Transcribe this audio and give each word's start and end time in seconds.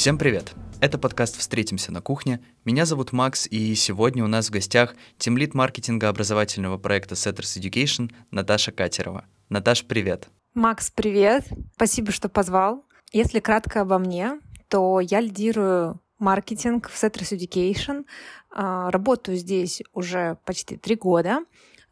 Всем 0.00 0.16
привет! 0.16 0.54
Это 0.80 0.96
подкаст 0.96 1.36
«Встретимся 1.36 1.92
на 1.92 2.00
кухне». 2.00 2.40
Меня 2.64 2.86
зовут 2.86 3.12
Макс, 3.12 3.46
и 3.46 3.74
сегодня 3.74 4.24
у 4.24 4.28
нас 4.28 4.48
в 4.48 4.50
гостях 4.50 4.94
тимлит 5.18 5.52
маркетинга 5.52 6.08
образовательного 6.08 6.78
проекта 6.78 7.16
Setters 7.16 7.60
Education 7.60 8.10
Наташа 8.30 8.72
Катерова. 8.72 9.26
Наташ, 9.50 9.84
привет! 9.84 10.30
Макс, 10.54 10.90
привет! 10.90 11.46
Спасибо, 11.74 12.12
что 12.12 12.30
позвал. 12.30 12.86
Если 13.12 13.40
кратко 13.40 13.82
обо 13.82 13.98
мне, 13.98 14.40
то 14.68 15.00
я 15.00 15.20
лидирую 15.20 16.00
маркетинг 16.18 16.88
в 16.88 16.94
Setters 16.94 17.36
Education. 17.36 18.06
А, 18.50 18.90
работаю 18.90 19.36
здесь 19.36 19.82
уже 19.92 20.38
почти 20.46 20.78
три 20.78 20.94
года. 20.96 21.40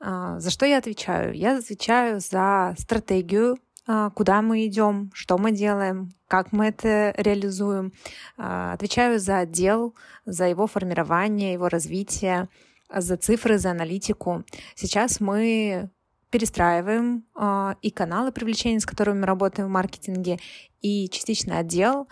А, 0.00 0.40
за 0.40 0.48
что 0.48 0.64
я 0.64 0.78
отвечаю? 0.78 1.34
Я 1.34 1.58
отвечаю 1.58 2.20
за 2.20 2.74
стратегию 2.78 3.58
а, 3.90 4.10
куда 4.10 4.42
мы 4.42 4.66
идем, 4.66 5.10
что 5.14 5.38
мы 5.38 5.50
делаем, 5.50 6.10
как 6.28 6.52
мы 6.52 6.66
это 6.66 7.14
реализуем. 7.16 7.92
А, 8.36 8.74
отвечаю 8.74 9.18
за 9.18 9.38
отдел, 9.38 9.94
за 10.26 10.46
его 10.46 10.66
формирование, 10.66 11.54
его 11.54 11.68
развитие, 11.68 12.48
за 12.94 13.16
цифры, 13.16 13.58
за 13.58 13.70
аналитику. 13.70 14.44
Сейчас 14.74 15.20
мы 15.20 15.90
перестраиваем 16.30 17.24
э, 17.34 17.74
и 17.80 17.90
каналы 17.90 18.32
привлечения, 18.32 18.80
с 18.80 18.86
которыми 18.86 19.20
мы 19.20 19.26
работаем 19.26 19.68
в 19.68 19.72
маркетинге, 19.72 20.38
и 20.80 21.08
частично 21.08 21.58
отдел. 21.58 22.08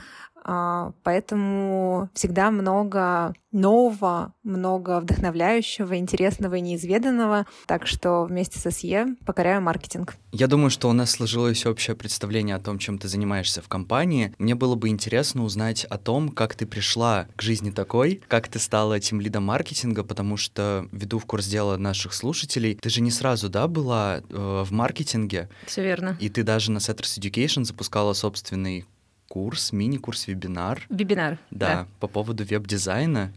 А, 0.49 0.93
поэтому 1.03 2.09
всегда 2.15 2.53
много 2.53 3.35
нового, 3.51 4.33
много 4.45 5.01
вдохновляющего, 5.01 5.99
интересного 5.99 6.55
и 6.55 6.61
неизведанного. 6.61 7.47
Так 7.67 7.89
что 7.89 8.25
вместе 8.25 8.61
со 8.61 8.71
СЕ 8.71 9.17
покоряю 9.25 9.61
маркетинг. 9.61 10.15
Я 10.31 10.47
думаю, 10.47 10.71
что 10.71 10.89
у 10.89 10.93
нас 10.93 11.11
сложилось 11.11 11.67
общее 11.67 11.97
представление 11.97 12.55
о 12.55 12.61
том, 12.61 12.79
чем 12.79 12.99
ты 12.99 13.09
занимаешься 13.09 13.61
в 13.61 13.69
компании. 13.69 14.35
Мне 14.39 14.55
было 14.55 14.77
бы 14.77 14.89
интересно 14.89 15.43
узнать 15.43 15.85
о 15.85 15.99
том, 15.99 16.29
как 16.29 16.55
ты 16.55 16.65
пришла 16.65 17.27
к 17.35 17.43
жизни 17.43 17.71
такой, 17.73 18.23
как 18.29 18.47
ты 18.47 18.61
стала 18.61 19.01
тем 19.01 19.21
лидом 19.21 19.45
маркетинга, 19.45 20.05
потому 20.05 20.37
что 20.37 20.87
веду 20.93 21.19
в 21.19 21.27
курс 21.27 21.47
дела 21.47 21.77
наших 21.77 22.13
слушателей. 22.15 22.77
Ты 22.77 22.89
же 22.89 23.01
не 23.01 23.11
сразу, 23.11 23.49
да, 23.49 23.67
была 23.67 24.21
э, 24.29 24.65
в 24.65 24.71
маркетинге? 24.71 25.49
Все 25.67 25.83
верно. 25.83 26.17
И 26.21 26.29
ты 26.29 26.45
даже 26.45 26.71
на 26.71 26.79
Setters 26.79 27.19
Education 27.19 27.65
запускала 27.65 28.13
собственный 28.13 28.85
курс, 29.29 29.73
мини-курс, 29.73 30.27
вебинар. 30.27 30.87
Вебинар. 30.89 31.39
Да, 31.51 31.67
да, 31.67 31.87
по 32.01 32.09
поводу 32.09 32.45
веб-дизайна. 32.45 33.33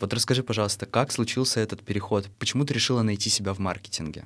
Вот 0.00 0.12
расскажи, 0.14 0.42
пожалуйста, 0.42 0.86
как 0.86 1.12
случился 1.12 1.60
этот 1.60 1.82
переход? 1.82 2.28
Почему 2.38 2.64
ты 2.64 2.74
решила 2.74 3.02
найти 3.02 3.30
себя 3.30 3.52
в 3.52 3.58
маркетинге? 3.58 4.24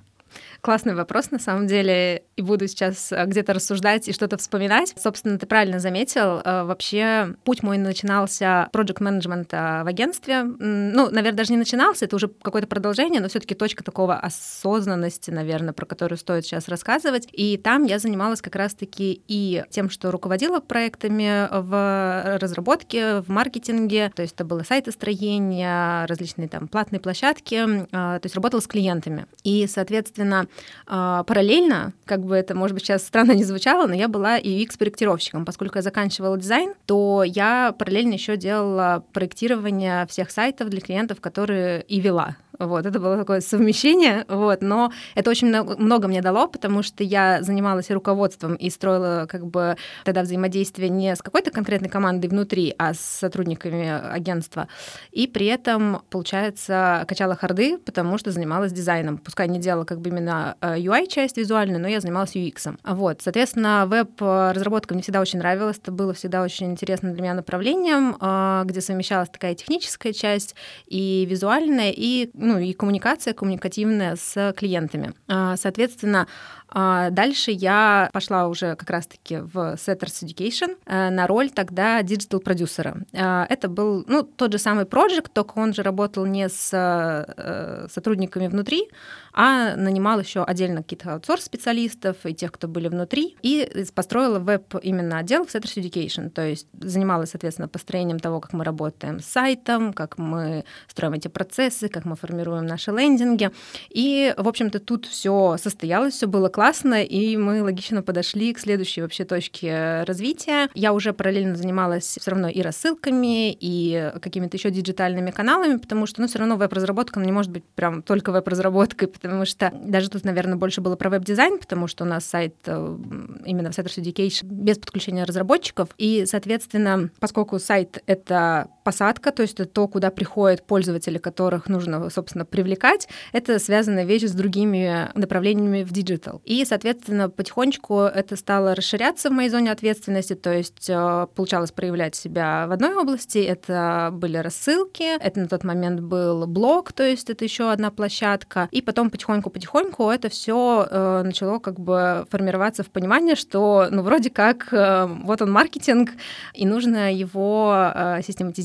Классный 0.60 0.94
вопрос, 0.94 1.30
на 1.30 1.38
самом 1.38 1.66
деле, 1.66 2.22
и 2.36 2.42
буду 2.42 2.66
сейчас 2.66 3.12
э, 3.12 3.25
где-то 3.27 3.52
рассуждать 3.52 4.08
и 4.08 4.12
что-то 4.12 4.38
вспоминать. 4.38 4.94
Собственно, 4.98 5.38
ты 5.38 5.47
правильно 5.47 5.80
заметил, 5.80 6.41
э, 6.44 6.64
вообще 6.64 7.34
путь 7.44 7.62
мой 7.62 7.78
начинался 7.78 8.69
project 8.72 9.02
менеджмента 9.02 9.83
в 9.84 9.89
агентстве. 9.89 10.42
Ну, 10.42 11.11
наверное, 11.11 11.36
даже 11.36 11.52
не 11.52 11.58
начинался, 11.58 12.06
это 12.06 12.16
уже 12.16 12.28
какое-то 12.28 12.69
продолжение, 12.69 13.20
но 13.20 13.28
все 13.28 13.41
таки 13.41 13.55
точка 13.55 13.84
такого 13.84 14.16
осознанности, 14.16 15.30
наверное, 15.30 15.74
про 15.74 15.84
которую 15.84 16.19
стоит 16.19 16.44
сейчас 16.44 16.69
рассказывать. 16.69 17.28
И 17.33 17.56
там 17.58 17.84
я 17.84 17.98
занималась 17.98 18.41
как 18.41 18.56
раз-таки 18.56 19.22
и 19.28 19.64
тем, 19.70 19.91
что 19.91 20.11
руководила 20.11 20.61
проектами 20.61 21.48
в 21.50 22.39
разработке, 22.41 23.20
в 23.20 23.28
маркетинге, 23.28 24.11
то 24.14 24.22
есть 24.22 24.34
это 24.34 24.44
было 24.44 24.62
сайтостроение, 24.62 26.06
различные 26.06 26.48
там 26.48 26.69
платные 26.69 27.00
площадки, 27.00 27.56
э, 27.56 27.86
то 27.91 28.20
есть 28.22 28.34
работала 28.34 28.61
с 28.61 28.67
клиентами. 28.67 29.27
И, 29.44 29.67
соответственно, 29.67 30.46
параллельно, 30.86 31.92
как 32.05 32.21
бы 32.24 32.36
это, 32.36 32.54
может 32.54 32.74
быть, 32.74 32.84
сейчас 32.84 33.04
странно 33.04 33.32
не 33.32 33.44
звучало, 33.44 33.86
но 33.86 33.94
я 33.94 34.08
была 34.08 34.38
UX-проектировщиком. 34.38 35.44
Поскольку 35.44 35.78
я 35.78 35.82
заканчивала 35.82 36.38
дизайн, 36.38 36.74
то 36.86 37.22
я 37.24 37.74
параллельно 37.78 38.14
еще 38.14 38.36
делала 38.36 39.05
проектирование 39.12 40.06
всех 40.06 40.30
сайтов 40.30 40.68
для 40.68 40.80
клиентов, 40.80 41.20
которые 41.20 41.82
и 41.82 42.00
вела. 42.00 42.36
Вот, 42.58 42.86
это 42.86 43.00
было 43.00 43.16
такое 43.16 43.40
совмещение, 43.40 44.24
вот, 44.28 44.62
но 44.62 44.92
это 45.14 45.30
очень 45.30 45.48
много, 45.48 45.77
много 45.78 46.06
мне 46.06 46.20
дало, 46.20 46.46
потому 46.46 46.82
что 46.82 47.02
я 47.02 47.42
занималась 47.42 47.90
руководством, 47.90 48.55
и 48.55 48.70
строила 48.70 49.27
как 49.28 49.46
бы 49.46 49.77
тогда 50.05 50.22
взаимодействие 50.22 50.88
не 50.88 51.16
с 51.16 51.22
какой-то 51.22 51.50
конкретной 51.50 51.88
командой 51.88 52.27
внутри, 52.27 52.74
а 52.78 52.94
с 52.94 53.00
сотрудниками 53.00 53.88
агентства. 53.88 54.68
И 55.11 55.27
при 55.27 55.46
этом, 55.46 56.02
получается, 56.11 57.05
качала 57.08 57.34
харды, 57.34 57.78
потому 57.78 58.18
что 58.18 58.30
занималась 58.30 58.72
дизайном. 58.72 59.18
Пускай 59.18 59.48
не 59.48 59.58
делала 59.58 59.84
как 59.84 60.00
бы 60.00 60.11
именно 60.11 60.56
UI-часть 60.61 61.38
э, 61.38 61.40
визуальную, 61.40 61.80
но 61.80 61.88
я 61.88 62.00
занималась 62.00 62.11
UX. 62.20 62.77
Вот, 62.84 63.23
соответственно, 63.23 63.86
веб-разработка 63.86 64.95
мне 64.95 65.02
всегда 65.02 65.20
очень 65.20 65.39
нравилась, 65.39 65.78
это 65.78 65.92
было 65.92 66.14
всегда 66.14 66.42
очень 66.42 66.70
интересно 66.70 67.12
для 67.12 67.23
меня 67.23 67.34
направлением, 67.34 68.17
э, 68.20 68.62
где 68.67 68.80
совмещалась 68.80 69.28
такая 69.28 69.55
техническая 69.55 70.12
часть 70.12 70.55
и 70.86 71.27
визуальная, 71.28 71.92
и 71.95 72.30
ну, 72.34 72.58
и 72.58 72.73
коммуникация 72.73 73.34
коммуникативная 73.34 74.17
с 74.17 74.55
клиентами. 74.56 75.14
А, 75.28 75.56
соответственно, 75.56 76.27
а, 76.74 77.11
дальше 77.11 77.50
я 77.50 78.08
пошла 78.12 78.48
уже 78.48 78.77
как 78.77 78.89
раз-таки 78.89 79.39
в 79.39 79.74
Setters 79.74 80.24
Education 80.24 80.77
э, 80.86 81.11
на 81.11 81.27
роль 81.27 81.50
тогда 81.50 82.02
digital-продюсера. 82.02 82.96
А, 83.14 83.46
это 83.48 83.68
был 83.68 84.05
ну, 84.08 84.23
тот 84.23 84.52
же 84.52 84.58
самый 84.58 84.86
проект, 84.86 85.33
только 85.33 85.58
он 85.58 85.74
же 85.74 85.83
работал 85.83 86.24
не 86.24 86.48
с 86.48 86.70
э, 86.73 87.89
сотрудниками 87.90 88.46
внутри, 88.46 88.89
а 89.32 89.76
нанимал 89.76 90.20
еще 90.20 90.42
отдельно 90.42 90.82
каких-то 90.82 91.14
аутсорс-специалистов 91.14 92.16
и 92.24 92.34
тех, 92.34 92.52
кто 92.52 92.68
были 92.68 92.88
внутри, 92.88 93.36
и 93.42 93.86
построила 93.94 94.38
веб 94.38 94.74
именно 94.82 95.18
отдел 95.18 95.44
в 95.44 95.54
Setters 95.54 95.76
Education, 95.76 96.30
то 96.30 96.46
есть 96.46 96.68
занималась, 96.78 97.30
соответственно, 97.30 97.68
построением 97.68 98.18
того, 98.18 98.40
как 98.40 98.52
мы 98.52 98.64
работаем 98.64 99.20
с 99.20 99.26
сайтом, 99.26 99.92
как 99.92 100.18
мы 100.18 100.64
строим 100.88 101.14
эти 101.14 101.28
процессы, 101.28 101.88
как 101.88 102.04
мы 102.04 102.16
формируем 102.16 102.66
наши 102.66 102.90
лендинги. 102.90 103.50
И, 103.90 104.34
в 104.36 104.48
общем-то, 104.48 104.78
тут 104.80 105.06
все 105.06 105.56
состоялось, 105.58 106.14
все 106.14 106.26
было 106.26 106.48
классно, 106.48 107.02
и 107.02 107.36
мы 107.36 107.62
логично 107.62 108.02
подошли 108.02 108.52
к 108.52 108.58
следующей 108.58 109.02
вообще 109.02 109.24
точке 109.24 110.02
развития. 110.04 110.68
Я 110.74 110.92
уже 110.92 111.12
параллельно 111.12 111.56
занималась 111.56 112.18
все 112.20 112.30
равно 112.30 112.48
и 112.48 112.60
рассылками, 112.60 113.52
и 113.52 114.12
какими-то 114.20 114.56
еще 114.56 114.70
диджитальными 114.70 115.30
каналами, 115.30 115.76
потому 115.76 116.06
что, 116.06 116.20
ну, 116.20 116.26
все 116.26 116.38
равно 116.38 116.56
веб-разработка 116.56 117.20
не 117.20 117.32
может 117.32 117.50
быть 117.50 117.64
прям 117.64 118.02
только 118.02 118.32
веб-разработкой, 118.32 119.08
потому 119.22 119.44
что 119.44 119.72
даже 119.72 120.10
тут, 120.10 120.24
наверное, 120.24 120.56
больше 120.56 120.80
было 120.80 120.96
про 120.96 121.08
веб-дизайн, 121.08 121.58
потому 121.58 121.86
что 121.86 122.05
у 122.05 122.06
нас 122.06 122.24
сайт 122.24 122.56
э, 122.66 122.98
именно 123.46 123.70
в 123.70 123.78
Setters 123.78 124.02
Education 124.02 124.46
без 124.46 124.78
подключения 124.78 125.24
разработчиков. 125.24 125.90
И, 125.96 126.24
соответственно, 126.27 127.10
поскольку 127.20 127.58
сайт— 127.58 128.02
это 128.06 128.69
посадка, 128.82 129.32
то 129.32 129.43
есть 129.43 129.54
это 129.54 129.66
то, 129.66 129.88
куда 129.88 130.10
приходят 130.10 130.66
пользователи, 130.66 131.19
которых 131.19 131.69
нужно, 131.69 132.08
собственно, 132.10 132.44
привлекать, 132.44 133.08
это 133.32 133.58
связанная 133.58 134.04
вещь 134.04 134.25
с 134.25 134.32
другими 134.32 135.10
направлениями 135.14 135.82
в 135.82 135.93
digital. 135.93 136.40
И, 136.44 136.64
соответственно, 136.64 137.28
потихонечку 137.31 138.00
это 138.00 138.37
стало 138.37 138.75
расширяться 138.75 139.31
в 139.31 139.32
моей 139.32 139.48
зоне 139.48 139.72
ответственности, 139.72 140.34
то 140.34 140.52
есть 140.52 140.88
э, 140.88 141.26
получалось 141.34 141.72
проявлять 141.72 142.14
себя 142.14 142.66
в 142.69 142.72
одной 142.72 142.94
области, 142.94 143.38
это 143.38 144.10
были 144.12 144.37
рассылки, 144.37 145.16
это 145.19 145.40
на 145.40 145.49
тот 145.49 145.64
момент 145.64 146.00
был 146.00 146.46
блог, 146.46 146.93
то 146.93 147.02
есть 147.02 147.31
это 147.31 147.44
еще 147.44 147.70
одна 147.70 147.90
площадка, 147.90 148.69
и 148.70 148.82
потом 148.82 149.10
потихоньку-потихоньку 149.10 150.10
это 150.10 150.28
все 150.28 150.87
э, 150.90 151.22
начало 151.25 151.58
как 151.58 151.81
бы 151.81 152.26
формироваться 152.31 152.82
в 152.82 152.90
понимание, 152.90 153.37
что, 153.37 153.88
ну, 153.90 154.02
вроде 154.02 154.31
как, 154.31 154.72
э, 154.72 155.06
вот 155.06 155.43
он 155.43 155.52
маркетинг, 155.52 156.10
и 156.54 156.66
нужно 156.66 157.12
его 157.12 157.72
э, 157.94 158.20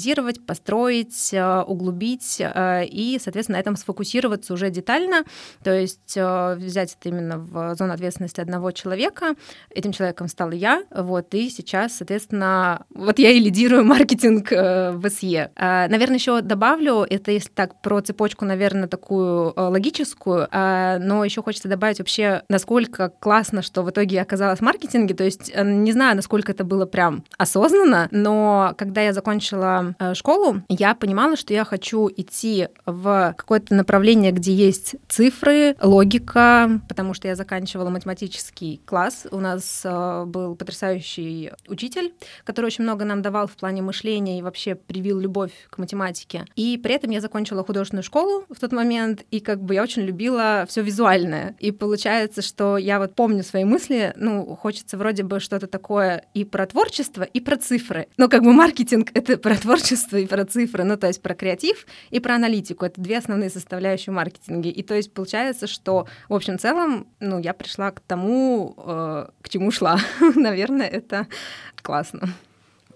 систематизировать, 0.07 0.45
построить, 0.45 1.33
э, 1.33 1.61
углубить 1.61 2.37
э, 2.39 2.85
и, 2.85 3.19
соответственно, 3.21 3.57
на 3.57 3.61
этом 3.61 3.75
сфокусироваться 3.75 4.53
уже 4.53 4.69
детально, 4.69 5.23
то 5.63 5.73
есть 5.73 6.15
э, 6.15 6.55
взять 6.55 6.97
это 6.99 7.09
именно 7.09 7.37
в 7.37 7.75
зону 7.75 7.93
ответственности 7.93 8.41
одного 8.41 8.71
человека. 8.71 9.35
Этим 9.69 9.91
человеком 9.91 10.27
стала 10.27 10.51
я, 10.51 10.83
вот, 10.91 11.33
и 11.33 11.49
сейчас, 11.49 11.97
соответственно, 11.97 12.85
вот 12.93 13.19
я 13.19 13.31
и 13.31 13.39
лидирую 13.39 13.83
маркетинг 13.85 14.51
в 14.51 15.09
СЕ. 15.09 15.51
Наверное, 15.57 16.17
еще 16.17 16.41
добавлю, 16.41 17.05
это 17.09 17.31
если 17.31 17.49
так 17.49 17.81
про 17.81 18.01
цепочку, 18.01 18.45
наверное, 18.45 18.87
такую 18.87 19.53
логическую, 19.55 20.47
но 20.51 21.23
еще 21.23 21.41
хочется 21.41 21.67
добавить 21.67 21.99
вообще, 21.99 22.43
насколько 22.49 23.09
классно, 23.19 23.61
что 23.61 23.83
в 23.83 23.89
итоге 23.89 24.17
я 24.17 24.21
оказалась 24.21 24.59
в 24.59 24.63
маркетинге. 24.63 25.15
То 25.15 25.23
есть 25.23 25.51
не 25.55 25.91
знаю, 25.91 26.15
насколько 26.15 26.51
это 26.51 26.63
было 26.63 26.85
прям 26.85 27.23
осознанно, 27.37 28.07
но 28.11 28.73
когда 28.77 29.01
я 29.01 29.13
закончила 29.13 29.95
школу, 30.13 30.61
я 30.69 30.95
понимала, 30.95 31.35
что 31.35 31.53
я 31.53 31.63
хочу 31.63 32.09
идти 32.15 32.67
в 32.85 33.33
какое-то 33.37 33.73
направление, 33.73 34.31
где 34.31 34.53
есть 34.53 34.95
цифры, 35.07 35.75
логика, 35.81 36.81
потому 36.87 37.13
что 37.13 37.27
я 37.27 37.35
заканчивала 37.35 37.89
математический 37.89 38.81
класс. 38.85 39.27
У 39.31 39.39
нас 39.39 39.81
э, 39.83 40.25
был 40.25 40.55
потрясающий 40.55 41.51
учитель, 41.67 42.13
который 42.43 42.67
очень 42.67 42.83
много 42.83 43.05
нам 43.05 43.21
давал 43.21 43.47
в 43.47 43.55
плане 43.55 43.81
мышления 43.81 44.39
и 44.39 44.41
вообще 44.41 44.75
привил 44.75 45.19
любовь 45.19 45.51
к 45.69 45.77
математике. 45.77 46.45
И 46.55 46.79
при 46.81 46.93
этом 46.95 47.11
я 47.11 47.21
закончила 47.21 47.63
художественную 47.63 48.03
школу 48.03 48.45
в 48.49 48.59
тот 48.59 48.71
момент, 48.71 49.25
и 49.31 49.39
как 49.39 49.61
бы 49.61 49.73
я 49.73 49.83
очень 49.83 50.03
любила 50.03 50.65
все 50.67 50.81
визуальное. 50.81 51.55
И 51.59 51.71
получается, 51.71 52.41
что 52.41 52.77
я 52.77 52.99
вот 52.99 53.15
помню 53.15 53.43
свои 53.43 53.63
мысли, 53.63 54.13
ну, 54.15 54.55
хочется 54.55 54.97
вроде 54.97 55.23
бы 55.23 55.39
что-то 55.39 55.67
такое 55.67 56.25
и 56.33 56.43
про 56.45 56.65
творчество, 56.67 57.23
и 57.23 57.39
про 57.39 57.57
цифры. 57.57 58.07
Ну, 58.17 58.29
как 58.29 58.43
бы 58.43 58.53
маркетинг— 58.53 59.09
это 59.13 59.37
про 59.37 59.55
творчество 59.55 59.86
и 59.91 60.25
про 60.25 60.45
цифры, 60.45 60.83
ну, 60.83 60.97
то 60.97 61.07
есть 61.07 61.21
про 61.21 61.35
креатив 61.35 61.85
и 62.09 62.19
про 62.19 62.35
аналитику. 62.35 62.85
Это 62.85 63.01
две 63.01 63.17
основные 63.17 63.49
составляющие 63.49 64.13
маркетинга. 64.13 64.69
И 64.69 64.83
то 64.83 64.95
есть 64.95 65.13
получается, 65.13 65.67
что, 65.67 66.07
в 66.29 66.33
общем 66.33 66.59
целом, 66.59 67.07
ну, 67.19 67.39
я 67.39 67.53
пришла 67.53 67.91
к 67.91 67.99
тому, 67.99 68.75
э, 68.77 69.27
к 69.41 69.49
чему 69.49 69.71
шла. 69.71 69.99
Наверное, 70.35 70.87
это 70.87 71.27
классно. 71.81 72.33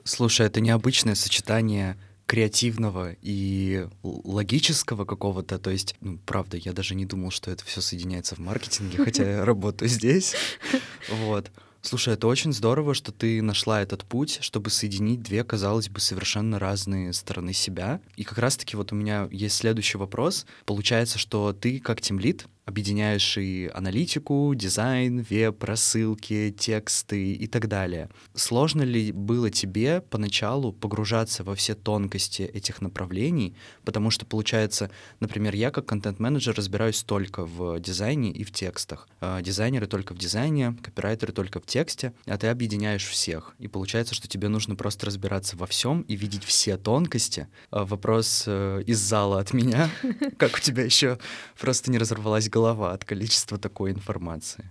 Слушай, 0.03 0.47
это 0.47 0.61
необычное 0.61 1.15
сочетание 1.15 1.97
креативного 2.25 3.15
и 3.21 3.87
логического 4.03 5.03
какого-то. 5.03 5.59
То 5.59 5.69
есть, 5.69 5.95
ну, 5.99 6.17
правда, 6.25 6.55
я 6.55 6.71
даже 6.71 6.95
не 6.95 7.05
думал, 7.05 7.29
что 7.29 7.51
это 7.51 7.65
все 7.65 7.81
соединяется 7.81 8.35
в 8.35 8.39
маркетинге, 8.39 9.03
хотя 9.03 9.29
я 9.29 9.45
работаю 9.45 9.89
здесь. 9.89 10.35
Вот. 11.09 11.51
Слушай, 11.81 12.13
это 12.13 12.27
очень 12.27 12.53
здорово, 12.53 12.93
что 12.93 13.11
ты 13.11 13.41
нашла 13.41 13.81
этот 13.81 14.05
путь, 14.05 14.37
чтобы 14.41 14.69
соединить 14.69 15.23
две, 15.23 15.43
казалось 15.43 15.89
бы, 15.89 15.99
совершенно 15.99 16.59
разные 16.59 17.11
стороны 17.11 17.53
себя. 17.53 17.99
И 18.15 18.23
как 18.23 18.37
раз-таки 18.37 18.77
вот 18.77 18.91
у 18.91 18.95
меня 18.95 19.27
есть 19.31 19.55
следующий 19.55 19.97
вопрос. 19.97 20.45
Получается, 20.65 21.17
что 21.17 21.53
ты 21.53 21.79
как 21.79 21.99
тимлит 21.99 22.45
объединяешь 22.65 23.37
и 23.37 23.69
аналитику, 23.73 24.53
дизайн, 24.55 25.25
веб, 25.29 25.63
рассылки, 25.63 26.55
тексты 26.57 27.33
и 27.33 27.47
так 27.47 27.67
далее. 27.67 28.09
Сложно 28.35 28.83
ли 28.83 29.11
было 29.11 29.49
тебе 29.49 30.01
поначалу 30.01 30.71
погружаться 30.71 31.43
во 31.43 31.55
все 31.55 31.73
тонкости 31.73 32.43
этих 32.43 32.81
направлений? 32.81 33.55
Потому 33.83 34.11
что, 34.11 34.25
получается, 34.25 34.91
например, 35.19 35.55
я 35.55 35.71
как 35.71 35.85
контент-менеджер 35.87 36.55
разбираюсь 36.55 37.03
только 37.03 37.45
в 37.45 37.79
дизайне 37.79 38.31
и 38.31 38.43
в 38.43 38.51
текстах. 38.51 39.07
А 39.19 39.41
дизайнеры 39.41 39.87
только 39.87 40.13
в 40.13 40.17
дизайне, 40.17 40.77
копирайтеры 40.81 41.33
только 41.33 41.59
в 41.59 41.65
тексте, 41.65 42.13
а 42.25 42.37
ты 42.37 42.47
объединяешь 42.47 43.07
всех. 43.07 43.55
И 43.57 43.67
получается, 43.67 44.13
что 44.13 44.27
тебе 44.27 44.47
нужно 44.49 44.75
просто 44.75 45.07
разбираться 45.07 45.57
во 45.57 45.65
всем 45.65 46.01
и 46.01 46.15
видеть 46.15 46.43
все 46.43 46.77
тонкости. 46.77 47.47
А 47.71 47.85
вопрос 47.85 48.43
э, 48.45 48.83
из 48.85 48.99
зала 48.99 49.39
от 49.39 49.53
меня, 49.53 49.89
как 50.37 50.55
у 50.55 50.59
тебя 50.59 50.83
еще 50.83 51.17
просто 51.59 51.89
не 51.89 51.97
разорвалась 51.97 52.50
голова 52.51 52.93
от 52.93 53.05
количества 53.05 53.57
такой 53.57 53.91
информации. 53.91 54.69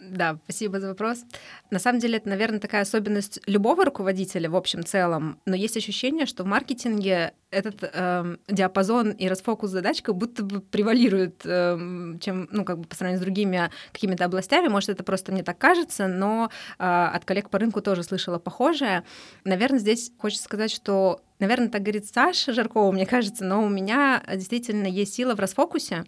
Да, 0.00 0.38
спасибо 0.44 0.80
за 0.80 0.88
вопрос. 0.88 1.24
На 1.70 1.78
самом 1.78 2.00
деле, 2.00 2.16
это, 2.16 2.28
наверное, 2.28 2.58
такая 2.58 2.82
особенность 2.82 3.38
любого 3.46 3.84
руководителя 3.84 4.48
в 4.48 4.56
общем 4.56 4.82
целом, 4.82 5.38
но 5.44 5.54
есть 5.54 5.76
ощущение, 5.76 6.24
что 6.24 6.42
в 6.42 6.46
маркетинге 6.46 7.34
этот 7.50 7.82
э, 7.82 8.36
диапазон 8.48 9.10
и 9.10 9.28
расфокус 9.28 9.70
задач 9.70 10.00
как 10.00 10.16
будто 10.16 10.42
бы 10.42 10.60
превалирует, 10.60 11.42
э, 11.44 12.16
чем, 12.20 12.48
ну, 12.50 12.64
как 12.64 12.78
бы 12.78 12.84
по 12.84 12.94
сравнению 12.94 13.20
с 13.20 13.24
другими 13.24 13.70
какими-то 13.92 14.24
областями. 14.24 14.68
Может, 14.68 14.90
это 14.90 15.04
просто 15.04 15.32
мне 15.32 15.42
так 15.42 15.58
кажется, 15.58 16.06
но 16.06 16.50
э, 16.78 16.84
от 16.84 17.24
коллег 17.26 17.50
по 17.50 17.58
рынку 17.58 17.82
тоже 17.82 18.02
слышала 18.02 18.38
похожее. 18.38 19.04
Наверное, 19.44 19.80
здесь 19.80 20.12
хочется 20.18 20.44
сказать, 20.44 20.70
что 20.70 21.20
Наверное, 21.40 21.70
так 21.70 21.80
говорит 21.80 22.06
Саша 22.06 22.52
Жаркова, 22.52 22.92
мне 22.92 23.06
кажется, 23.06 23.46
но 23.46 23.64
у 23.64 23.68
меня 23.70 24.22
действительно 24.28 24.86
есть 24.86 25.14
сила 25.14 25.34
в 25.34 25.40
расфокусе. 25.40 26.04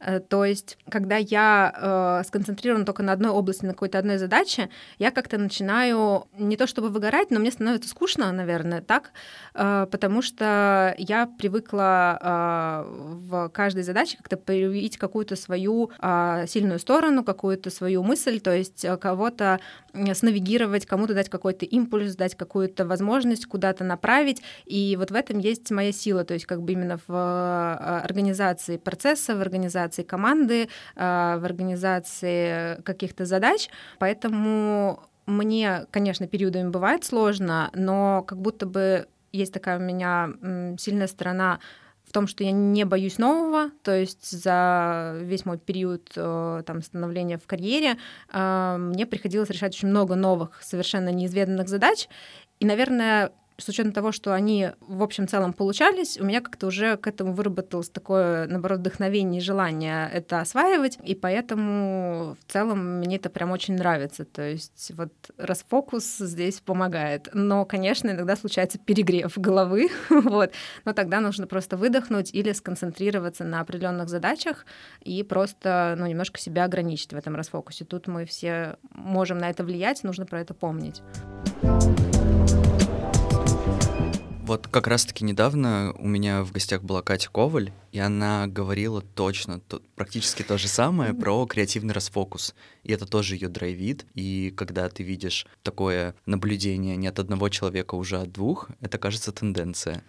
Э, 0.00 0.20
то 0.20 0.44
есть, 0.44 0.78
когда 0.88 1.16
я 1.16 2.20
э, 2.22 2.26
сконцентрирована 2.26 2.84
только 2.84 3.02
на 3.02 3.12
одной 3.12 3.30
области, 3.30 3.64
на 3.64 3.72
какой-то 3.72 3.98
одной 3.98 4.18
задаче, 4.18 4.70
я 4.98 5.10
как-то 5.10 5.38
начинаю 5.38 6.26
не 6.38 6.56
то 6.56 6.66
чтобы 6.66 6.88
выгорать, 6.88 7.30
но 7.30 7.38
мне 7.38 7.50
становится 7.50 7.88
скучно, 7.88 8.32
наверное, 8.32 8.80
так, 8.80 9.12
э, 9.54 9.86
потому 9.90 10.22
что 10.22 10.94
я 10.98 11.26
привыкла 11.26 12.18
э, 12.20 12.84
в 12.88 13.48
каждой 13.50 13.82
задаче 13.82 14.16
как-то 14.16 14.36
проявить 14.36 14.96
какую-то 14.96 15.36
свою 15.36 15.90
э, 16.00 16.46
сильную 16.48 16.78
сторону, 16.78 17.24
какую-то 17.24 17.70
свою 17.70 18.02
мысль, 18.02 18.40
то 18.40 18.54
есть 18.54 18.84
э, 18.84 18.96
кого-то 18.96 19.60
снавигировать, 20.14 20.86
кому-то 20.86 21.14
дать 21.14 21.28
какой-то 21.28 21.64
импульс, 21.64 22.14
дать 22.14 22.36
какую-то 22.36 22.86
возможность 22.86 23.46
куда-то 23.46 23.84
направить. 23.84 24.42
И 24.64 24.96
вот 24.96 25.10
в 25.10 25.14
этом 25.14 25.38
есть 25.38 25.70
моя 25.70 25.92
сила, 25.92 26.24
то 26.24 26.34
есть 26.34 26.46
как 26.46 26.62
бы 26.62 26.72
именно 26.72 26.98
в 27.06 27.12
э, 27.12 28.00
организации 28.04 28.76
процесса, 28.76 29.36
в 29.36 29.40
организации 29.40 29.89
команды, 29.98 30.62
э, 30.64 30.68
в 30.96 31.44
организации 31.44 32.80
каких-то 32.82 33.24
задач. 33.24 33.68
Поэтому 33.98 35.00
мне, 35.26 35.86
конечно, 35.90 36.26
периодами 36.26 36.70
бывает 36.70 37.04
сложно, 37.04 37.70
но 37.74 38.22
как 38.22 38.38
будто 38.38 38.66
бы 38.66 39.06
есть 39.32 39.52
такая 39.52 39.78
у 39.78 39.82
меня 39.82 40.30
сильная 40.78 41.06
сторона 41.06 41.60
в 42.10 42.12
том, 42.12 42.26
что 42.26 42.42
я 42.42 42.50
не 42.50 42.84
боюсь 42.84 43.18
нового, 43.18 43.70
то 43.84 43.94
есть 43.96 44.28
за 44.28 45.16
весь 45.20 45.44
мой 45.44 45.58
период 45.58 46.10
э, 46.16 46.62
там, 46.66 46.82
становления 46.82 47.38
в 47.38 47.46
карьере 47.46 47.98
э, 48.32 48.76
мне 48.78 49.06
приходилось 49.06 49.48
решать 49.48 49.74
очень 49.74 49.88
много 49.88 50.16
новых, 50.16 50.60
совершенно 50.60 51.10
неизведанных 51.10 51.68
задач. 51.68 52.08
И, 52.58 52.66
наверное, 52.66 53.30
с 53.60 53.68
учетом 53.68 53.92
того, 53.92 54.12
что 54.12 54.34
они 54.34 54.70
в 54.80 55.02
общем 55.02 55.28
целом 55.28 55.52
получались, 55.52 56.18
у 56.18 56.24
меня 56.24 56.40
как-то 56.40 56.66
уже 56.66 56.96
к 56.96 57.06
этому 57.06 57.32
выработалось 57.32 57.88
такое, 57.88 58.46
наоборот, 58.46 58.80
вдохновение 58.80 59.40
и 59.40 59.44
желание 59.44 60.10
это 60.12 60.40
осваивать, 60.40 60.98
и 61.04 61.14
поэтому 61.14 62.36
в 62.46 62.52
целом 62.52 62.98
мне 62.98 63.16
это 63.16 63.30
прям 63.30 63.50
очень 63.50 63.74
нравится. 63.74 64.24
То 64.24 64.42
есть 64.42 64.92
вот 64.96 65.12
расфокус 65.36 66.18
здесь 66.18 66.60
помогает. 66.60 67.28
Но, 67.32 67.64
конечно, 67.64 68.10
иногда 68.10 68.36
случается 68.36 68.78
перегрев 68.78 69.36
головы, 69.38 69.90
вот, 70.10 70.52
но 70.84 70.92
тогда 70.92 71.20
нужно 71.20 71.46
просто 71.46 71.76
выдохнуть 71.76 72.34
или 72.34 72.52
сконцентрироваться 72.52 73.44
на 73.44 73.60
определенных 73.60 74.08
задачах 74.08 74.66
и 75.00 75.22
просто, 75.22 75.94
ну, 75.98 76.06
немножко 76.06 76.40
себя 76.40 76.64
ограничить 76.64 77.12
в 77.12 77.16
этом 77.16 77.36
расфокусе. 77.36 77.84
Тут 77.84 78.06
мы 78.06 78.24
все 78.24 78.76
можем 78.92 79.38
на 79.38 79.50
это 79.50 79.64
влиять, 79.64 80.02
нужно 80.04 80.26
про 80.26 80.40
это 80.40 80.54
помнить. 80.54 81.02
Вот 84.50 84.66
как 84.66 84.88
раз-таки 84.88 85.24
недавно 85.24 85.94
у 85.96 86.08
меня 86.08 86.42
в 86.42 86.50
гостях 86.50 86.82
была 86.82 87.02
Катя 87.02 87.30
Коваль, 87.30 87.72
и 87.92 88.00
она 88.00 88.48
говорила 88.48 89.00
точно, 89.00 89.60
то, 89.60 89.80
практически 89.94 90.42
то 90.42 90.58
же 90.58 90.66
самое 90.66 91.14
про 91.14 91.46
креативный 91.46 91.94
расфокус. 91.94 92.56
И 92.82 92.90
это 92.92 93.06
тоже 93.06 93.36
ее 93.36 93.48
драйвит. 93.48 94.06
И 94.16 94.52
когда 94.56 94.88
ты 94.88 95.04
видишь 95.04 95.46
такое 95.62 96.16
наблюдение 96.26 96.96
не 96.96 97.06
от 97.06 97.20
одного 97.20 97.48
человека, 97.48 97.94
уже 97.94 98.18
от 98.18 98.32
двух, 98.32 98.68
это 98.80 98.98
кажется 98.98 99.30
тенденция. 99.30 100.02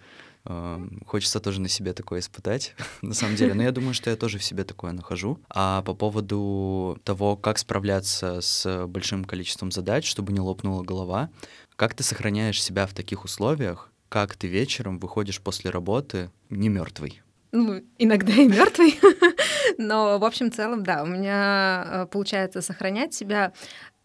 Хочется 1.06 1.38
тоже 1.38 1.60
на 1.60 1.68
себе 1.68 1.92
такое 1.92 2.18
испытать, 2.18 2.74
на 3.00 3.14
самом 3.14 3.36
деле. 3.36 3.54
Но 3.54 3.62
я 3.62 3.70
думаю, 3.70 3.94
что 3.94 4.10
я 4.10 4.16
тоже 4.16 4.38
в 4.38 4.44
себе 4.44 4.64
такое 4.64 4.90
нахожу. 4.90 5.38
А 5.50 5.82
по 5.82 5.94
поводу 5.94 6.98
того, 7.04 7.36
как 7.36 7.58
справляться 7.58 8.40
с 8.40 8.88
большим 8.88 9.24
количеством 9.24 9.70
задач, 9.70 10.04
чтобы 10.04 10.32
не 10.32 10.40
лопнула 10.40 10.82
голова, 10.82 11.30
как 11.76 11.94
ты 11.94 12.02
сохраняешь 12.02 12.60
себя 12.60 12.88
в 12.88 12.92
таких 12.92 13.24
условиях, 13.24 13.91
как 14.12 14.36
ты 14.36 14.46
вечером 14.46 14.98
выходишь 14.98 15.40
после 15.40 15.70
работы 15.70 16.30
не 16.50 16.68
мертвый? 16.68 17.22
Ну, 17.50 17.82
иногда 17.96 18.34
и 18.34 18.46
мертвый. 18.46 19.00
Но, 19.78 20.18
в 20.18 20.24
общем, 20.24 20.52
целом, 20.52 20.82
да, 20.82 21.02
у 21.02 21.06
меня 21.06 21.84
э, 21.86 22.06
получается 22.08 22.60
сохранять 22.60 23.14
себя. 23.14 23.54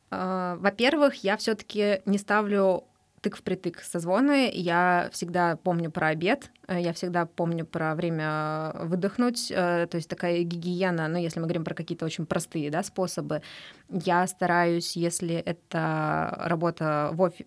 Э, 0.10 0.56
во-первых, 0.60 1.26
я 1.26 1.36
все-таки 1.36 2.02
не 2.06 2.18
ставлю 2.18 2.86
тык 3.22 3.38
в 3.38 3.42
притык 3.44 3.82
созвоны. 3.82 4.52
Я 4.54 5.10
всегда 5.12 5.56
помню 5.56 5.92
про 5.92 6.08
обед, 6.08 6.52
э, 6.68 6.80
я 6.80 6.94
всегда 6.94 7.26
помню 7.26 7.66
про 7.66 7.96
время 7.96 8.74
выдохнуть. 8.82 9.48
То 9.50 9.90
есть 9.92 10.10
такая 10.10 10.44
гигиена, 10.44 11.08
ну, 11.08 11.18
если 11.18 11.40
мы 11.40 11.46
говорим 11.46 11.64
про 11.64 11.74
какие-то 11.74 12.06
очень 12.06 12.26
простые 12.26 12.70
да, 12.70 12.84
способы, 12.84 13.42
я 13.90 14.28
стараюсь, 14.28 14.96
если 14.96 15.36
это 15.36 16.36
работа 16.40 17.10
в 17.14 17.22
офи... 17.22 17.46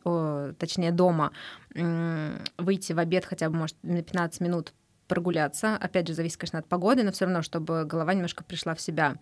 Точнее 0.59 0.93
дома, 0.93 1.33
выйти 1.75 2.93
в 2.93 2.99
обед 2.99 3.25
хотя 3.25 3.49
бы, 3.49 3.57
может, 3.57 3.77
на 3.83 4.03
15 4.03 4.41
минут 4.41 4.73
прогуляться. 5.11 5.77
Опять 5.77 6.07
же, 6.07 6.15
зависит, 6.15 6.39
конечно, 6.39 6.61
от 6.61 6.67
погоды, 6.67 7.03
но 7.03 7.11
все 7.11 7.25
равно, 7.25 7.43
чтобы 7.43 7.85
голова 7.85 8.15
немножко 8.15 8.45
пришла 8.45 8.77
в 8.77 8.81
себя. 8.81 9.17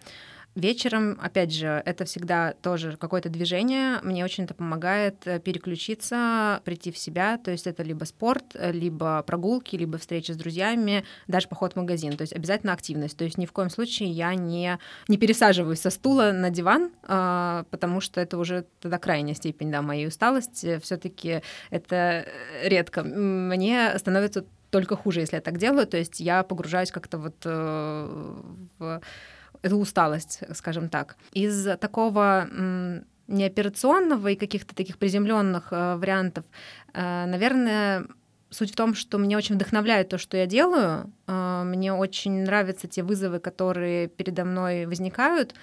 Вечером, 0.55 1.19
опять 1.23 1.53
же, 1.53 1.83
это 1.87 2.05
всегда 2.05 2.53
тоже 2.53 2.97
какое-то 2.97 3.29
движение. 3.29 4.01
Мне 4.03 4.25
очень 4.25 4.45
это 4.45 4.55
помогает 4.55 5.25
э, 5.25 5.39
переключиться, 5.39 6.61
прийти 6.65 6.91
в 6.91 6.99
себя. 6.99 7.39
То 7.39 7.53
есть 7.53 7.67
это 7.67 7.83
либо 7.85 8.05
спорт, 8.05 8.57
либо 8.59 9.23
прогулки, 9.23 9.77
либо 9.77 9.99
встречи 9.99 10.33
с 10.33 10.37
друзьями, 10.37 11.05
даже 11.29 11.49
поход 11.49 11.75
в 11.75 11.77
магазин. 11.77 12.17
То 12.17 12.23
есть 12.23 12.33
обязательно 12.33 12.73
активность. 12.73 13.17
То 13.17 13.25
есть 13.25 13.39
ни 13.39 13.47
в 13.47 13.53
коем 13.53 13.71
случае 13.71 14.11
я 14.11 14.35
не, 14.35 14.79
не 15.07 15.17
пересаживаюсь 15.17 15.81
со 15.81 15.91
стула 15.91 16.33
на 16.33 16.51
диван, 16.51 16.91
а, 17.05 17.65
потому 17.71 18.01
что 18.01 18.21
это 18.21 18.37
уже 18.37 18.67
тогда 18.81 18.99
крайняя 18.99 19.37
степень 19.37 19.71
да, 19.71 19.81
моей 19.81 20.09
усталости. 20.09 20.81
все 20.83 20.97
таки 20.97 21.43
это 21.71 22.27
редко. 22.65 23.05
Мне 23.05 23.97
становится 23.97 24.45
только 24.71 24.97
хуже, 24.97 25.21
если 25.21 25.37
я 25.37 25.43
так 25.43 25.59
делаю. 25.59 25.87
То 25.87 25.97
есть 25.97 26.21
я 26.21 26.43
погружаюсь 26.43 26.91
как-то 26.91 27.19
вот 27.19 27.37
э, 27.45 28.37
в 28.79 29.01
эту 29.63 29.77
усталость, 29.77 30.41
скажем 30.55 30.89
так. 30.89 31.17
Из 31.33 31.79
такого 31.79 32.49
неоперационного 33.27 34.29
и 34.29 34.37
каких-то 34.37 34.75
таких 34.75 34.97
приземленных 34.99 35.69
э, 35.71 35.97
вариантов, 35.97 36.45
э, 36.95 37.27
наверное, 37.27 38.07
суть 38.51 38.73
в 38.73 38.77
том, 38.77 38.95
что 38.95 39.19
меня 39.19 39.37
очень 39.37 39.57
вдохновляет 39.57 40.09
то, 40.09 40.17
что 40.17 40.39
я 40.39 40.47
делаю. 40.47 41.13
Мне 41.27 41.93
очень 41.93 42.45
нравятся 42.45 42.89
те 42.89 43.03
вызовы, 43.03 43.41
которые 43.41 44.09
передо 44.09 44.47
мной 44.47 44.87
возникают. 44.87 45.55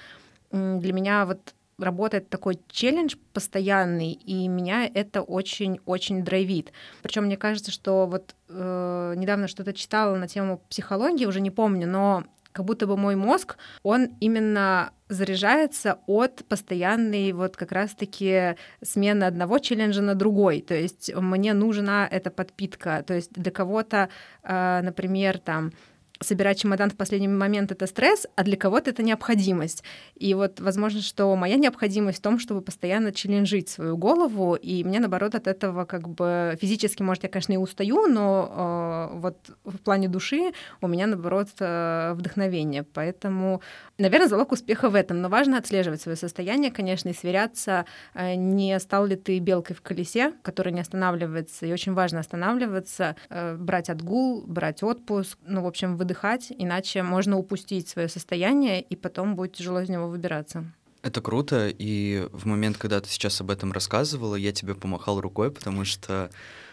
Для 0.52 0.94
меня 0.94 1.26
вот 1.26 1.55
работает 1.78 2.30
такой 2.30 2.60
челлендж 2.70 3.16
постоянный, 3.34 4.12
и 4.12 4.48
меня 4.48 4.90
это 4.94 5.22
очень-очень 5.22 6.24
драйвит. 6.24 6.72
Причем 7.02 7.26
мне 7.26 7.38
кажется, 7.38 7.72
что 7.72 8.08
вот 8.08 8.36
э, 8.50 9.14
недавно 9.18 9.48
что-то 9.48 9.74
читала 9.74 10.16
на 10.16 10.28
тему 10.28 10.62
психологии, 10.70 11.26
уже 11.26 11.42
не 11.42 11.52
помню, 11.52 11.88
но 11.88 12.24
как 12.56 12.64
будто 12.64 12.88
бы 12.88 12.96
мой 12.96 13.18
мозг, 13.18 13.58
он 13.84 14.12
именно 14.22 14.94
заряжается 15.10 16.00
от 16.08 16.46
постоянной 16.46 17.34
вот 17.34 17.58
как 17.58 17.74
раз-таки 17.74 18.56
смены 18.82 19.26
одного 19.26 19.60
челленджа 19.60 20.02
на 20.02 20.16
другой. 20.16 20.62
То 20.62 20.74
есть 20.74 21.14
мне 21.14 21.54
нужна 21.54 22.08
эта 22.10 22.32
подпитка. 22.32 23.04
То 23.06 23.14
есть 23.14 23.34
для 23.34 23.52
кого-то, 23.52 24.08
э, 24.44 24.82
например, 24.82 25.38
там 25.38 25.74
собирать 26.22 26.60
чемодан 26.60 26.90
в 26.90 26.96
последний 26.96 27.28
момент— 27.28 27.72
это 27.74 27.88
стресс, 27.88 28.28
а 28.36 28.44
для 28.44 28.58
кого-то 28.58 28.90
это 28.90 29.04
необходимость. 29.04 29.84
И 30.16 30.34
вот, 30.34 30.60
возможно, 30.60 31.02
что 31.02 31.36
моя 31.36 31.56
необходимость 31.56 32.20
в 32.20 32.22
том, 32.22 32.40
чтобы 32.40 32.62
постоянно 32.62 33.12
челленджить 33.12 33.70
свою 33.70 33.98
голову, 33.98 34.56
и 34.56 34.84
мне, 34.84 35.00
наоборот, 35.00 35.36
от 35.36 35.48
этого 35.48 35.86
как 35.86 36.08
бы 36.08 36.58
физически, 36.62 37.04
может, 37.04 37.24
я, 37.24 37.30
конечно, 37.30 37.54
и 37.54 37.58
устаю, 37.58 38.08
но 38.08 39.12
э, 39.14 39.18
вот 39.18 39.38
в 39.64 39.78
плане 39.80 40.08
души 40.08 40.54
у 40.82 40.88
меня, 40.88 41.08
наоборот, 41.08 41.50
э, 41.60 42.14
вдохновение. 42.14 42.84
Поэтому, 42.84 43.62
наверное, 43.98 44.28
залог 44.28 44.52
успеха 44.52 44.90
в 44.90 44.96
этом. 44.96 45.22
Но 45.22 45.30
важно 45.30 45.58
отслеживать 45.58 46.02
свое 46.02 46.16
состояние, 46.16 46.72
конечно, 46.72 47.10
и 47.10 47.14
сверяться, 47.14 47.86
э, 48.14 48.36
не 48.36 48.80
стал 48.80 49.06
ли 49.06 49.16
ты 49.16 49.40
белкой 49.40 49.76
в 49.76 49.82
колесе, 49.82 50.34
которая 50.42 50.74
не 50.74 50.82
останавливается. 50.82 51.66
И 51.66 51.74
очень 51.74 51.94
важно 51.94 52.20
останавливаться, 52.20 53.16
э, 53.30 53.56
брать 53.56 53.90
отгул, 53.90 54.44
брать 54.46 54.84
отпуск, 54.84 55.38
ну, 55.46 55.62
в 55.62 55.68
общем, 55.68 55.98
выдыхать, 56.06 56.52
иначе 56.58 57.02
можно 57.02 57.38
упустить 57.38 57.90
свое 57.90 58.08
состояние, 58.08 58.82
и 58.82 58.96
потом 58.96 59.36
будет 59.36 59.54
тяжело 59.54 59.82
из 59.82 59.90
него 59.90 60.08
выбираться. 60.08 60.64
Это 61.02 61.22
круто, 61.22 61.68
и 61.68 62.28
в 62.32 62.46
момент, 62.46 62.78
когда 62.78 63.02
ты 63.02 63.10
сейчас 63.10 63.42
об 63.42 63.52
этом 63.52 63.72
рассказывала, 63.72 64.36
я 64.36 64.52
тебе 64.52 64.76
помахал 64.76 65.20
рукой, 65.20 65.52
потому 65.52 65.84
что 65.86 66.30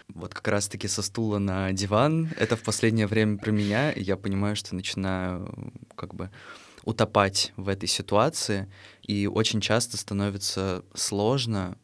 вот 0.08 0.34
как 0.34 0.48
раз-таки 0.48 0.88
со 0.88 1.02
стула 1.02 1.38
на 1.38 1.72
диван, 1.72 2.30
это 2.38 2.56
в 2.56 2.62
последнее 2.62 3.06
время 3.06 3.38
про 3.38 3.50
меня, 3.50 3.90
и 3.90 4.02
я 4.02 4.16
понимаю, 4.16 4.56
что 4.56 4.74
начинаю 4.74 5.72
как 5.96 6.14
бы 6.14 6.30
утопать 6.84 7.52
в 7.56 7.68
этой 7.68 7.88
ситуации, 7.88 8.70
и 9.02 9.26
очень 9.26 9.60
часто 9.60 9.96
становится 9.96 10.82
сложно 10.94 11.76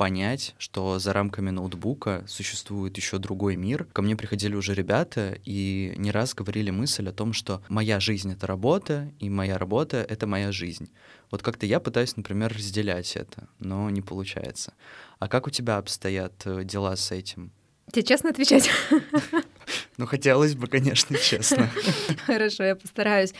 понять, 0.00 0.54
что 0.56 0.98
за 0.98 1.12
рамками 1.12 1.50
ноутбука 1.50 2.24
существует 2.26 2.96
еще 2.96 3.18
другой 3.18 3.56
мир. 3.56 3.84
Ко 3.92 4.00
мне 4.00 4.16
приходили 4.16 4.54
уже 4.54 4.72
ребята 4.72 5.36
и 5.44 5.92
не 5.98 6.10
раз 6.10 6.34
говорили 6.34 6.70
мысль 6.70 7.06
о 7.10 7.12
том, 7.12 7.34
что 7.34 7.62
моя 7.68 8.00
жизнь— 8.00 8.32
это 8.32 8.46
работа, 8.46 9.12
и 9.18 9.28
моя 9.28 9.58
работа— 9.58 9.98
это 10.08 10.26
моя 10.26 10.52
жизнь. 10.52 10.90
Вот 11.30 11.42
как-то 11.42 11.66
я 11.66 11.80
пытаюсь, 11.80 12.16
например, 12.16 12.50
разделять 12.50 13.14
это, 13.14 13.46
но 13.58 13.90
не 13.90 14.00
получается. 14.00 14.72
А 15.18 15.28
как 15.28 15.46
у 15.46 15.50
тебя 15.50 15.76
обстоят 15.76 16.46
э, 16.46 16.64
дела 16.64 16.96
с 16.96 17.10
этим? 17.10 17.52
Тебе 17.92 18.02
честно 18.02 18.30
отвечать? 18.30 18.70
Ну, 19.98 20.06
хотелось 20.06 20.54
бы, 20.54 20.66
конечно, 20.66 21.18
честно. 21.18 21.68
Хорошо, 22.26 22.64
я 22.64 22.74
постараюсь. 22.74 23.34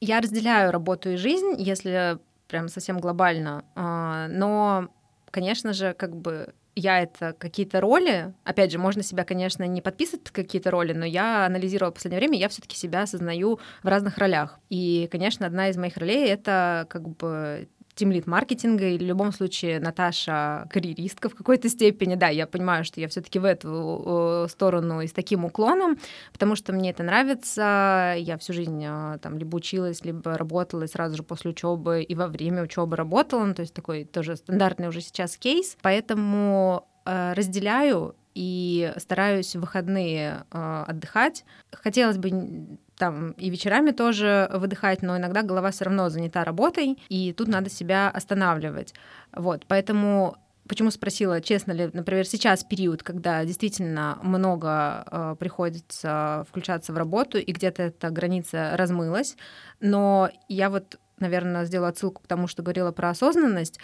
Я 0.00 0.20
разделяю 0.20 0.72
работу 0.72 1.10
и 1.10 1.16
жизнь, 1.16 1.54
если 1.58 2.18
прям 2.48 2.68
совсем 2.68 2.98
глобально, 2.98 3.64
а, 3.76 4.26
но 4.26 4.90
конечно 5.32 5.72
же, 5.72 5.94
как 5.94 6.14
бы 6.14 6.54
я 6.76 7.02
это 7.02 7.34
какие-то 7.38 7.80
роли, 7.80 8.32
опять 8.44 8.70
же, 8.70 8.78
можно 8.78 9.02
себя, 9.02 9.24
конечно, 9.24 9.64
не 9.64 9.82
подписывать 9.82 10.24
под 10.24 10.32
какие-то 10.32 10.70
роли, 10.70 10.92
но 10.92 11.04
я 11.04 11.44
анализировала 11.46 11.90
в 11.90 11.94
последнее 11.94 12.20
время, 12.20 12.38
я 12.38 12.48
все-таки 12.48 12.76
себя 12.76 13.02
осознаю 13.02 13.58
в 13.82 13.88
разных 13.88 14.16
ролях. 14.18 14.58
И, 14.70 15.08
конечно, 15.10 15.46
одна 15.46 15.68
из 15.68 15.76
моих 15.76 15.96
ролей 15.96 16.28
это 16.28 16.86
как 16.88 17.08
бы 17.08 17.68
тимлит 17.94 18.26
маркетинга, 18.26 18.88
или 18.88 19.04
в 19.04 19.06
любом 19.06 19.32
случае 19.32 19.80
Наташа 19.80 20.66
карьеристка 20.70 21.28
в 21.28 21.34
какой-то 21.34 21.68
степени. 21.68 22.14
Да, 22.14 22.28
я 22.28 22.46
понимаю, 22.46 22.84
что 22.84 23.00
я 23.00 23.08
все 23.08 23.20
таки 23.20 23.38
в 23.38 23.44
эту 23.44 24.46
сторону 24.50 25.00
и 25.00 25.06
с 25.06 25.12
таким 25.12 25.44
уклоном, 25.44 25.98
потому 26.32 26.56
что 26.56 26.72
мне 26.72 26.90
это 26.90 27.02
нравится. 27.02 28.14
Я 28.18 28.38
всю 28.38 28.52
жизнь 28.52 28.82
а, 28.86 29.18
там 29.18 29.38
либо 29.38 29.56
училась, 29.56 30.04
либо 30.04 30.36
работала 30.36 30.84
и 30.84 30.88
сразу 30.88 31.16
же 31.16 31.22
после 31.22 31.50
учебы 31.50 32.02
и 32.02 32.14
во 32.14 32.28
время 32.28 32.62
учебы 32.62 32.96
работала. 32.96 33.44
Ну, 33.44 33.54
то 33.54 33.62
есть 33.62 33.74
такой 33.74 34.04
тоже 34.04 34.36
стандартный 34.36 34.88
уже 34.88 35.00
сейчас 35.00 35.36
кейс. 35.36 35.76
Поэтому 35.82 36.88
э, 37.04 37.32
разделяю 37.34 38.16
и 38.34 38.92
стараюсь 38.96 39.54
в 39.54 39.60
выходные 39.60 40.44
э, 40.50 40.84
отдыхать. 40.88 41.44
Хотелось 41.72 42.18
бы 42.18 42.78
там 42.96 43.32
и 43.32 43.50
вечерами 43.50 43.90
тоже 43.90 44.48
выдыхать, 44.52 45.02
но 45.02 45.16
иногда 45.16 45.42
голова 45.42 45.70
все 45.70 45.86
равно 45.86 46.08
занята 46.08 46.44
работой, 46.44 46.98
и 47.08 47.32
тут 47.32 47.48
надо 47.48 47.70
себя 47.70 48.10
останавливать. 48.10 48.94
Вот, 49.32 49.64
поэтому 49.66 50.36
Почему 50.68 50.92
спросила, 50.92 51.40
честно 51.40 51.72
ли, 51.72 51.90
например, 51.92 52.24
сейчас 52.24 52.62
период, 52.62 53.02
когда 53.02 53.44
действительно 53.44 54.18
много 54.22 55.04
э, 55.10 55.36
приходится 55.38 56.46
включаться 56.48 56.92
в 56.92 56.96
работу, 56.96 57.38
и 57.38 57.52
где-то 57.52 57.82
эта 57.82 58.10
граница 58.10 58.70
размылась, 58.76 59.36
но 59.80 60.30
я 60.48 60.70
вот, 60.70 61.00
наверное, 61.18 61.64
сделала 61.64 61.88
отсылку 61.88 62.22
к 62.22 62.28
тому, 62.28 62.46
что 62.46 62.62
говорила 62.62 62.92
про 62.92 63.10
осознанность. 63.10 63.80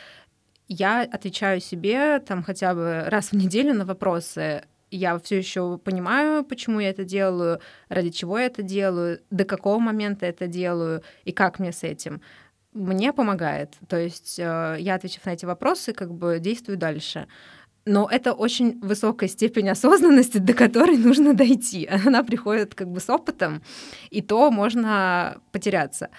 Я 0.69 1.03
отвечаю 1.03 1.61
себе 1.61 2.21
там 2.21 2.43
хотя 2.43 2.75
бы 2.75 3.05
раз 3.07 3.33
в 3.33 3.37
неделю 3.37 3.75
на 3.75 3.87
вопросы, 3.87 4.65
я 4.91 5.19
все 5.19 5.39
еще 5.39 5.79
понимаю, 5.79 6.45
почему 6.45 6.81
я 6.81 6.91
это 6.91 7.05
делаю, 7.05 7.61
ради 7.89 8.11
чего 8.11 8.39
я 8.39 8.47
это 8.47 8.63
делаю, 8.63 9.21
до 9.31 9.45
какого 9.45 9.79
момента 9.79 10.27
это 10.27 10.47
делаю 10.47 11.03
и 11.25 11.33
как 11.33 11.59
мне 11.59 11.73
с 11.73 11.83
этим. 11.83 12.21
Мне 12.73 13.13
помогает. 13.13 13.77
То 13.89 13.99
есть 13.99 14.39
э, 14.39 14.77
я, 14.79 14.95
отвечав 14.95 15.25
на 15.27 15.31
эти 15.31 15.45
вопросы, 15.45 15.93
как 15.93 16.13
бы 16.13 16.39
действую 16.39 16.79
дальше. 16.79 17.27
Но 17.87 18.07
это 18.11 18.35
очень 18.35 18.79
высокая 18.81 19.29
степень 19.29 19.71
осознанности, 19.71 20.39
до 20.39 20.53
которой 20.53 20.99
нужно 20.99 21.35
дойти. 21.35 21.87
Она 22.07 22.23
приходит 22.23 22.75
как 22.75 22.89
бы 22.89 23.01
с 23.01 23.09
опытом, 23.09 23.63
и 24.11 24.21
то 24.21 24.51
можно 24.51 25.41
потеряться. 25.51 26.11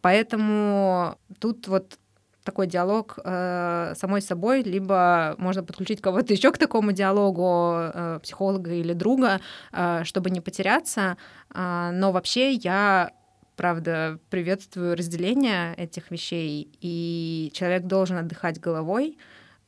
Поэтому 0.00 1.18
тут 1.40 1.66
вот 1.66 1.98
такой 2.46 2.66
диалог 2.66 3.18
э, 3.22 3.92
самой 3.96 4.22
собой, 4.22 4.62
либо 4.62 5.34
можно 5.38 5.62
подключить 5.62 6.00
кого-то 6.00 6.32
еще 6.32 6.50
к 6.52 6.58
такому 6.58 6.92
диалогу, 6.92 7.74
э, 7.76 8.20
психолога 8.22 8.72
или 8.72 8.94
друга, 8.94 9.40
э, 9.72 10.04
чтобы 10.04 10.30
не 10.30 10.40
потеряться. 10.40 11.18
Э, 11.54 11.90
но 11.92 12.12
вообще 12.12 12.52
я 12.52 13.10
правда, 13.56 14.18
приветствую 14.30 14.96
разделение 14.96 15.74
этих 15.76 16.10
вещей, 16.10 16.70
и 16.80 17.50
человек 17.54 17.84
должен 17.84 18.18
отдыхать 18.18 18.60
головой, 18.60 19.16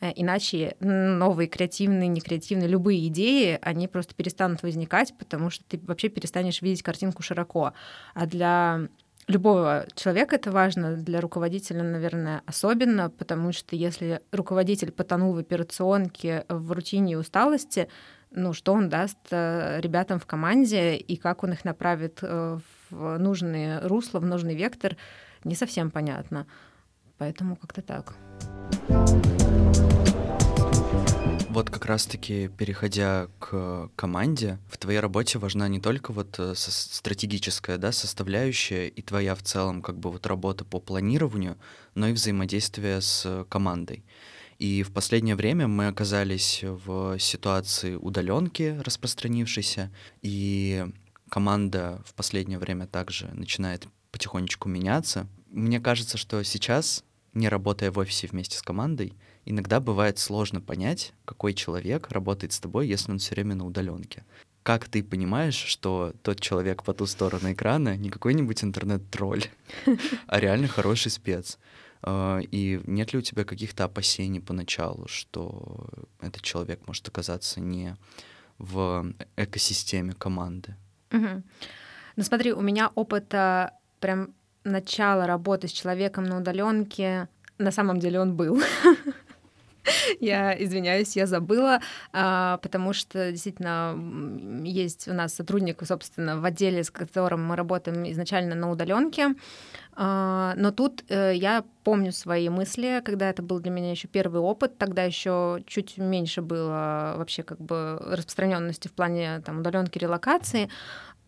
э, 0.00 0.12
иначе 0.14 0.76
новые 0.80 1.49
креативные, 1.49 2.08
некреативные, 2.08 2.68
любые 2.68 3.08
идеи, 3.08 3.58
они 3.62 3.88
просто 3.88 4.14
перестанут 4.14 4.62
возникать, 4.62 5.14
потому 5.18 5.50
что 5.50 5.64
ты 5.64 5.80
вообще 5.82 6.08
перестанешь 6.08 6.62
видеть 6.62 6.82
картинку 6.82 7.23
широко. 7.23 7.73
А 8.14 8.26
для 8.26 8.88
любого 9.28 9.87
человека 9.94 10.37
это 10.37 10.50
важно, 10.50 10.97
для 10.97 11.20
руководителя, 11.20 11.82
наверное, 11.82 12.42
особенно, 12.47 13.11
потому 13.11 13.52
что 13.52 13.76
если 13.76 14.20
руководитель 14.32 14.90
потонул 14.90 15.35
в 15.35 15.38
операционке, 15.38 16.44
в 16.49 16.73
рутине 16.73 17.12
и 17.12 17.16
усталости, 17.16 17.88
ну, 18.30 18.52
что 18.52 18.73
он 18.73 18.88
даст 18.88 19.18
э, 19.30 19.80
ребятам 19.80 20.18
в 20.18 20.26
команде 20.26 20.97
и 20.97 21.16
как 21.16 21.44
он 21.44 21.52
их 21.52 21.64
направит 21.64 22.18
э, 22.23 22.58
в 22.90 23.18
нужное 23.18 23.80
русло, 23.87 24.18
в 24.18 24.26
нужный 24.26 24.54
вектор, 24.54 24.97
не 25.44 25.54
совсем 25.54 25.90
понятно. 25.90 26.47
Поэтому 27.18 27.56
как-то 27.56 27.82
так. 27.82 28.14
Вот 31.59 31.71
как 31.71 31.87
раз-таки, 31.87 32.47
переходя 32.57 33.27
к 33.41 33.91
команде, 33.97 34.61
в 34.71 34.79
твоей 34.79 35.00
работе 35.00 35.41
важна 35.41 35.67
не 35.67 35.81
только 35.81 36.12
вот 36.12 36.38
э, 36.38 36.55
стратегическая 36.55 37.79
да, 37.79 37.91
составляющая 37.91 38.87
и 38.87 39.03
твоя 39.03 39.35
в 39.35 39.43
целом 39.43 39.83
как 39.83 39.99
бы 39.99 40.12
вот 40.12 40.25
работа 40.29 40.65
по 40.65 40.79
планированию, 40.79 41.59
но 41.97 42.07
и 42.07 42.12
взаимодействие 42.12 43.00
с 43.00 43.45
командой. 43.49 44.05
И 44.61 44.85
в 44.85 44.93
последнее 44.93 45.35
время 45.35 45.67
мы 45.67 45.88
оказались 45.88 46.61
в 46.62 47.19
ситуации 47.19 47.97
удаленки 47.97 48.79
распространившейся, 48.85 49.91
и 50.23 50.87
команда 51.29 52.05
в 52.07 52.15
последнее 52.15 52.61
время 52.61 52.87
также 52.87 53.27
начинает 53.35 53.88
потихонечку 54.12 54.69
меняться. 54.69 55.27
Мне 55.50 55.81
кажется, 55.81 56.19
что 56.19 56.41
сейчас, 56.45 57.03
не 57.35 57.49
работая 57.49 57.91
в 57.91 57.99
офисе 57.99 58.29
вместе 58.29 58.57
с 58.57 58.62
командой, 58.62 59.12
иногда 59.50 59.81
бывает 59.81 60.19
сложно 60.19 60.61
понять, 60.61 61.12
какой 61.25 61.55
человек 61.55 62.11
работает 62.11 62.52
с 62.52 62.61
тобой, 62.61 62.88
если 62.88 63.11
он 63.11 63.19
все 63.19 63.35
время 63.35 63.55
на 63.55 63.67
удаленке. 63.67 64.25
Как 64.62 64.88
ты 64.88 65.02
понимаешь, 65.02 65.57
что 65.57 66.12
тот 66.23 66.40
человек 66.40 66.83
по 66.83 66.93
ту 66.93 67.07
сторону 67.07 67.52
экрана 67.52 67.97
не 67.97 68.11
какой-нибудь 68.11 68.62
интернет-тролль, 68.62 69.45
а 70.26 70.40
реально 70.40 70.69
хороший 70.69 71.11
спец? 71.11 71.59
А, 72.02 72.38
и 72.40 72.81
нет 72.85 73.12
ли 73.12 73.19
у 73.19 73.23
тебя 73.23 73.45
каких-то 73.45 73.85
опасений 73.85 74.40
поначалу, 74.40 75.09
что 75.09 75.88
этот 76.21 76.43
человек 76.43 76.87
может 76.87 77.09
оказаться 77.09 77.61
не 77.61 77.97
в 78.59 79.12
экосистеме 79.37 80.12
команды? 80.12 80.76
Угу. 81.12 81.43
Ну 82.17 82.23
смотри, 82.23 82.52
у 82.52 82.61
меня 82.61 82.90
опыта 82.95 83.73
прям 84.00 84.35
начала 84.64 85.26
работы 85.26 85.69
с 85.69 85.73
человеком 85.73 86.25
на 86.25 86.38
удаленке 86.38 87.28
на 87.59 87.73
самом 87.73 87.99
деле 87.99 88.21
он 88.21 88.35
был. 88.35 88.62
Я 90.21 90.52
извиняюсь, 90.62 91.16
я 91.16 91.26
забыла, 91.26 91.80
а, 92.12 92.59
потому 92.59 92.92
что 92.92 93.30
действительно 93.30 93.97
есть 94.64 95.09
у 95.09 95.12
нас 95.12 95.35
сотрудник, 95.35 95.83
собственно, 95.85 96.40
в 96.40 96.45
отделе, 96.45 96.85
с 96.85 96.90
которым 96.90 97.45
мы 97.45 97.57
работаем 97.57 98.11
изначально 98.11 98.54
на 98.54 98.71
удаленке. 98.71 99.35
А, 100.00 100.54
но 100.57 100.71
тут 100.71 101.04
э, 101.09 101.33
я 101.35 101.64
помню 101.83 102.12
свои 102.12 102.49
мысли, 102.49 103.02
когда 103.04 103.30
это 103.30 103.42
был 103.42 103.59
для 103.59 103.71
меня 103.71 103.90
еще 103.90 104.07
первый 104.07 104.40
опыт, 104.40 104.78
тогда 104.78 105.02
еще 105.02 105.62
чуть 105.66 105.99
меньше 105.99 106.40
было 106.40 107.14
вообще 107.16 107.42
как 107.42 107.61
бы 107.61 107.99
распространенности 108.00 108.88
в 108.88 108.92
плане 108.92 109.40
там 109.45 109.61
удаленки 109.61 109.99
релокации. 109.99 110.68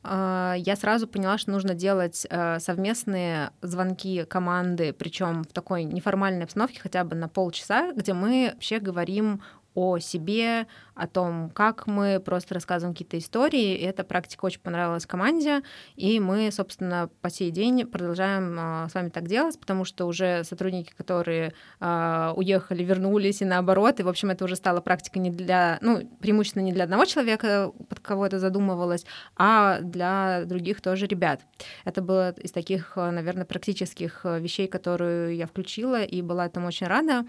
А, 0.02 0.54
я 0.56 0.76
сразу 0.76 1.06
поняла, 1.06 1.36
что 1.36 1.50
нужно 1.50 1.74
делать 1.74 2.26
э, 2.28 2.58
совместные 2.58 3.50
звонки 3.60 4.24
команды, 4.24 4.92
причем 4.92 5.44
в 5.44 5.48
такой 5.48 5.84
неформальной 5.84 6.44
обстановке, 6.44 6.80
хотя 6.80 7.04
бы 7.04 7.14
на 7.16 7.28
полчаса, 7.28 7.92
где 7.92 8.14
мы 8.14 8.50
вообще 8.54 8.78
говорим 8.78 9.42
о 9.74 9.98
себе, 9.98 10.66
о 10.94 11.06
том, 11.06 11.50
как 11.50 11.86
мы 11.86 12.20
просто 12.20 12.54
рассказываем 12.54 12.94
какие-то 12.94 13.18
истории. 13.18 13.76
И 13.76 13.82
эта 13.84 14.04
практика 14.04 14.44
очень 14.44 14.60
понравилась 14.60 15.06
команде, 15.06 15.62
и 15.96 16.20
мы, 16.20 16.50
собственно, 16.52 17.08
по 17.22 17.30
сей 17.30 17.50
день 17.50 17.86
продолжаем 17.86 18.56
а, 18.58 18.88
с 18.88 18.94
вами 18.94 19.08
так 19.08 19.26
делать, 19.26 19.58
потому 19.58 19.84
что 19.84 20.06
уже 20.06 20.44
сотрудники, 20.44 20.92
которые 20.96 21.54
а, 21.78 22.34
уехали, 22.36 22.82
вернулись 22.82 23.42
и 23.42 23.44
наоборот, 23.44 24.00
и, 24.00 24.02
в 24.02 24.08
общем, 24.08 24.30
это 24.30 24.44
уже 24.44 24.56
стала 24.56 24.80
практика 24.80 25.18
не 25.18 25.30
для, 25.30 25.78
ну, 25.80 26.06
преимущественно 26.20 26.64
не 26.64 26.72
для 26.72 26.84
одного 26.84 27.04
человека, 27.04 27.72
под 27.88 28.00
кого 28.00 28.26
это 28.26 28.38
задумывалось, 28.38 29.06
а 29.36 29.80
для 29.80 30.44
других 30.44 30.80
тоже 30.80 31.06
ребят. 31.06 31.40
Это 31.84 32.02
было 32.02 32.32
из 32.32 32.52
таких, 32.52 32.96
наверное, 32.96 33.44
практических 33.44 34.24
вещей, 34.24 34.66
которые 34.66 35.38
я 35.38 35.46
включила, 35.46 36.02
и 36.02 36.20
была 36.22 36.46
этому 36.46 36.66
очень 36.66 36.86
рада. 36.86 37.24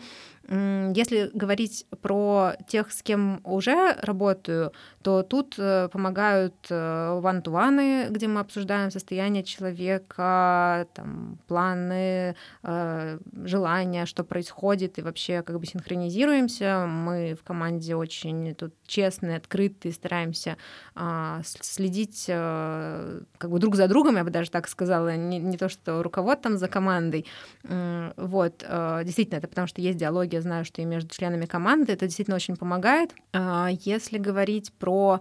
Если 0.50 1.30
говорить 1.34 1.86
про 2.02 2.31
тех, 2.68 2.92
с 2.92 3.02
кем 3.04 3.42
уже 3.44 3.96
работаю, 4.02 4.72
то 5.02 5.24
тут 5.24 5.56
э, 5.58 5.90
помогают 5.92 6.56
ван-ту-ваны, 6.70 8.08
где 8.10 8.28
мы 8.28 8.40
обсуждаем 8.40 8.92
состояние 8.92 9.44
человека, 9.44 10.88
там, 10.94 11.40
планы, 11.48 12.36
э, 12.64 13.20
желания, 13.44 14.06
что 14.06 14.24
происходит, 14.24 15.00
и 15.00 15.02
вообще 15.02 15.42
как 15.42 15.60
бы 15.60 15.66
синхронизируемся. 15.66 16.86
Мы 16.88 17.36
в 17.40 17.44
команде 17.44 17.96
очень 17.96 18.54
тут 18.56 18.74
честные, 18.86 19.38
открытые, 19.38 19.94
стараемся 19.94 20.58
а, 20.96 21.42
следить 21.44 22.26
э, 22.28 23.22
как 23.38 23.50
бы 23.50 23.60
друг 23.60 23.76
за 23.76 23.88
другом, 23.88 24.18
я 24.18 24.24
бы 24.24 24.30
даже 24.30 24.52
так 24.52 24.68
сказала, 24.68 25.16
не, 25.16 25.40
не 25.40 25.58
то, 25.58 25.70
что 25.70 26.04
руковод 26.04 26.42
там 26.42 26.58
за 26.58 26.68
командой. 26.68 27.26
Вот, 27.64 28.64
действительно, 29.04 29.38
это 29.38 29.48
потому 29.48 29.68
что 29.68 29.82
есть 29.82 29.98
диалоги, 29.98 30.36
я 30.36 30.42
знаю, 30.42 30.66
что 30.66 30.82
и 30.82 30.86
между 30.86 31.10
членами 31.10 31.46
команды, 31.46 31.94
это 31.94 32.06
действительно 32.06 32.21
очень 32.30 32.56
помогает. 32.56 33.14
А, 33.34 33.70
если 33.84 34.18
говорить 34.18 34.72
про 34.74 35.20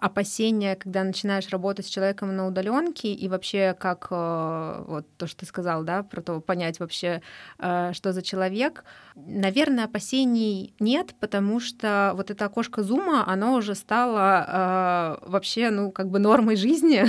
опасения, 0.00 0.76
когда 0.76 1.02
начинаешь 1.02 1.48
работать 1.48 1.86
с 1.86 1.88
человеком 1.88 2.36
на 2.36 2.46
удаленке, 2.46 3.12
и 3.12 3.28
вообще 3.28 3.74
как 3.78 4.08
э, 4.10 4.84
вот 4.86 5.06
то, 5.16 5.26
что 5.26 5.40
ты 5.40 5.46
сказал, 5.46 5.82
да, 5.82 6.02
про 6.02 6.20
то 6.20 6.40
понять 6.40 6.78
вообще, 6.78 7.22
э, 7.58 7.92
что 7.94 8.12
за 8.12 8.22
человек. 8.22 8.84
Наверное, 9.14 9.84
опасений 9.84 10.74
нет, 10.78 11.14
потому 11.20 11.58
что 11.60 12.12
вот 12.14 12.30
это 12.30 12.44
окошко 12.44 12.82
зума, 12.82 13.24
оно 13.26 13.54
уже 13.54 13.74
стало 13.74 15.18
э, 15.22 15.28
вообще, 15.30 15.70
ну, 15.70 15.90
как 15.90 16.10
бы 16.10 16.18
нормой 16.18 16.56
жизни. 16.56 17.04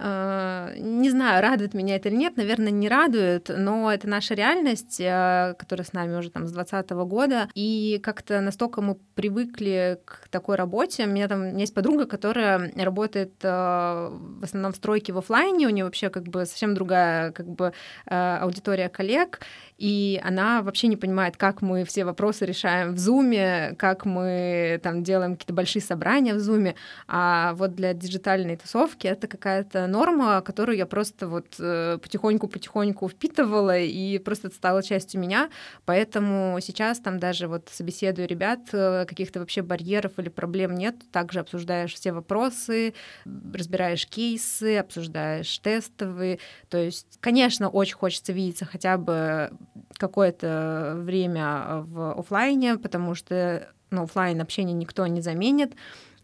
Не 0.00 1.10
знаю, 1.10 1.42
радует 1.42 1.74
меня 1.74 1.96
это 1.96 2.08
или 2.08 2.16
нет, 2.16 2.36
наверное, 2.36 2.70
не 2.70 2.88
радует, 2.88 3.50
но 3.54 3.92
это 3.92 4.08
наша 4.08 4.34
реальность, 4.34 4.96
которая 4.96 5.84
с 5.84 5.92
нами 5.92 6.16
уже 6.16 6.30
там 6.30 6.46
с 6.46 6.52
2020 6.52 6.90
года, 7.08 7.48
и 7.54 8.00
как-то 8.02 8.40
настолько 8.40 8.80
мы 8.80 8.96
привыкли 9.14 10.00
к 10.04 10.28
такой 10.30 10.56
работе. 10.56 11.04
У 11.04 11.08
меня 11.08 11.28
там 11.28 11.40
у 11.40 11.44
меня 11.44 11.60
есть 11.60 11.74
подруга, 11.74 11.89
подруга, 11.90 12.06
которая 12.06 12.72
работает 12.76 13.32
э, 13.42 13.48
в 13.48 14.44
основном 14.44 14.72
в 14.72 14.76
стройке 14.76 15.12
в 15.12 15.18
офлайне, 15.18 15.66
у 15.66 15.70
нее 15.70 15.84
вообще 15.84 16.08
как 16.08 16.24
бы 16.24 16.46
совсем 16.46 16.74
другая 16.74 17.32
как 17.32 17.46
бы 17.46 17.72
э, 18.06 18.36
аудитория 18.40 18.88
коллег, 18.88 19.40
и 19.80 20.20
она 20.22 20.60
вообще 20.60 20.88
не 20.88 20.96
понимает, 20.96 21.38
как 21.38 21.62
мы 21.62 21.84
все 21.86 22.04
вопросы 22.04 22.44
решаем 22.44 22.92
в 22.92 22.98
Зуме, 22.98 23.74
как 23.78 24.04
мы 24.04 24.78
там 24.82 25.02
делаем 25.02 25.32
какие-то 25.32 25.54
большие 25.54 25.80
собрания 25.80 26.34
в 26.34 26.38
Зуме, 26.38 26.74
а 27.08 27.54
вот 27.54 27.74
для 27.74 27.94
диджитальной 27.94 28.58
тусовки 28.58 29.06
это 29.06 29.26
какая-то 29.26 29.86
норма, 29.86 30.42
которую 30.42 30.76
я 30.76 30.84
просто 30.84 31.28
вот 31.28 31.54
э, 31.58 31.96
потихоньку-потихоньку 32.02 33.08
впитывала, 33.08 33.78
и 33.78 34.18
просто 34.18 34.48
это 34.48 34.56
стало 34.56 34.82
частью 34.82 35.18
меня, 35.18 35.48
поэтому 35.86 36.58
сейчас 36.60 37.00
там 37.00 37.18
даже 37.18 37.48
вот 37.48 37.70
собеседую 37.72 38.28
ребят, 38.28 38.60
э, 38.72 39.06
каких-то 39.06 39.40
вообще 39.40 39.62
барьеров 39.62 40.18
или 40.18 40.28
проблем 40.28 40.74
нет, 40.74 40.96
также 41.10 41.40
обсуждаешь 41.40 41.94
все 41.94 42.12
вопросы, 42.12 42.92
разбираешь 43.24 44.06
кейсы, 44.06 44.76
обсуждаешь 44.76 45.58
тестовые, 45.60 46.38
то 46.68 46.76
есть, 46.76 47.16
конечно, 47.20 47.70
очень 47.70 47.96
хочется 47.96 48.34
видеться 48.34 48.66
хотя 48.66 48.98
бы 48.98 49.50
какое-то 49.96 50.94
время 50.98 51.84
в 51.86 52.12
офлайне, 52.18 52.78
потому 52.78 53.14
что 53.14 53.68
ну, 53.90 54.02
офлайн 54.02 54.40
общение 54.40 54.74
никто 54.74 55.06
не 55.06 55.20
заменит, 55.20 55.74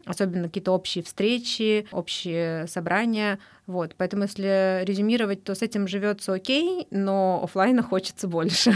особенно 0.05 0.45
какие-то 0.45 0.73
общие 0.73 1.03
встречи, 1.03 1.87
общие 1.91 2.67
собрания. 2.69 3.39
Вот. 3.67 3.95
Поэтому, 3.97 4.23
если 4.25 4.85
резюмировать, 4.85 5.45
то 5.45 5.55
с 5.55 5.63
этим 5.63 5.89
живется 5.89 6.33
окей, 6.33 6.87
но 6.91 7.41
офлайна 7.43 7.83
хочется 7.83 8.29
больше. 8.29 8.75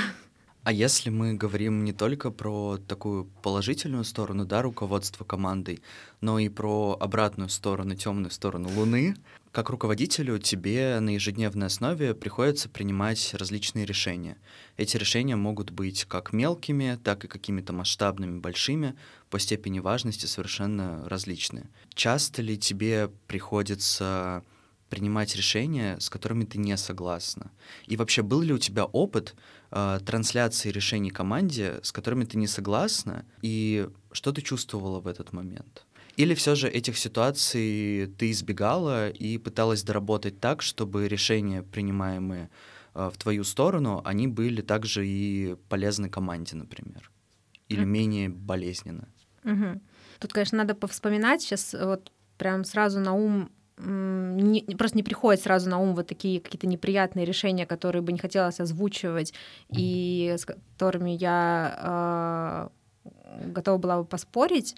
А 0.63 0.73
если 0.73 1.09
мы 1.09 1.33
говорим 1.35 1.85
не 1.85 1.95
только 1.95 2.31
про 2.31 2.77
такую 2.77 3.25
положительную 3.43 4.05
сторону, 4.05 4.45
да, 4.45 4.61
руководства 4.61 5.25
командой, 5.25 5.81
но 6.21 6.39
и 6.39 6.51
про 6.51 6.99
обратную 7.01 7.49
сторону, 7.49 7.95
темную 7.95 8.31
сторону 8.31 8.69
Луны, 8.77 9.17
как 9.53 9.69
руководителю 9.71 10.39
тебе 10.39 11.01
на 11.01 11.11
ежедневной 11.11 11.67
основе 11.67 12.15
приходится 12.15 12.69
принимать 12.69 13.35
различные 13.35 13.85
решения. 13.85 14.37
Эти 14.77 14.97
решения 14.97 15.35
могут 15.35 15.71
быть 15.71 16.05
как 16.05 16.33
мелкими, 16.33 16.99
так 17.03 17.25
и 17.25 17.29
какими-то 17.29 17.73
масштабными, 17.73 18.39
большими, 18.39 18.95
по 19.29 19.39
степени 19.39 19.81
важности 19.81 20.27
совершенно 20.27 21.09
различные. 21.09 21.69
Часто 21.95 22.43
ли 22.43 22.57
тебе 22.57 23.11
приходится 23.27 24.45
принимать 24.89 25.35
решения, 25.37 25.99
с 25.99 26.11
которыми 26.11 26.45
ты 26.45 26.59
не 26.59 26.77
согласна? 26.77 27.51
И 27.87 27.97
вообще, 27.97 28.23
был 28.23 28.43
ли 28.43 28.53
у 28.53 28.59
тебя 28.59 28.85
опыт 28.85 29.35
э, 29.71 30.01
трансляции 30.05 30.71
решений 30.71 31.11
команде, 31.11 31.81
с 31.83 31.91
которыми 31.91 32.25
ты 32.25 32.39
не 32.39 32.47
согласна, 32.47 33.25
и 33.43 33.89
что 34.13 34.33
ты 34.33 34.43
чувствовала 34.43 35.01
в 35.01 35.09
этот 35.09 35.33
момент? 35.33 35.87
Или 36.21 36.35
все 36.35 36.55
же 36.55 36.69
этих 36.69 36.99
ситуаций 36.99 38.07
ты 38.19 38.31
избегала 38.31 39.09
и 39.09 39.39
пыталась 39.39 39.83
доработать 39.83 40.39
так, 40.39 40.61
чтобы 40.61 41.09
решения, 41.09 41.63
принимаемые 41.63 42.51
э, 42.95 43.11
в 43.11 43.17
твою 43.17 43.45
сторону, 43.45 44.03
они 44.05 44.29
были 44.29 44.61
также 44.61 45.07
и 45.07 45.57
полезны 45.71 46.11
команде, 46.11 46.57
например? 46.57 47.11
Или 47.69 47.85
mm. 47.85 47.87
менее 47.87 48.29
болезненно? 48.29 49.09
Mm-hmm. 49.45 49.81
Тут, 50.19 50.33
конечно, 50.33 50.59
надо 50.59 50.75
повспоминать. 50.75 51.41
Сейчас 51.41 51.75
вот 51.81 52.13
прям 52.37 52.65
сразу 52.65 53.01
на 53.01 53.15
ум 53.15 53.49
не, 53.79 54.77
просто 54.77 54.99
не 54.99 55.03
приходит 55.03 55.43
сразу 55.43 55.71
на 55.71 55.79
ум 55.79 55.95
вот 55.95 56.07
такие 56.07 56.41
какие-то 56.41 56.67
неприятные 56.67 57.25
решения, 57.25 57.65
которые 57.65 58.03
бы 58.03 58.13
не 58.13 58.19
хотелось 58.19 58.61
озвучивать 58.61 59.33
и 59.71 60.35
с 60.37 60.45
которыми 60.45 61.13
я 61.13 62.69
э, 63.09 63.47
готова 63.47 63.79
была 63.79 63.99
бы 63.99 64.05
поспорить. 64.05 64.77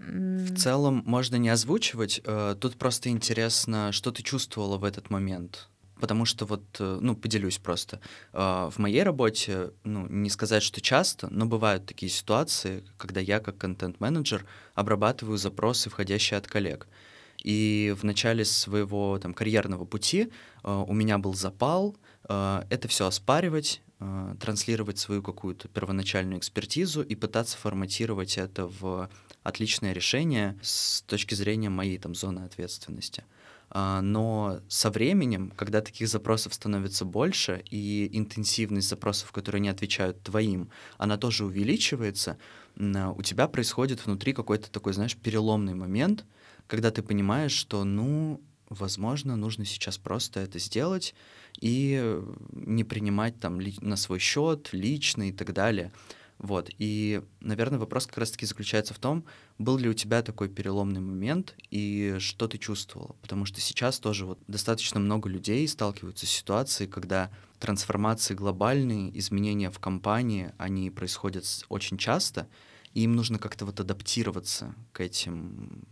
В 0.00 0.56
целом 0.56 1.02
можно 1.06 1.36
не 1.36 1.48
озвучивать. 1.50 2.20
Э, 2.24 2.56
тут 2.58 2.76
просто 2.76 3.10
интересно, 3.10 3.92
что 3.92 4.10
ты 4.10 4.22
чувствовала 4.22 4.78
в 4.78 4.84
этот 4.84 5.10
момент. 5.10 5.68
Потому 6.00 6.24
что 6.24 6.46
вот, 6.46 6.64
э, 6.80 6.98
ну, 7.00 7.14
поделюсь 7.14 7.58
просто. 7.58 8.00
В 8.32 8.74
моей 8.78 9.02
работе, 9.02 9.70
ну, 9.84 10.06
не 10.08 10.30
сказать, 10.30 10.62
что 10.62 10.80
часто, 10.80 11.28
но 11.28 11.46
бывают 11.46 11.86
такие 11.86 12.10
ситуации, 12.10 12.84
когда 12.96 13.20
я 13.20 13.40
как 13.40 13.58
контент-менеджер 13.58 14.46
обрабатываю 14.74 15.36
запросы, 15.36 15.90
входящие 15.90 16.38
от 16.38 16.46
коллег. 16.46 16.88
И 17.42 17.94
в 17.98 18.04
начале 18.04 18.44
своего 18.44 19.18
там, 19.18 19.34
карьерного 19.34 19.84
пути 19.84 20.30
э, 20.62 20.84
у 20.86 20.92
меня 20.92 21.18
был 21.18 21.34
запал 21.34 21.96
э, 22.28 22.62
это 22.68 22.88
все 22.88 23.06
оспаривать, 23.06 23.82
э, 23.98 24.34
транслировать 24.40 24.98
свою 24.98 25.22
какую-то 25.22 25.68
первоначальную 25.68 26.38
экспертизу 26.38 27.02
и 27.02 27.14
пытаться 27.14 27.56
форматировать 27.56 28.36
это 28.36 28.66
в 28.66 29.08
отличное 29.50 29.92
решение 29.92 30.58
с 30.62 31.02
точки 31.02 31.34
зрения 31.34 31.68
моей 31.68 31.98
там, 31.98 32.14
зоны 32.14 32.40
ответственности. 32.40 33.24
Uh, 33.70 34.00
но 34.00 34.60
со 34.66 34.90
временем, 34.90 35.52
когда 35.54 35.80
таких 35.80 36.08
запросов 36.08 36.54
становится 36.54 37.04
больше, 37.04 37.62
и 37.70 38.10
интенсивность 38.12 38.88
запросов, 38.88 39.30
которые 39.30 39.60
не 39.60 39.68
отвечают 39.68 40.20
твоим, 40.24 40.70
она 40.98 41.16
тоже 41.16 41.44
увеличивается, 41.44 42.36
uh, 42.74 43.14
у 43.16 43.22
тебя 43.22 43.46
происходит 43.46 44.04
внутри 44.04 44.32
какой-то 44.32 44.72
такой, 44.72 44.92
знаешь, 44.92 45.16
переломный 45.16 45.74
момент, 45.74 46.24
когда 46.66 46.90
ты 46.90 47.02
понимаешь, 47.02 47.52
что, 47.52 47.84
ну, 47.84 48.40
возможно, 48.70 49.36
нужно 49.36 49.64
сейчас 49.64 49.98
просто 49.98 50.40
это 50.40 50.58
сделать 50.58 51.14
и 51.60 52.20
не 52.52 52.84
принимать 52.84 53.38
там 53.38 53.60
на 53.80 53.96
свой 53.96 54.18
счет, 54.18 54.70
лично 54.72 55.28
и 55.28 55.32
так 55.32 55.52
далее. 55.52 55.92
Вот. 56.40 56.70
И, 56.78 57.22
наверное, 57.40 57.78
вопрос 57.78 58.06
как 58.06 58.16
раз-таки 58.16 58.46
заключается 58.46 58.94
в 58.94 58.98
том, 58.98 59.26
был 59.58 59.76
ли 59.76 59.90
у 59.90 59.92
тебя 59.92 60.22
такой 60.22 60.48
переломный 60.48 61.02
момент 61.02 61.54
и 61.70 62.16
что 62.18 62.48
ты 62.48 62.56
чувствовала. 62.56 63.14
Потому 63.20 63.44
что 63.44 63.60
сейчас 63.60 63.98
тоже 63.98 64.24
вот 64.24 64.38
достаточно 64.48 64.98
много 65.00 65.28
людей 65.28 65.68
сталкиваются 65.68 66.24
с 66.24 66.30
ситуацией, 66.30 66.88
когда 66.88 67.30
трансформации 67.58 68.32
глобальные, 68.32 69.16
изменения 69.18 69.70
в 69.70 69.78
компании, 69.80 70.52
они 70.56 70.90
происходят 70.90 71.44
очень 71.68 71.98
часто, 71.98 72.48
и 72.94 73.02
им 73.02 73.12
нужно 73.12 73.38
как-то 73.38 73.66
вот 73.66 73.78
адаптироваться 73.78 74.74
к 74.92 75.00
этим 75.00 75.84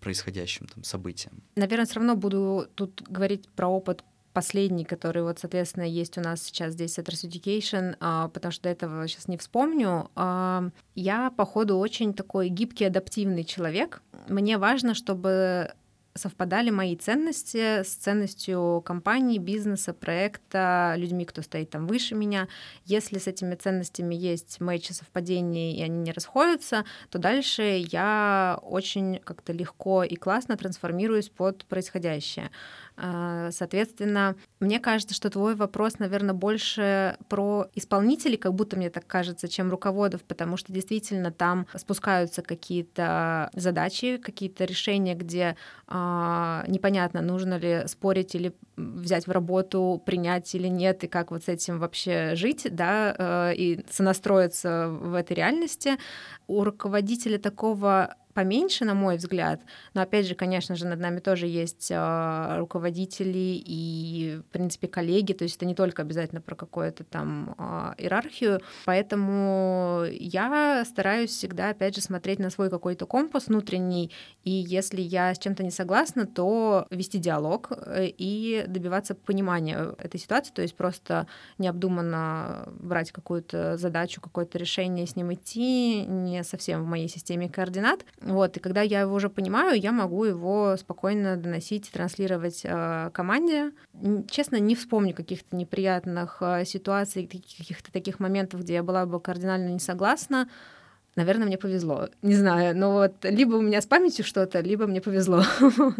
происходящим 0.00 0.66
там 0.66 0.82
событиям. 0.82 1.42
Наверное, 1.56 1.84
все 1.84 1.96
равно 1.96 2.16
буду 2.16 2.68
тут 2.74 3.02
говорить 3.02 3.48
про 3.50 3.68
опыт 3.68 4.02
последний, 4.34 4.84
который 4.84 5.22
вот, 5.22 5.38
соответственно, 5.38 5.84
есть 5.84 6.18
у 6.18 6.20
нас 6.20 6.42
сейчас 6.42 6.74
здесь 6.74 6.98
Setters 6.98 7.26
Education, 7.26 7.96
а, 8.00 8.28
потому 8.28 8.52
что 8.52 8.64
до 8.64 8.68
этого 8.68 9.08
сейчас 9.08 9.28
не 9.28 9.38
вспомню. 9.38 10.10
А, 10.16 10.68
я, 10.94 11.30
походу, 11.30 11.78
очень 11.78 12.12
такой 12.12 12.48
гибкий, 12.48 12.84
адаптивный 12.84 13.44
человек. 13.44 14.02
Мне 14.28 14.58
важно, 14.58 14.94
чтобы 14.94 15.72
совпадали 16.14 16.70
мои 16.70 16.96
ценности 16.96 17.82
с 17.82 17.94
ценностью 17.94 18.82
компании, 18.84 19.38
бизнеса, 19.38 19.92
проекта, 19.92 20.94
людьми, 20.96 21.24
кто 21.24 21.42
стоит 21.42 21.70
там 21.70 21.86
выше 21.86 22.14
меня. 22.14 22.46
Если 22.84 23.18
с 23.18 23.26
этими 23.26 23.56
ценностями 23.56 24.14
есть 24.14 24.60
матчи 24.60 24.92
совпадения, 24.92 25.74
и 25.74 25.82
они 25.82 25.98
не 25.98 26.12
расходятся, 26.12 26.84
то 27.10 27.18
дальше 27.18 27.84
я 27.90 28.58
очень 28.62 29.18
как-то 29.24 29.52
легко 29.52 30.04
и 30.04 30.14
классно 30.14 30.56
трансформируюсь 30.56 31.30
под 31.30 31.64
происходящее. 31.66 32.50
А, 32.96 33.50
соответственно, 33.50 34.36
мне 34.60 34.78
кажется, 34.78 35.14
что 35.14 35.28
твой 35.30 35.56
вопрос, 35.56 35.98
наверное, 35.98 36.34
больше 36.34 37.16
про 37.28 37.66
исполнителей, 37.74 38.36
как 38.36 38.54
будто 38.54 38.76
мне 38.76 38.90
так 38.90 39.06
кажется, 39.06 39.48
чем 39.48 39.70
руководов, 39.70 40.22
потому 40.22 40.56
что 40.56 40.72
действительно 40.72 41.32
там 41.32 41.66
спускаются 41.74 42.42
какие-то 42.42 43.50
задачи, 43.54 44.18
какие-то 44.18 44.64
решения, 44.64 45.14
где 45.14 45.56
а, 45.88 46.64
непонятно, 46.68 47.20
нужно 47.20 47.58
ли 47.58 47.86
спорить 47.86 48.34
или 48.34 48.54
взять 48.76 49.26
в 49.26 49.30
работу, 49.30 50.00
принять 50.04 50.54
или 50.54 50.68
нет, 50.68 51.04
и 51.04 51.08
как 51.08 51.30
вот 51.30 51.44
с 51.44 51.48
этим 51.48 51.78
вообще 51.78 52.34
жить, 52.34 52.66
да, 52.70 53.14
э, 53.16 53.54
и 53.54 53.84
сонастроиться 53.90 54.88
в 54.88 55.14
этой 55.14 55.34
реальности. 55.34 55.98
У 56.46 56.64
руководителя 56.64 57.38
такого 57.38 58.16
поменьше, 58.34 58.84
на 58.84 58.94
мой 58.94 59.16
взгляд. 59.16 59.60
Но 59.94 60.02
опять 60.02 60.26
же, 60.26 60.34
конечно 60.34 60.74
же, 60.74 60.86
над 60.86 61.00
нами 61.00 61.20
тоже 61.20 61.46
есть 61.46 61.90
э, 61.90 62.56
руководители 62.58 63.62
и, 63.64 64.40
в 64.46 64.52
принципе, 64.52 64.88
коллеги. 64.88 65.32
То 65.32 65.44
есть 65.44 65.56
это 65.56 65.66
не 65.66 65.74
только 65.74 66.02
обязательно 66.02 66.40
про 66.40 66.56
какую-то 66.56 67.04
там 67.04 67.54
э, 67.56 68.02
иерархию. 68.02 68.60
Поэтому 68.84 70.04
я 70.10 70.84
стараюсь 70.84 71.30
всегда, 71.30 71.70
опять 71.70 71.94
же, 71.94 72.00
смотреть 72.00 72.38
на 72.38 72.50
свой 72.50 72.70
какой-то 72.70 73.06
компас 73.06 73.46
внутренний. 73.46 74.10
И 74.42 74.50
если 74.50 75.00
я 75.00 75.32
с 75.34 75.38
чем-то 75.38 75.62
не 75.62 75.70
согласна, 75.70 76.26
то 76.26 76.86
вести 76.90 77.18
диалог 77.18 77.70
э, 77.70 78.08
и 78.08 78.64
добиваться 78.66 79.14
понимания 79.14 79.94
этой 79.98 80.18
ситуации. 80.18 80.52
То 80.52 80.62
есть 80.62 80.74
просто 80.74 81.26
необдуманно 81.58 82.68
брать 82.80 83.12
какую-то 83.12 83.76
задачу, 83.76 84.20
какое-то 84.20 84.58
решение, 84.58 85.06
с 85.06 85.16
ним 85.16 85.32
идти 85.32 86.04
не 86.04 86.42
совсем 86.42 86.82
в 86.82 86.86
моей 86.86 87.08
системе 87.08 87.48
координат. 87.48 88.04
Вот, 88.24 88.56
и 88.56 88.60
когда 88.60 88.80
я 88.80 89.02
его 89.02 89.14
уже 89.14 89.28
понимаю, 89.28 89.78
я 89.78 89.92
могу 89.92 90.24
его 90.24 90.76
спокойно 90.78 91.36
доносить, 91.36 91.90
транслировать 91.90 92.62
э, 92.64 93.10
команде. 93.12 93.72
Честно, 94.30 94.56
не 94.56 94.74
вспомню 94.74 95.14
каких-то 95.14 95.54
неприятных 95.54 96.38
э, 96.40 96.64
ситуаций, 96.64 97.26
каких-то 97.26 97.92
таких 97.92 98.20
моментов, 98.20 98.62
где 98.62 98.74
я 98.74 98.82
была 98.82 99.04
бы 99.04 99.20
кардинально 99.20 99.68
не 99.68 99.78
согласна. 99.78 100.48
Наверное, 101.16 101.46
мне 101.46 101.58
повезло. 101.58 102.08
Не 102.22 102.34
знаю, 102.34 102.74
но 102.74 102.92
вот 102.92 103.12
либо 103.24 103.56
у 103.56 103.60
меня 103.60 103.82
с 103.82 103.86
памятью 103.86 104.24
что-то, 104.24 104.60
либо 104.60 104.86
мне 104.86 105.02
повезло. 105.02 105.42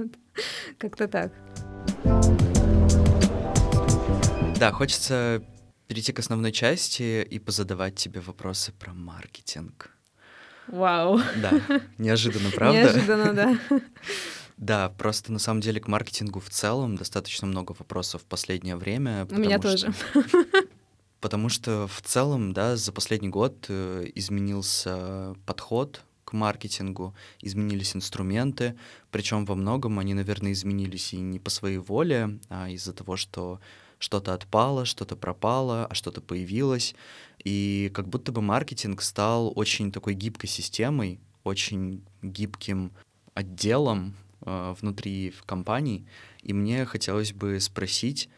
Как-то 0.79 1.09
так. 1.09 1.31
Да, 4.59 4.73
хочется 4.73 5.43
перейти 5.89 6.15
к 6.15 6.21
основной 6.21 6.53
части 6.53 7.23
и 7.23 7.39
позадавать 7.39 7.97
тебе 7.97 8.21
вопросы 8.21 8.73
про 8.73 8.95
маркетинг. 8.95 9.94
Вау. 10.69 11.21
Да, 11.37 11.61
неожиданно, 11.99 12.51
правда? 12.55 12.83
Неожиданно, 12.83 13.33
да. 13.33 13.59
Да, 14.57 14.89
просто 14.91 15.33
на 15.33 15.41
самом 15.41 15.61
деле 15.61 15.81
к 15.81 15.89
маркетингу 15.89 16.39
в 16.39 16.49
целом 16.49 16.97
достаточно 16.97 17.45
много 17.47 17.75
вопросов 17.77 18.23
в 18.23 18.25
последнее 18.25 18.77
время. 18.77 19.27
У 19.29 19.35
меня 19.35 19.59
тоже. 19.59 19.93
Потому 21.21 21.49
что 21.49 21.89
в 21.89 22.01
целом, 22.03 22.53
да, 22.53 22.77
за 22.77 22.93
последний 22.93 23.29
год 23.29 23.67
э, 23.69 24.07
изменился 24.15 25.35
подход 25.45 26.03
к 26.25 26.35
маркетингу, 26.35 27.15
изменились 27.41 27.97
инструменты, 27.97 28.77
причем 29.11 29.45
во 29.45 29.57
многом 29.57 29.99
они, 29.99 30.15
наверное, 30.15 30.53
изменились 30.53 31.15
и 31.15 31.19
не 31.19 31.41
по 31.41 31.51
своей 31.51 31.79
воле, 31.79 32.39
а 32.49 32.69
из-за 32.69 32.93
того, 32.93 33.17
что 33.17 33.61
что-то 33.99 34.35
отпало, 34.35 34.85
что-то 34.85 35.17
пропало, 35.17 35.87
а 35.87 35.95
что-то 35.95 36.21
появилось. 36.21 36.95
И 37.45 37.91
как 37.95 38.09
будто 38.09 38.33
бы 38.33 38.41
маркетинг 38.41 39.03
стал 39.03 39.53
очень 39.55 39.93
такой 39.93 40.15
гибкой 40.15 40.49
системой, 40.49 41.21
очень 41.45 42.03
гибким 42.23 42.93
отделом 43.35 44.15
э, 44.41 44.75
внутри 44.81 45.35
компаний. 45.45 46.07
И 46.43 46.53
мне 46.53 46.87
хотелось 46.87 47.33
бы 47.33 47.61
спросить, 47.61 48.31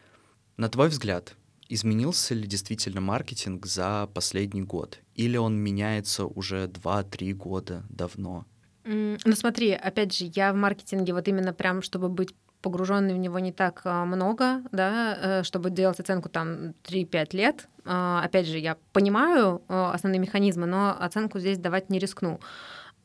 на 0.57 0.69
твой 0.69 0.89
взгляд, 0.89 1.35
изменился 1.69 2.33
ли 2.33 2.47
действительно 2.47 3.01
маркетинг 3.01 3.65
за 3.65 4.09
последний 4.13 4.61
год? 4.61 4.99
Или 5.15 5.37
он 5.37 5.57
меняется 5.57 6.25
уже 6.25 6.67
2-3 6.67 7.33
года 7.33 7.85
давно? 7.89 8.45
Ну 8.83 9.35
смотри, 9.35 9.71
опять 9.71 10.13
же, 10.13 10.31
я 10.33 10.53
в 10.53 10.55
маркетинге 10.55 11.13
вот 11.13 11.27
именно 11.27 11.53
прям, 11.53 11.81
чтобы 11.81 12.07
быть 12.07 12.33
погруженный 12.61 13.13
в 13.13 13.17
него 13.17 13.39
не 13.39 13.51
так 13.51 13.81
а, 13.83 14.05
много, 14.05 14.61
да, 14.71 15.17
э, 15.21 15.43
чтобы 15.43 15.69
делать 15.69 15.99
оценку 15.99 16.29
там 16.29 16.73
3-5 16.83 17.35
лет. 17.35 17.67
А, 17.87 18.21
опять 18.23 18.47
же, 18.47 18.57
я 18.59 18.77
понимаю 18.91 19.63
э, 19.67 19.91
основные 19.93 20.19
механизмы, 20.19 20.65
но 20.65 20.95
оценку 20.99 21.39
здесь 21.39 21.57
давать 21.57 21.89
не 21.89 21.99
рискну. 21.99 22.39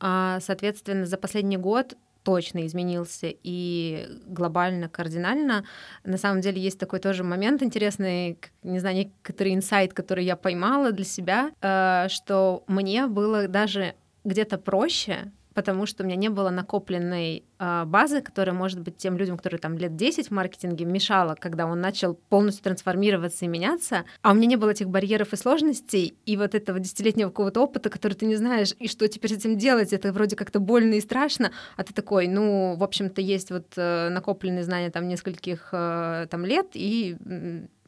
А, 0.00 0.40
соответственно, 0.40 1.06
за 1.06 1.16
последний 1.16 1.56
год 1.56 1.94
точно 2.24 2.66
изменился 2.66 3.28
и 3.30 4.06
глобально, 4.26 4.88
кардинально. 4.88 5.64
На 6.04 6.16
самом 6.16 6.40
деле 6.40 6.60
есть 6.60 6.78
такой 6.78 6.98
тоже 6.98 7.24
момент 7.24 7.62
интересный, 7.62 8.38
не 8.62 8.78
знаю, 8.78 8.96
некоторый 8.96 9.54
инсайт, 9.54 9.92
который 9.92 10.24
я 10.24 10.36
поймала 10.36 10.92
для 10.92 11.04
себя, 11.04 11.52
э, 11.60 12.08
что 12.08 12.64
мне 12.66 13.06
было 13.06 13.48
даже 13.48 13.94
где-то 14.24 14.58
проще 14.58 15.32
потому 15.54 15.86
что 15.86 16.02
у 16.02 16.06
меня 16.06 16.16
не 16.16 16.28
было 16.28 16.50
накопленной 16.50 17.44
э, 17.58 17.84
базы, 17.84 18.20
которая, 18.20 18.54
может 18.54 18.80
быть, 18.80 18.96
тем 18.96 19.16
людям, 19.16 19.36
которые 19.36 19.60
там 19.60 19.76
лет 19.76 19.96
10 19.96 20.28
в 20.28 20.30
маркетинге, 20.30 20.84
мешала, 20.84 21.34
когда 21.34 21.66
он 21.66 21.80
начал 21.80 22.14
полностью 22.14 22.64
трансформироваться 22.64 23.44
и 23.44 23.48
меняться. 23.48 24.04
А 24.22 24.32
у 24.32 24.34
меня 24.34 24.46
не 24.46 24.56
было 24.56 24.70
этих 24.70 24.88
барьеров 24.88 25.32
и 25.32 25.36
сложностей, 25.36 26.14
и 26.26 26.36
вот 26.36 26.54
этого 26.54 26.78
десятилетнего 26.80 27.28
какого-то 27.28 27.60
опыта, 27.60 27.90
который 27.90 28.14
ты 28.14 28.26
не 28.26 28.36
знаешь, 28.36 28.74
и 28.78 28.88
что 28.88 29.08
теперь 29.08 29.32
с 29.32 29.38
этим 29.38 29.56
делать, 29.56 29.92
это 29.92 30.12
вроде 30.12 30.36
как-то 30.36 30.60
больно 30.60 30.94
и 30.94 31.00
страшно, 31.00 31.52
а 31.76 31.84
ты 31.84 31.92
такой, 31.92 32.28
ну, 32.28 32.76
в 32.76 32.82
общем-то, 32.82 33.20
есть 33.20 33.50
вот 33.50 33.66
э, 33.76 34.08
накопленные 34.10 34.64
знания 34.64 34.90
там 34.90 35.08
нескольких 35.08 35.68
э, 35.72 36.26
там 36.30 36.44
лет, 36.44 36.68
и 36.74 37.16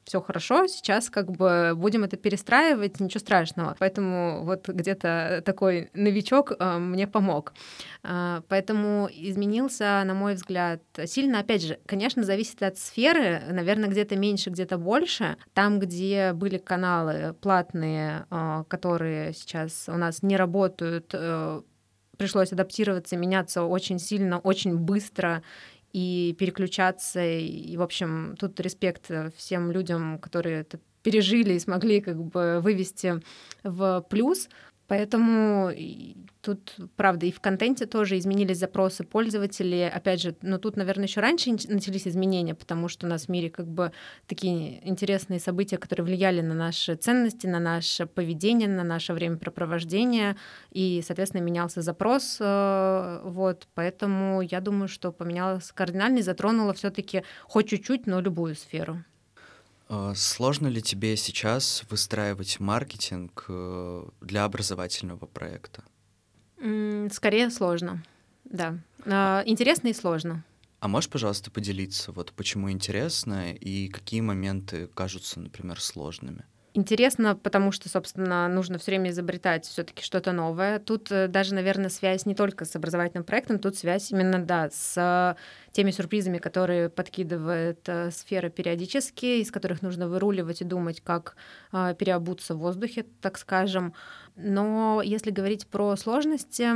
все 0.05 0.21
хорошо, 0.21 0.67
сейчас 0.67 1.11
как 1.11 1.31
бы 1.31 1.73
будем 1.75 2.05
это 2.05 2.17
перестраивать, 2.17 3.01
ничего 3.01 3.21
страшного. 3.21 3.77
Поэтому 3.79 4.45
вот 4.45 4.69
где-то 4.69 5.43
такой 5.45 5.91
новичок 5.95 6.53
э, 6.59 6.79
мне 6.79 7.07
помог. 7.07 7.55
Э, 8.03 8.43
поэтому 8.49 9.09
изменился, 9.13 10.03
на 10.05 10.15
мой 10.15 10.35
взгляд, 10.35 10.83
сильно, 11.07 11.41
опять 11.41 11.63
же, 11.63 11.79
конечно, 11.87 12.23
зависит 12.23 12.63
от 12.63 12.79
сферы, 12.79 13.43
наверное, 13.51 13.89
где-то 13.89 14.17
меньше, 14.17 14.51
где-то 14.51 14.79
больше. 14.79 15.37
Там, 15.55 15.79
где 15.81 16.33
были 16.33 16.59
каналы 16.59 17.35
платные, 17.41 18.27
э, 18.31 18.65
которые 18.69 19.33
сейчас 19.33 19.87
у 19.89 19.97
нас 19.97 20.23
не 20.23 20.37
работают, 20.37 21.15
пришлось 22.17 22.53
адаптироваться, 22.53 23.17
меняться 23.17 23.65
очень 23.65 23.99
сильно, 23.99 24.39
очень 24.39 24.77
быстро 24.77 25.43
и 25.95 26.35
переключаться. 26.39 27.25
И, 27.25 27.77
в 27.77 27.83
общем, 27.83 28.35
тут 28.39 28.61
респект 28.61 29.11
всем 29.37 29.71
людям, 29.71 30.19
которые 30.19 30.61
это 30.61 30.79
пережили 31.03 31.55
и 31.55 31.59
смогли 31.61 32.01
как 32.01 32.23
бы 32.23 32.59
вывести 32.61 33.23
в 33.63 34.05
плюс. 34.11 34.49
Поэтому 34.87 35.71
тут, 36.45 36.77
правда, 36.97 37.27
и 37.27 37.33
в 37.33 37.41
контенте 37.41 37.87
тоже 37.87 38.19
изменились 38.19 38.59
запросы 38.59 39.03
пользователей. 39.03 39.89
Опять 39.89 40.21
же, 40.21 40.37
но 40.43 40.51
ну, 40.51 40.59
тут, 40.59 40.77
наверное, 40.77 41.07
еще 41.07 41.21
раньше 41.21 41.51
начались 41.69 42.07
изменения, 42.07 42.55
потому 42.55 42.89
что 42.89 43.07
у 43.07 43.09
нас 43.11 43.27
в 43.27 43.29
мире 43.31 43.49
как 43.49 43.67
бы 43.67 43.93
такие 44.27 44.87
интересные 44.87 45.41
события, 45.41 45.79
которые 45.79 46.05
влияли 46.05 46.43
на 46.43 46.55
наши 46.55 46.97
ценности, 46.97 47.47
на 47.47 47.61
наше 47.61 48.07
поведение, 48.07 48.69
на 48.69 48.85
наше 48.85 49.15
времяпрепровождение, 49.15 50.37
и, 50.71 51.03
соответственно, 51.05 51.41
менялся 51.41 51.81
запрос. 51.81 52.37
Э, 52.41 53.21
вот, 53.25 53.67
поэтому 53.75 54.43
я 54.43 54.61
думаю, 54.61 54.89
что 54.89 55.13
поменялось 55.13 55.73
кардинально 55.73 56.19
и 56.19 56.23
затронуло 56.23 56.75
все 56.75 56.91
таки 56.91 57.23
хоть 57.45 57.71
чуть-чуть, 57.71 58.07
но 58.07 58.21
любую 58.21 58.55
сферу. 58.55 59.03
А, 59.95 60.13
сложно 60.17 60.67
ли 60.67 60.83
тебе 60.83 61.17
сейчас 61.17 61.85
выстраивать 61.89 62.59
маркетинг 62.59 63.45
э, 63.49 64.05
для 64.21 64.45
образовательного 64.45 65.27
проекта? 65.27 65.85
Скорее 67.13 67.51
сложно, 67.51 68.03
да. 68.45 68.79
А, 69.07 69.45
интересно 69.47 69.89
и 69.89 69.93
сложно. 69.93 70.43
А 70.81 70.89
можешь, 70.89 71.11
пожалуйста, 71.11 71.53
поделиться, 71.53 72.11
вот 72.11 72.33
почему 72.33 72.73
интересно 72.73 73.53
и 73.53 73.89
какие 73.89 74.21
моменты 74.21 74.89
кажутся, 74.89 75.39
например, 75.39 75.81
сложными? 75.81 76.45
Интересно, 76.77 77.37
потому 77.37 77.71
что, 77.71 77.89
собственно, 77.89 78.49
нужно 78.49 78.79
все 78.79 78.91
время 78.91 79.11
изобретать 79.11 79.65
все-таки 79.65 80.03
что-то 80.03 80.33
новое. 80.33 80.81
Тут 80.81 81.13
э, 81.13 81.29
даже, 81.29 81.55
наверное, 81.55 81.89
связь 81.89 82.27
не 82.27 82.35
только 82.35 82.65
с 82.65 82.75
образовательным 82.75 83.23
проектом, 83.23 83.61
тут 83.61 83.77
связь 83.77 84.11
именно, 84.11 84.45
да, 84.45 84.71
с 84.71 85.37
теми 85.71 85.93
сюрпризами, 85.93 86.39
которые 86.39 86.89
подкидывает 86.89 87.89
э, 87.89 88.11
сфера 88.11 88.49
периодически, 88.49 89.41
из 89.41 89.53
которых 89.53 89.83
нужно 89.83 90.09
выруливать 90.09 90.63
и 90.63 90.65
думать, 90.65 91.01
как 91.01 91.37
э, 91.73 91.95
переобуться 91.97 92.57
в 92.57 92.59
воздухе, 92.59 93.07
так 93.21 93.39
скажем. 93.39 93.95
Но 94.35 95.01
если 95.01 95.31
говорить 95.31 95.69
про 95.69 95.95
сложности, 95.95 96.67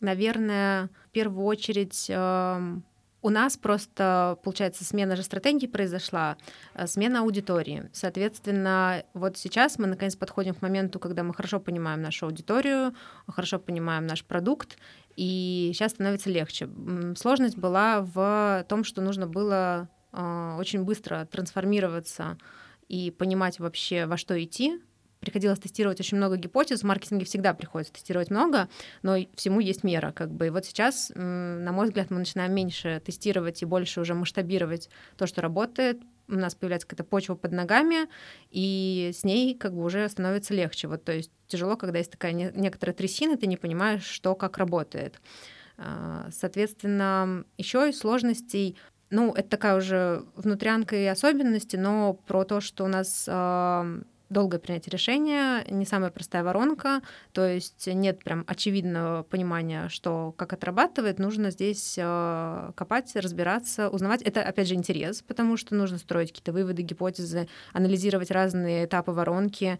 наверное, 0.00 0.88
в 1.08 1.10
первую 1.10 1.44
очередь 1.44 2.06
эм, 2.08 2.84
у 3.22 3.30
нас 3.30 3.56
просто, 3.56 4.38
получается, 4.42 4.84
смена 4.84 5.16
же 5.16 5.22
стратегии 5.22 5.66
произошла, 5.66 6.36
э, 6.74 6.86
смена 6.86 7.20
аудитории. 7.20 7.88
Соответственно, 7.92 9.04
вот 9.14 9.38
сейчас 9.38 9.78
мы 9.78 9.86
наконец 9.86 10.16
подходим 10.16 10.54
к 10.54 10.62
моменту, 10.62 10.98
когда 10.98 11.22
мы 11.22 11.32
хорошо 11.32 11.60
понимаем 11.60 12.02
нашу 12.02 12.26
аудиторию, 12.26 12.94
хорошо 13.28 13.58
понимаем 13.58 14.06
наш 14.06 14.24
продукт, 14.24 14.76
и 15.16 15.70
сейчас 15.72 15.92
становится 15.92 16.30
легче. 16.30 16.68
Сложность 17.16 17.56
была 17.56 18.02
в 18.02 18.66
том, 18.68 18.82
что 18.82 19.00
нужно 19.00 19.26
было 19.26 19.88
э, 20.12 20.56
очень 20.58 20.82
быстро 20.82 21.26
трансформироваться 21.30 22.38
и 22.88 23.10
понимать 23.10 23.60
вообще, 23.60 24.06
во 24.06 24.16
что 24.16 24.42
идти, 24.42 24.80
приходилось 25.22 25.60
тестировать 25.60 26.00
очень 26.00 26.18
много 26.18 26.36
гипотез. 26.36 26.80
В 26.80 26.84
маркетинге 26.84 27.24
всегда 27.24 27.54
приходится 27.54 27.94
тестировать 27.94 28.30
много, 28.30 28.68
но 29.02 29.16
всему 29.36 29.60
есть 29.60 29.84
мера. 29.84 30.12
Как 30.12 30.30
бы. 30.30 30.48
И 30.48 30.50
вот 30.50 30.66
сейчас, 30.66 31.12
на 31.14 31.72
мой 31.72 31.86
взгляд, 31.86 32.10
мы 32.10 32.18
начинаем 32.18 32.52
меньше 32.52 33.00
тестировать 33.04 33.62
и 33.62 33.64
больше 33.64 34.00
уже 34.00 34.14
масштабировать 34.14 34.90
то, 35.16 35.26
что 35.26 35.40
работает. 35.40 36.02
У 36.28 36.34
нас 36.34 36.54
появляется 36.54 36.88
какая-то 36.88 37.08
почва 37.08 37.34
под 37.34 37.52
ногами, 37.52 38.08
и 38.50 39.10
с 39.14 39.24
ней 39.24 39.54
как 39.54 39.74
бы 39.74 39.84
уже 39.84 40.08
становится 40.08 40.54
легче. 40.54 40.88
Вот, 40.88 41.04
то 41.04 41.12
есть 41.12 41.30
тяжело, 41.46 41.76
когда 41.76 41.98
есть 41.98 42.10
такая 42.10 42.32
не, 42.32 42.50
некоторая 42.54 42.94
трясина, 42.94 43.36
ты 43.36 43.46
не 43.46 43.56
понимаешь, 43.56 44.04
что 44.04 44.34
как 44.34 44.58
работает. 44.58 45.20
А, 45.78 46.28
соответственно, 46.32 47.44
еще 47.58 47.88
из 47.88 47.98
сложностей 47.98 48.76
ну, 49.10 49.30
это 49.32 49.46
такая 49.50 49.76
уже 49.76 50.24
внутрянка 50.36 50.96
и 50.96 51.04
особенности, 51.04 51.76
но 51.76 52.14
про 52.14 52.44
то, 52.44 52.62
что 52.62 52.84
у 52.84 52.88
нас 52.88 53.28
долгое 54.32 54.58
принятие 54.58 54.90
решения, 54.90 55.64
не 55.70 55.84
самая 55.84 56.10
простая 56.10 56.42
воронка, 56.42 57.02
то 57.32 57.46
есть 57.46 57.86
нет 57.86 58.22
прям 58.24 58.44
очевидного 58.46 59.22
понимания, 59.22 59.88
что 59.88 60.34
как 60.36 60.52
отрабатывает, 60.52 61.18
нужно 61.18 61.50
здесь 61.50 61.96
э, 61.98 62.72
копать, 62.74 63.14
разбираться, 63.14 63.88
узнавать. 63.88 64.22
Это, 64.22 64.42
опять 64.42 64.68
же, 64.68 64.74
интерес, 64.74 65.22
потому 65.22 65.56
что 65.56 65.74
нужно 65.74 65.98
строить 65.98 66.30
какие-то 66.30 66.52
выводы, 66.52 66.82
гипотезы, 66.82 67.48
анализировать 67.72 68.30
разные 68.30 68.86
этапы 68.86 69.12
воронки, 69.12 69.78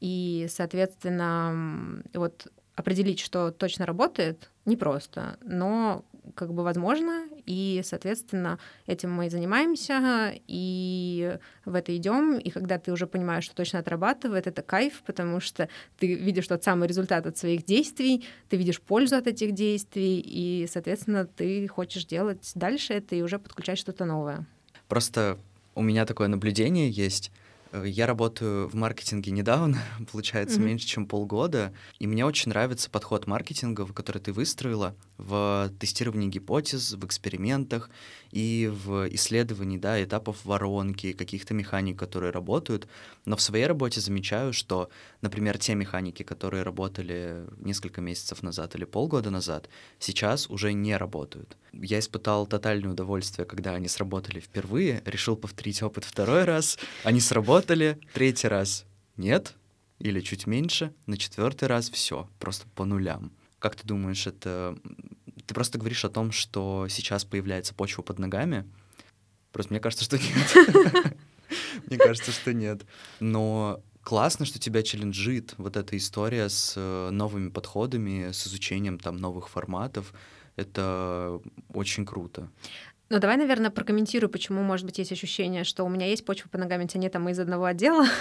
и, 0.00 0.46
соответственно, 0.50 2.02
вот 2.12 2.48
определить, 2.74 3.20
что 3.20 3.50
точно 3.50 3.86
работает, 3.86 4.50
непросто, 4.64 5.38
но 5.42 6.04
как 6.34 6.52
бы 6.52 6.62
возможно, 6.62 7.26
и, 7.46 7.80
соответственно, 7.84 8.58
этим 8.86 9.12
мы 9.12 9.26
и 9.26 9.30
занимаемся, 9.30 10.32
и 10.46 11.38
в 11.64 11.74
это 11.74 11.96
идем, 11.96 12.38
и 12.38 12.50
когда 12.50 12.78
ты 12.78 12.92
уже 12.92 13.06
понимаешь, 13.06 13.44
что 13.44 13.54
точно 13.54 13.78
отрабатывает, 13.80 14.46
это 14.46 14.62
кайф, 14.62 15.02
потому 15.06 15.40
что 15.40 15.68
ты 15.98 16.14
видишь 16.14 16.48
тот 16.48 16.64
самый 16.64 16.88
результат 16.88 17.26
от 17.26 17.36
своих 17.36 17.64
действий, 17.64 18.24
ты 18.48 18.56
видишь 18.56 18.80
пользу 18.80 19.16
от 19.16 19.26
этих 19.26 19.52
действий, 19.52 20.20
и, 20.20 20.66
соответственно, 20.70 21.26
ты 21.26 21.66
хочешь 21.68 22.04
делать 22.06 22.52
дальше 22.54 22.94
это 22.94 23.14
и 23.14 23.22
уже 23.22 23.38
подключать 23.38 23.78
что-то 23.78 24.04
новое. 24.04 24.46
Просто 24.88 25.38
у 25.74 25.82
меня 25.82 26.06
такое 26.06 26.28
наблюдение 26.28 26.90
есть, 26.90 27.30
Э, 27.74 27.84
я 27.86 28.06
работаю 28.06 28.68
в 28.68 28.74
маркетинге 28.74 29.32
недавно, 29.32 29.78
получается, 30.12 30.58
mm-hmm. 30.58 30.64
меньше, 30.64 30.86
чем 30.86 31.06
полгода, 31.06 31.72
и 31.98 32.06
мне 32.06 32.24
очень 32.24 32.50
нравится 32.50 32.88
подход 32.88 33.26
маркетинга, 33.26 33.86
который 33.86 34.22
ты 34.22 34.32
выстроила 34.32 34.94
в 35.16 35.70
тестировании 35.78 36.28
гипотез, 36.28 36.92
в 36.92 37.04
экспериментах 37.04 37.90
и 38.30 38.70
в 38.72 39.08
исследовании 39.14 39.78
да, 39.78 40.02
этапов 40.02 40.44
воронки, 40.44 41.12
каких-то 41.12 41.54
механик, 41.54 41.98
которые 41.98 42.32
работают. 42.32 42.88
Но 43.24 43.36
в 43.36 43.42
своей 43.42 43.66
работе 43.66 44.00
замечаю, 44.00 44.52
что, 44.52 44.90
например, 45.20 45.58
те 45.58 45.74
механики, 45.74 46.22
которые 46.22 46.62
работали 46.64 47.44
несколько 47.58 48.00
месяцев 48.00 48.42
назад 48.42 48.74
или 48.74 48.84
полгода 48.84 49.30
назад, 49.30 49.68
сейчас 49.98 50.50
уже 50.50 50.72
не 50.72 50.96
работают. 50.96 51.56
Я 51.72 52.00
испытал 52.00 52.46
тотальное 52.46 52.90
удовольствие, 52.90 53.46
когда 53.46 53.74
они 53.74 53.88
сработали 53.88 54.40
впервые, 54.40 55.02
решил 55.04 55.36
повторить 55.36 55.82
опыт 55.82 56.04
второй 56.04 56.44
раз, 56.44 56.78
они 57.04 57.20
сработали, 57.20 57.98
третий 58.12 58.48
раз 58.48 58.84
нет, 59.16 59.54
или 60.00 60.20
чуть 60.20 60.46
меньше, 60.46 60.92
на 61.06 61.16
четвертый 61.16 61.68
раз 61.68 61.88
все, 61.88 62.28
просто 62.38 62.66
по 62.74 62.84
нулям. 62.84 63.32
Как 63.64 63.76
ты 63.76 63.86
думаешь, 63.86 64.26
это... 64.26 64.76
Ты 65.46 65.54
просто 65.54 65.78
говоришь 65.78 66.04
о 66.04 66.10
том, 66.10 66.32
что 66.32 66.86
сейчас 66.90 67.24
появляется 67.24 67.72
почва 67.74 68.02
под 68.02 68.18
ногами. 68.18 68.70
Просто 69.52 69.72
мне 69.72 69.80
кажется, 69.80 70.04
что 70.04 70.18
нет. 70.18 71.16
Мне 71.86 71.96
кажется, 71.96 72.30
что 72.30 72.52
нет. 72.52 72.84
Но 73.20 73.82
классно, 74.02 74.44
что 74.44 74.58
тебя 74.58 74.82
челленджит 74.82 75.54
вот 75.56 75.78
эта 75.78 75.96
история 75.96 76.50
с 76.50 76.74
э, 76.76 77.08
новыми 77.10 77.48
подходами, 77.48 78.32
с 78.32 78.46
изучением 78.46 78.98
там 78.98 79.16
новых 79.16 79.48
форматов. 79.48 80.12
Это 80.56 81.40
очень 81.72 82.04
круто. 82.04 82.50
Ну, 83.10 83.18
давай, 83.18 83.36
наверное, 83.36 83.70
прокомментирую, 83.70 84.30
почему, 84.30 84.62
может 84.62 84.86
быть, 84.86 84.98
есть 84.98 85.12
ощущение, 85.12 85.64
что 85.64 85.84
у 85.84 85.90
меня 85.90 86.06
есть 86.06 86.24
почва 86.24 86.48
по 86.48 86.56
ногам, 86.56 86.86
тебя 86.88 87.02
нет, 87.02 87.14
а 87.14 87.18
мы 87.18 87.32
из 87.32 87.38
одного 87.38 87.64
отдела. 87.64 88.06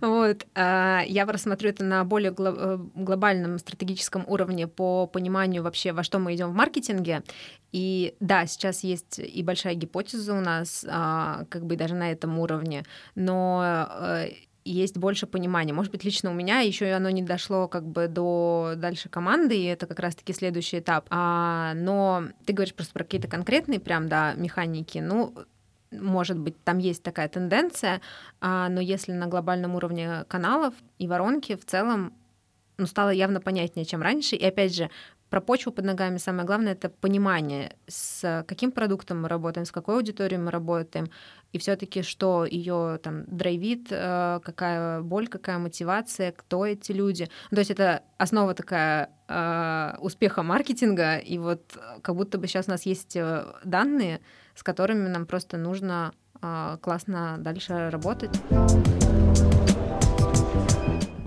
Вот. 0.00 0.46
А, 0.54 1.02
я 1.06 1.26
просмотрю 1.26 1.70
это 1.70 1.84
на 1.84 2.04
более 2.04 2.34
э, 2.36 2.78
глобальном 2.94 3.58
стратегическом 3.58 4.24
уровне 4.26 4.66
по 4.66 5.06
пониманию 5.06 5.62
вообще, 5.62 5.92
во 5.92 6.02
что 6.02 6.18
мы 6.18 6.34
идем 6.34 6.50
в 6.50 6.54
маркетинге. 6.54 7.22
И 7.72 8.14
да, 8.20 8.46
сейчас 8.46 8.84
есть 8.84 9.18
и 9.18 9.42
большая 9.42 9.74
гипотеза 9.74 10.34
у 10.34 10.40
нас, 10.40 10.84
а, 10.88 11.44
как 11.48 11.64
бы 11.64 11.76
даже 11.76 11.94
на 11.94 12.12
этом 12.12 12.38
уровне, 12.38 12.84
но 13.14 13.88
э, 13.88 14.28
есть 14.64 14.96
больше 14.96 15.26
понимания. 15.26 15.72
Может 15.72 15.92
быть, 15.92 16.04
лично 16.04 16.30
у 16.30 16.34
меня 16.34 16.60
еще 16.60 16.90
оно 16.92 17.10
не 17.10 17.22
дошло 17.22 17.68
как 17.68 17.86
бы 17.86 18.08
до 18.08 18.74
дальше 18.76 19.08
команды, 19.08 19.56
и 19.56 19.64
это 19.64 19.86
как 19.86 20.00
раз-таки 20.00 20.32
следующий 20.32 20.78
этап. 20.78 21.06
А, 21.10 21.74
но 21.74 22.24
ты 22.46 22.52
говоришь 22.52 22.74
просто 22.74 22.94
про 22.94 23.04
какие-то 23.04 23.28
конкретные 23.28 23.80
прям, 23.80 24.08
да, 24.08 24.34
механики. 24.34 24.98
Ну, 24.98 25.34
может 25.90 26.38
быть, 26.38 26.62
там 26.64 26.78
есть 26.78 27.02
такая 27.02 27.28
тенденция, 27.28 28.00
а, 28.40 28.68
но 28.68 28.80
если 28.80 29.12
на 29.12 29.26
глобальном 29.26 29.74
уровне 29.74 30.24
каналов 30.28 30.74
и 30.98 31.06
воронки 31.06 31.56
в 31.56 31.64
целом 31.64 32.14
ну, 32.76 32.86
стало 32.86 33.10
явно 33.10 33.40
понятнее, 33.40 33.84
чем 33.84 34.02
раньше. 34.02 34.34
И 34.36 34.44
опять 34.44 34.74
же, 34.74 34.90
про 35.34 35.40
почву 35.40 35.72
под 35.72 35.84
ногами 35.84 36.18
самое 36.18 36.46
главное 36.46 36.74
это 36.74 36.88
понимание, 36.88 37.74
с 37.88 38.44
каким 38.46 38.70
продуктом 38.70 39.22
мы 39.22 39.28
работаем, 39.28 39.66
с 39.66 39.72
какой 39.72 39.96
аудиторией 39.96 40.40
мы 40.40 40.52
работаем, 40.52 41.10
и 41.50 41.58
все-таки 41.58 42.02
что 42.02 42.44
ее 42.44 43.00
там 43.02 43.24
драйвит, 43.26 43.88
э, 43.90 44.38
какая 44.44 45.00
боль, 45.00 45.26
какая 45.26 45.58
мотивация, 45.58 46.30
кто 46.30 46.64
эти 46.64 46.92
люди. 46.92 47.28
То 47.50 47.58
есть 47.58 47.72
это 47.72 48.04
основа 48.16 48.54
такая 48.54 49.10
э, 49.26 49.96
успеха 49.98 50.44
маркетинга, 50.44 51.16
и 51.16 51.36
вот 51.38 51.62
как 52.02 52.14
будто 52.14 52.38
бы 52.38 52.46
сейчас 52.46 52.68
у 52.68 52.70
нас 52.70 52.86
есть 52.86 53.16
э, 53.16 53.44
данные, 53.64 54.20
с 54.54 54.62
которыми 54.62 55.08
нам 55.08 55.26
просто 55.26 55.56
нужно 55.56 56.12
классно 56.80 57.36
дальше 57.38 57.88
работать. 57.90 58.38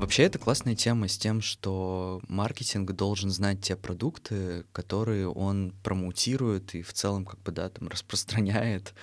Вообще 0.07 0.23
это 0.23 0.39
классная 0.39 0.73
тема 0.73 1.09
с 1.09 1.17
тем, 1.17 1.41
что 1.41 2.21
маркетинг 2.29 2.93
должен 2.93 3.29
знать 3.29 3.59
те 3.59 3.75
продукты, 3.75 4.63
которые 4.71 5.27
он 5.27 5.73
промоутирует 5.83 6.75
и 6.75 6.81
в 6.81 6.93
целом 6.93 7.25
как 7.25 7.41
бы 7.41 7.51
да 7.51 7.67
там 7.67 7.89
распространяет. 7.89 8.93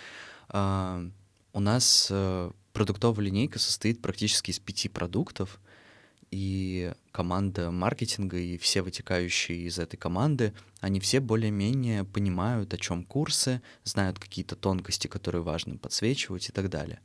Uh, 0.48 1.12
у 1.52 1.60
нас 1.60 2.08
uh, 2.10 2.54
продуктовая 2.72 3.26
линейка 3.26 3.58
состоит 3.58 4.00
практически 4.00 4.50
из 4.50 4.58
пяти 4.58 4.88
продуктов, 4.88 5.60
и 6.30 6.94
команда 7.12 7.70
маркетинга 7.70 8.38
и 8.38 8.56
все 8.56 8.80
вытекающие 8.80 9.58
из 9.58 9.78
этой 9.78 9.98
команды, 9.98 10.54
они 10.80 11.00
все 11.00 11.20
более-менее 11.20 12.04
понимают, 12.04 12.72
о 12.72 12.78
чем 12.78 13.04
курсы, 13.04 13.60
знают 13.82 14.18
какие-то 14.18 14.56
тонкости, 14.56 15.08
которые 15.08 15.42
важно 15.42 15.76
подсвечивать 15.76 16.48
и 16.48 16.52
так 16.52 16.70
далее. 16.70 17.00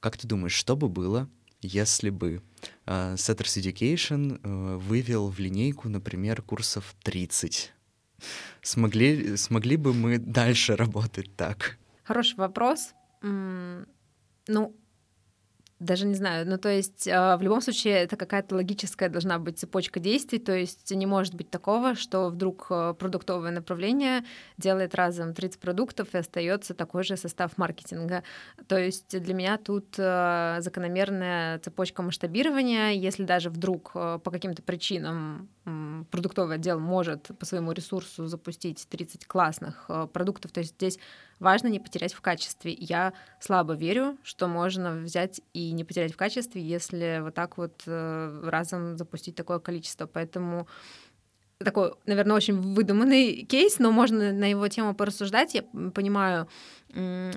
Как 0.00 0.16
ты 0.16 0.26
думаешь, 0.26 0.54
что 0.54 0.74
бы 0.74 0.88
было, 0.88 1.28
если 1.62 2.10
бы 2.10 2.42
uh, 2.86 3.14
Setters 3.14 3.60
Education 3.60 4.40
uh, 4.40 4.78
вывел 4.78 5.28
в 5.30 5.38
линейку, 5.38 5.88
например, 5.88 6.42
курсов 6.42 6.94
30? 7.02 7.72
Смогли, 8.62 9.36
смогли 9.36 9.76
бы 9.76 9.92
мы 9.92 10.18
дальше 10.18 10.76
работать 10.76 11.34
так? 11.36 11.78
Хороший 12.04 12.36
вопрос. 12.36 12.94
Ну, 13.22 14.76
даже 15.78 16.06
не 16.06 16.14
знаю, 16.14 16.48
ну 16.48 16.56
то 16.56 16.70
есть 16.70 17.06
э, 17.06 17.36
в 17.36 17.42
любом 17.42 17.60
случае 17.60 17.94
это 17.96 18.16
какая-то 18.16 18.54
логическая 18.54 19.10
должна 19.10 19.38
быть 19.38 19.58
цепочка 19.58 20.00
действий, 20.00 20.38
то 20.38 20.56
есть 20.56 20.90
не 20.90 21.04
может 21.04 21.34
быть 21.34 21.50
такого, 21.50 21.94
что 21.94 22.30
вдруг 22.30 22.68
э, 22.70 22.94
продуктовое 22.98 23.50
направление 23.50 24.24
делает 24.56 24.94
разом 24.94 25.34
30 25.34 25.60
продуктов 25.60 26.14
и 26.14 26.18
остается 26.18 26.72
такой 26.72 27.04
же 27.04 27.18
состав 27.18 27.58
маркетинга. 27.58 28.22
То 28.68 28.78
есть 28.78 29.20
для 29.20 29.34
меня 29.34 29.58
тут 29.58 29.96
э, 29.98 30.56
закономерная 30.60 31.58
цепочка 31.58 32.02
масштабирования, 32.02 32.92
если 32.92 33.24
даже 33.24 33.50
вдруг 33.50 33.92
по 33.92 34.30
каким-то 34.30 34.62
причинам 34.62 35.48
продуктовый 36.10 36.56
отдел 36.56 36.78
может 36.78 37.30
по 37.38 37.44
своему 37.44 37.72
ресурсу 37.72 38.26
запустить 38.26 38.86
30 38.88 39.26
классных 39.26 39.90
продуктов, 40.12 40.52
то 40.52 40.60
есть 40.60 40.74
здесь 40.76 40.98
важно 41.38 41.68
не 41.68 41.80
потерять 41.80 42.14
в 42.14 42.20
качестве. 42.20 42.72
Я 42.78 43.12
слабо 43.40 43.74
верю, 43.74 44.16
что 44.22 44.48
можно 44.48 44.92
взять 44.92 45.40
и 45.52 45.72
не 45.72 45.84
потерять 45.84 46.12
в 46.12 46.16
качестве, 46.16 46.62
если 46.62 47.20
вот 47.22 47.34
так 47.34 47.58
вот 47.58 47.82
э, 47.86 48.40
разом 48.44 48.96
запустить 48.96 49.34
такое 49.34 49.58
количество. 49.58 50.06
Поэтому 50.06 50.66
такой, 51.64 51.92
наверное, 52.04 52.36
очень 52.36 52.60
выдуманный 52.60 53.44
кейс, 53.44 53.78
но 53.78 53.90
можно 53.90 54.32
на 54.32 54.50
его 54.50 54.68
тему 54.68 54.94
порассуждать. 54.94 55.54
Я 55.54 55.62
понимаю, 55.62 56.48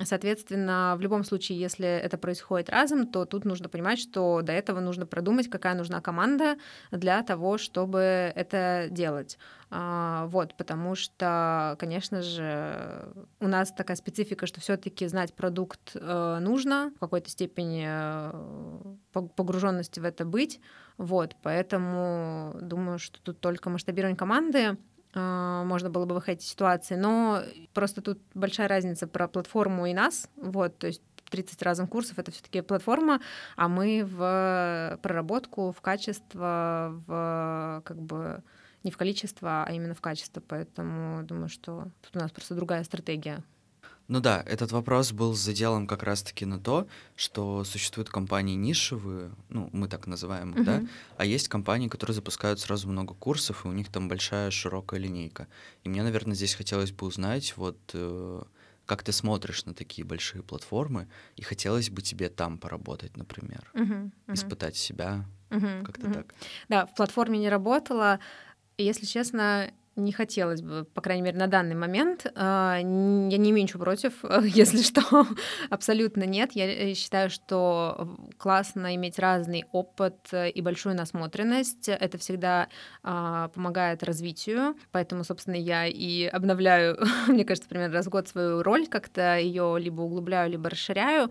соответственно, 0.04 0.94
в 0.98 1.00
любом 1.00 1.24
случае, 1.24 1.58
если 1.58 1.86
это 1.86 2.18
происходит 2.18 2.68
разом, 2.68 3.06
то 3.06 3.24
тут 3.24 3.46
нужно 3.46 3.70
понимать, 3.70 3.98
что 3.98 4.42
до 4.42 4.52
этого 4.52 4.80
нужно 4.80 5.06
продумать, 5.06 5.48
какая 5.48 5.74
нужна 5.74 6.02
команда 6.02 6.56
для 6.90 7.22
того, 7.22 7.56
чтобы 7.56 8.00
это 8.34 8.88
делать. 8.90 9.38
А, 9.72 10.26
вот, 10.26 10.56
потому 10.56 10.96
что, 10.96 11.76
конечно 11.78 12.22
же, 12.22 13.12
у 13.38 13.46
нас 13.46 13.72
такая 13.72 13.96
специфика, 13.96 14.46
что 14.46 14.60
все-таки 14.60 15.06
знать 15.06 15.32
продукт 15.32 15.92
э, 15.94 16.38
нужно, 16.40 16.92
в 16.96 16.98
какой-то 16.98 17.30
степени 17.30 17.86
э, 17.86 18.94
погруженности 19.12 20.00
в 20.00 20.04
это 20.04 20.24
быть. 20.24 20.60
Вот, 21.00 21.34
поэтому 21.42 22.54
думаю, 22.60 22.98
что 22.98 23.22
тут 23.22 23.40
только 23.40 23.70
масштабирование 23.70 24.18
команды 24.18 24.76
э, 25.14 25.62
можно 25.64 25.88
было 25.88 26.04
бы 26.04 26.14
выходить 26.14 26.42
из 26.42 26.50
ситуации, 26.50 26.94
но 26.94 27.42
просто 27.72 28.02
тут 28.02 28.20
большая 28.34 28.68
разница 28.68 29.06
про 29.06 29.26
платформу 29.26 29.86
и 29.86 29.94
нас, 29.94 30.28
вот, 30.36 30.76
то 30.76 30.88
есть 30.88 31.00
30 31.30 31.62
разных 31.62 31.88
курсов 31.88 32.18
это 32.18 32.30
все-таки 32.30 32.60
платформа, 32.60 33.22
а 33.56 33.68
мы 33.68 34.04
в 34.04 34.98
проработку, 35.02 35.72
в 35.72 35.80
качество, 35.80 37.02
в 37.06 37.82
как 37.86 37.96
бы 37.96 38.42
не 38.82 38.90
в 38.90 38.98
количество, 38.98 39.64
а 39.64 39.72
именно 39.72 39.94
в 39.94 40.02
качество. 40.02 40.42
Поэтому 40.46 41.22
думаю, 41.22 41.48
что 41.48 41.88
тут 42.02 42.16
у 42.16 42.18
нас 42.18 42.30
просто 42.30 42.54
другая 42.54 42.84
стратегия. 42.84 43.42
Ну 44.10 44.18
да, 44.18 44.42
этот 44.44 44.72
вопрос 44.72 45.12
был 45.12 45.34
заделом 45.34 45.86
как 45.86 46.02
раз-таки 46.02 46.44
на 46.44 46.58
то, 46.58 46.88
что 47.14 47.62
существуют 47.62 48.10
компании 48.10 48.56
нишевые, 48.56 49.30
ну, 49.48 49.70
мы 49.72 49.86
так 49.86 50.08
называем 50.08 50.50
их, 50.50 50.56
uh-huh. 50.58 50.64
да, 50.64 50.82
а 51.16 51.24
есть 51.24 51.46
компании, 51.46 51.86
которые 51.86 52.16
запускают 52.16 52.58
сразу 52.58 52.88
много 52.88 53.14
курсов, 53.14 53.64
и 53.64 53.68
у 53.68 53.72
них 53.72 53.88
там 53.88 54.08
большая 54.08 54.50
широкая 54.50 54.98
линейка. 54.98 55.46
И 55.84 55.88
мне, 55.88 56.02
наверное, 56.02 56.34
здесь 56.34 56.54
хотелось 56.54 56.90
бы 56.90 57.06
узнать, 57.06 57.56
вот, 57.56 57.78
э, 57.92 58.42
как 58.84 59.04
ты 59.04 59.12
смотришь 59.12 59.64
на 59.64 59.74
такие 59.74 60.04
большие 60.04 60.42
платформы, 60.42 61.06
и 61.36 61.42
хотелось 61.42 61.88
бы 61.88 62.02
тебе 62.02 62.30
там 62.30 62.58
поработать, 62.58 63.16
например, 63.16 63.70
uh-huh, 63.74 64.10
uh-huh. 64.26 64.34
испытать 64.34 64.74
себя, 64.74 65.24
uh-huh, 65.50 65.84
как-то 65.84 66.08
uh-huh. 66.08 66.14
так. 66.14 66.34
Да, 66.68 66.86
в 66.86 66.96
платформе 66.96 67.38
не 67.38 67.48
работала, 67.48 68.18
если 68.76 69.06
честно, 69.06 69.70
не 70.04 70.12
хотелось 70.12 70.62
бы, 70.62 70.84
по 70.84 71.00
крайней 71.00 71.22
мере, 71.22 71.38
на 71.38 71.46
данный 71.46 71.74
момент. 71.74 72.26
А, 72.34 72.76
я 72.78 72.82
не 72.82 73.50
имею 73.50 73.62
ничего 73.62 73.84
против, 73.84 74.24
если 74.42 74.82
что, 74.82 75.26
абсолютно 75.68 76.24
нет. 76.24 76.52
Я 76.52 76.66
э, 76.66 76.94
считаю, 76.94 77.30
что 77.30 78.16
классно 78.38 78.94
иметь 78.96 79.18
разный 79.18 79.64
опыт 79.72 80.32
и 80.32 80.60
большую 80.60 80.96
насмотренность. 80.96 81.88
Это 81.88 82.18
всегда 82.18 82.68
а, 83.02 83.48
помогает 83.48 84.02
развитию, 84.02 84.76
поэтому, 84.92 85.24
собственно, 85.24 85.56
я 85.56 85.86
и 85.86 86.24
обновляю, 86.24 86.98
мне 87.28 87.44
кажется, 87.44 87.68
примерно 87.68 87.94
раз 87.94 88.06
в 88.06 88.10
год 88.10 88.28
свою 88.28 88.62
роль, 88.62 88.86
как-то 88.86 89.38
ее 89.38 89.76
либо 89.78 90.02
углубляю, 90.02 90.50
либо 90.50 90.70
расширяю, 90.70 91.30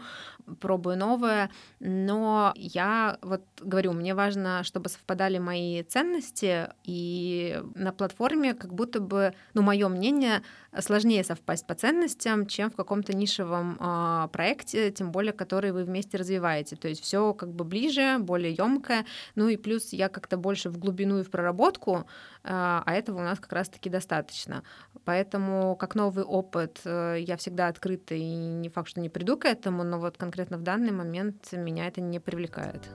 пробую 0.59 0.97
новое. 0.97 1.49
Но 1.79 2.53
я 2.55 3.17
вот 3.21 3.43
говорю, 3.61 3.93
мне 3.93 4.13
важно, 4.13 4.63
чтобы 4.63 4.89
совпадали 4.89 5.37
мои 5.37 5.83
ценности, 5.83 6.69
и 6.83 7.61
на 7.75 7.91
платформе 7.91 8.53
как 8.59 8.73
будто 8.73 8.99
бы, 8.99 9.33
ну, 9.53 9.61
мое 9.61 9.87
мнение, 9.87 10.43
сложнее 10.79 11.23
совпасть 11.23 11.65
по 11.65 11.73
ценностям, 11.73 12.45
чем 12.45 12.69
в 12.69 12.75
каком-то 12.75 13.15
нишевом 13.15 13.77
э, 13.79 14.27
проекте, 14.31 14.91
тем 14.91 15.11
более, 15.11 15.33
который 15.33 15.71
вы 15.71 15.83
вместе 15.83 16.17
развиваете. 16.17 16.75
То 16.75 16.87
есть 16.87 17.01
все 17.01 17.33
как 17.33 17.51
бы 17.53 17.65
ближе, 17.65 18.17
более 18.19 18.53
емкое. 18.53 19.05
Ну 19.35 19.47
и 19.47 19.57
плюс 19.57 19.93
я 19.93 20.09
как-то 20.09 20.37
больше 20.37 20.69
в 20.69 20.77
глубину 20.77 21.19
и 21.19 21.23
в 21.23 21.31
проработку, 21.31 21.97
э, 21.97 22.01
а 22.43 22.83
этого 22.87 23.19
у 23.19 23.23
нас 23.23 23.39
как 23.39 23.53
раз-таки 23.53 23.89
достаточно. 23.89 24.63
Поэтому 25.05 25.75
как 25.75 25.95
новый 25.95 26.23
опыт 26.23 26.81
э, 26.85 27.17
я 27.19 27.37
всегда 27.37 27.67
открыта 27.67 28.15
и 28.15 28.23
не 28.23 28.69
факт, 28.69 28.89
что 28.89 28.99
не 28.99 29.09
приду 29.09 29.37
к 29.37 29.45
этому, 29.45 29.83
но 29.83 29.99
вот 29.99 30.17
конкретно 30.17 30.57
в 30.57 30.63
данный 30.63 30.91
момент 30.91 31.51
меня 31.53 31.87
это 31.87 32.01
не 32.01 32.19
привлекает. 32.19 32.89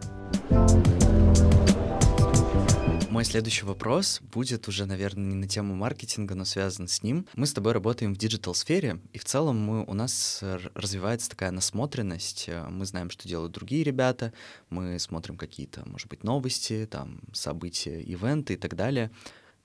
Мой 3.14 3.24
следующий 3.24 3.64
вопрос 3.64 4.20
будет 4.20 4.66
уже, 4.66 4.86
наверное, 4.86 5.24
не 5.24 5.36
на 5.36 5.46
тему 5.46 5.76
маркетинга, 5.76 6.34
но 6.34 6.44
связан 6.44 6.88
с 6.88 7.00
ним. 7.04 7.28
Мы 7.36 7.46
с 7.46 7.52
тобой 7.52 7.70
работаем 7.70 8.12
в 8.12 8.18
digital-сфере, 8.18 8.98
и 9.12 9.18
в 9.18 9.24
целом 9.24 9.56
мы, 9.56 9.84
у 9.84 9.94
нас 9.94 10.40
развивается 10.42 11.30
такая 11.30 11.52
насмотренность. 11.52 12.50
Мы 12.70 12.84
знаем, 12.84 13.10
что 13.10 13.28
делают 13.28 13.52
другие 13.52 13.84
ребята, 13.84 14.32
мы 14.68 14.98
смотрим 14.98 15.36
какие-то, 15.36 15.88
может 15.88 16.08
быть, 16.08 16.24
новости, 16.24 16.88
там, 16.90 17.20
события, 17.32 18.02
ивенты 18.02 18.54
и 18.54 18.56
так 18.56 18.74
далее. 18.74 19.12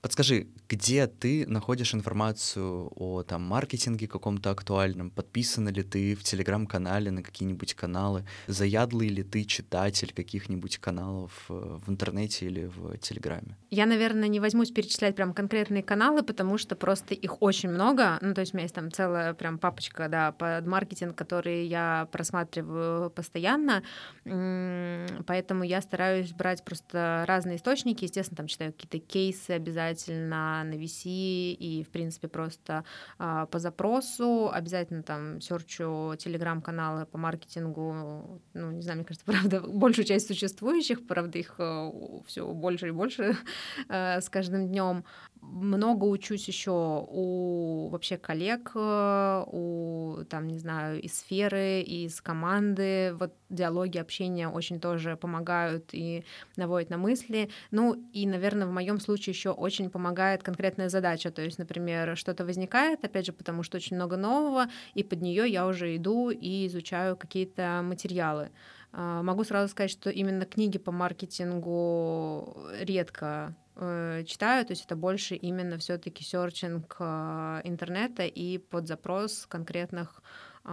Подскажи, 0.02 0.46
где 0.66 1.06
ты 1.06 1.46
находишь 1.46 1.94
информацию 1.94 2.90
о 2.96 3.22
там 3.22 3.42
маркетинге 3.42 4.08
каком-то 4.08 4.50
актуальном? 4.50 5.10
Подписана 5.10 5.68
ли 5.68 5.82
ты 5.82 6.14
в 6.14 6.22
телеграм-канале 6.22 7.10
на 7.10 7.22
какие-нибудь 7.22 7.74
каналы? 7.74 8.24
Заядлый 8.46 9.08
ли 9.08 9.22
ты 9.22 9.44
читатель 9.44 10.14
каких-нибудь 10.14 10.78
каналов 10.78 11.44
э, 11.50 11.52
в 11.52 11.90
интернете 11.90 12.46
или 12.46 12.64
в 12.64 12.96
телеграме? 12.96 13.58
Я, 13.68 13.84
наверное, 13.84 14.28
не 14.28 14.40
возьмусь 14.40 14.70
перечислять 14.70 15.16
прям 15.16 15.34
конкретные 15.34 15.82
каналы, 15.82 16.22
потому 16.22 16.56
что 16.56 16.76
просто 16.76 17.12
их 17.12 17.42
очень 17.42 17.68
много. 17.68 18.16
Ну, 18.22 18.32
то 18.32 18.40
есть 18.40 18.54
у 18.54 18.56
меня 18.56 18.64
есть 18.64 18.74
там 18.74 18.90
целая 18.90 19.34
прям 19.34 19.58
папочка, 19.58 20.08
да, 20.08 20.32
под 20.32 20.66
маркетинг, 20.66 21.14
который 21.14 21.66
я 21.66 22.08
просматриваю 22.10 23.10
постоянно. 23.10 23.82
Поэтому 24.24 25.62
я 25.62 25.82
стараюсь 25.82 26.32
брать 26.32 26.64
просто 26.64 27.24
разные 27.28 27.56
источники. 27.56 28.04
Естественно, 28.04 28.38
там 28.38 28.46
читаю 28.46 28.72
какие-то 28.72 28.98
кейсы 28.98 29.50
обязательно 29.50 29.89
обязательно 29.90 30.64
на 30.64 30.74
VC 30.74 31.08
и, 31.52 31.84
в 31.84 31.90
принципе, 31.90 32.28
просто 32.28 32.84
а, 33.18 33.46
по 33.46 33.58
запросу. 33.58 34.50
Обязательно 34.52 35.02
там 35.02 35.40
серчу 35.40 36.14
телеграм-каналы 36.18 37.06
по 37.06 37.18
маркетингу. 37.18 38.40
Ну, 38.54 38.70
не 38.70 38.82
знаю, 38.82 38.98
мне 38.98 39.04
кажется, 39.04 39.26
правда, 39.30 39.60
большую 39.60 40.04
часть 40.04 40.26
существующих, 40.26 41.06
правда, 41.06 41.38
их 41.38 41.54
э, 41.58 41.90
все 42.26 42.46
больше 42.46 42.88
и 42.88 42.92
больше 42.92 43.36
э, 43.88 44.20
с 44.20 44.28
каждым 44.28 44.68
днем. 44.68 45.04
Много 45.42 46.04
учусь 46.04 46.48
еще 46.48 47.06
у 47.08 47.88
вообще 47.90 48.16
коллег, 48.18 48.72
э, 48.74 49.44
у 49.46 50.24
там, 50.28 50.48
не 50.48 50.58
знаю, 50.58 51.00
из 51.00 51.18
сферы, 51.18 51.80
из 51.80 52.20
команды. 52.20 53.14
Вот 53.18 53.34
диалоги, 53.48 53.98
общения 53.98 54.48
очень 54.48 54.80
тоже 54.80 55.16
помогают 55.16 55.90
и 55.92 56.24
наводят 56.56 56.90
на 56.90 56.98
мысли. 56.98 57.50
Ну 57.70 57.94
и, 58.12 58.26
наверное, 58.26 58.66
в 58.66 58.72
моем 58.72 59.00
случае 59.00 59.32
еще 59.32 59.50
очень 59.50 59.90
помогает 59.90 60.42
конкретная 60.42 60.88
задача. 60.88 61.30
То 61.30 61.42
есть, 61.42 61.58
например, 61.58 62.16
что-то 62.16 62.44
возникает, 62.44 63.04
опять 63.04 63.26
же, 63.26 63.32
потому 63.32 63.62
что 63.62 63.76
очень 63.76 63.96
много 63.96 64.16
нового, 64.16 64.66
и 64.94 65.02
под 65.02 65.22
нее 65.22 65.48
я 65.48 65.66
уже 65.66 65.96
иду 65.96 66.30
и 66.30 66.66
изучаю 66.66 67.16
какие-то 67.16 67.80
материалы. 67.82 68.50
А, 68.92 69.22
могу 69.22 69.44
сразу 69.44 69.70
сказать, 69.70 69.90
что 69.90 70.10
именно 70.10 70.44
книги 70.44 70.78
по 70.78 70.92
маркетингу 70.92 72.56
редко 72.80 73.54
э, 73.76 74.24
читаю, 74.26 74.64
то 74.64 74.72
есть 74.72 74.84
это 74.84 74.96
больше 74.96 75.34
именно 75.34 75.78
все-таки 75.78 76.24
серчинг 76.24 76.96
э, 76.98 77.60
интернета 77.64 78.24
и 78.24 78.58
под 78.58 78.86
запрос 78.86 79.46
конкретных 79.46 80.22
э, 80.64 80.70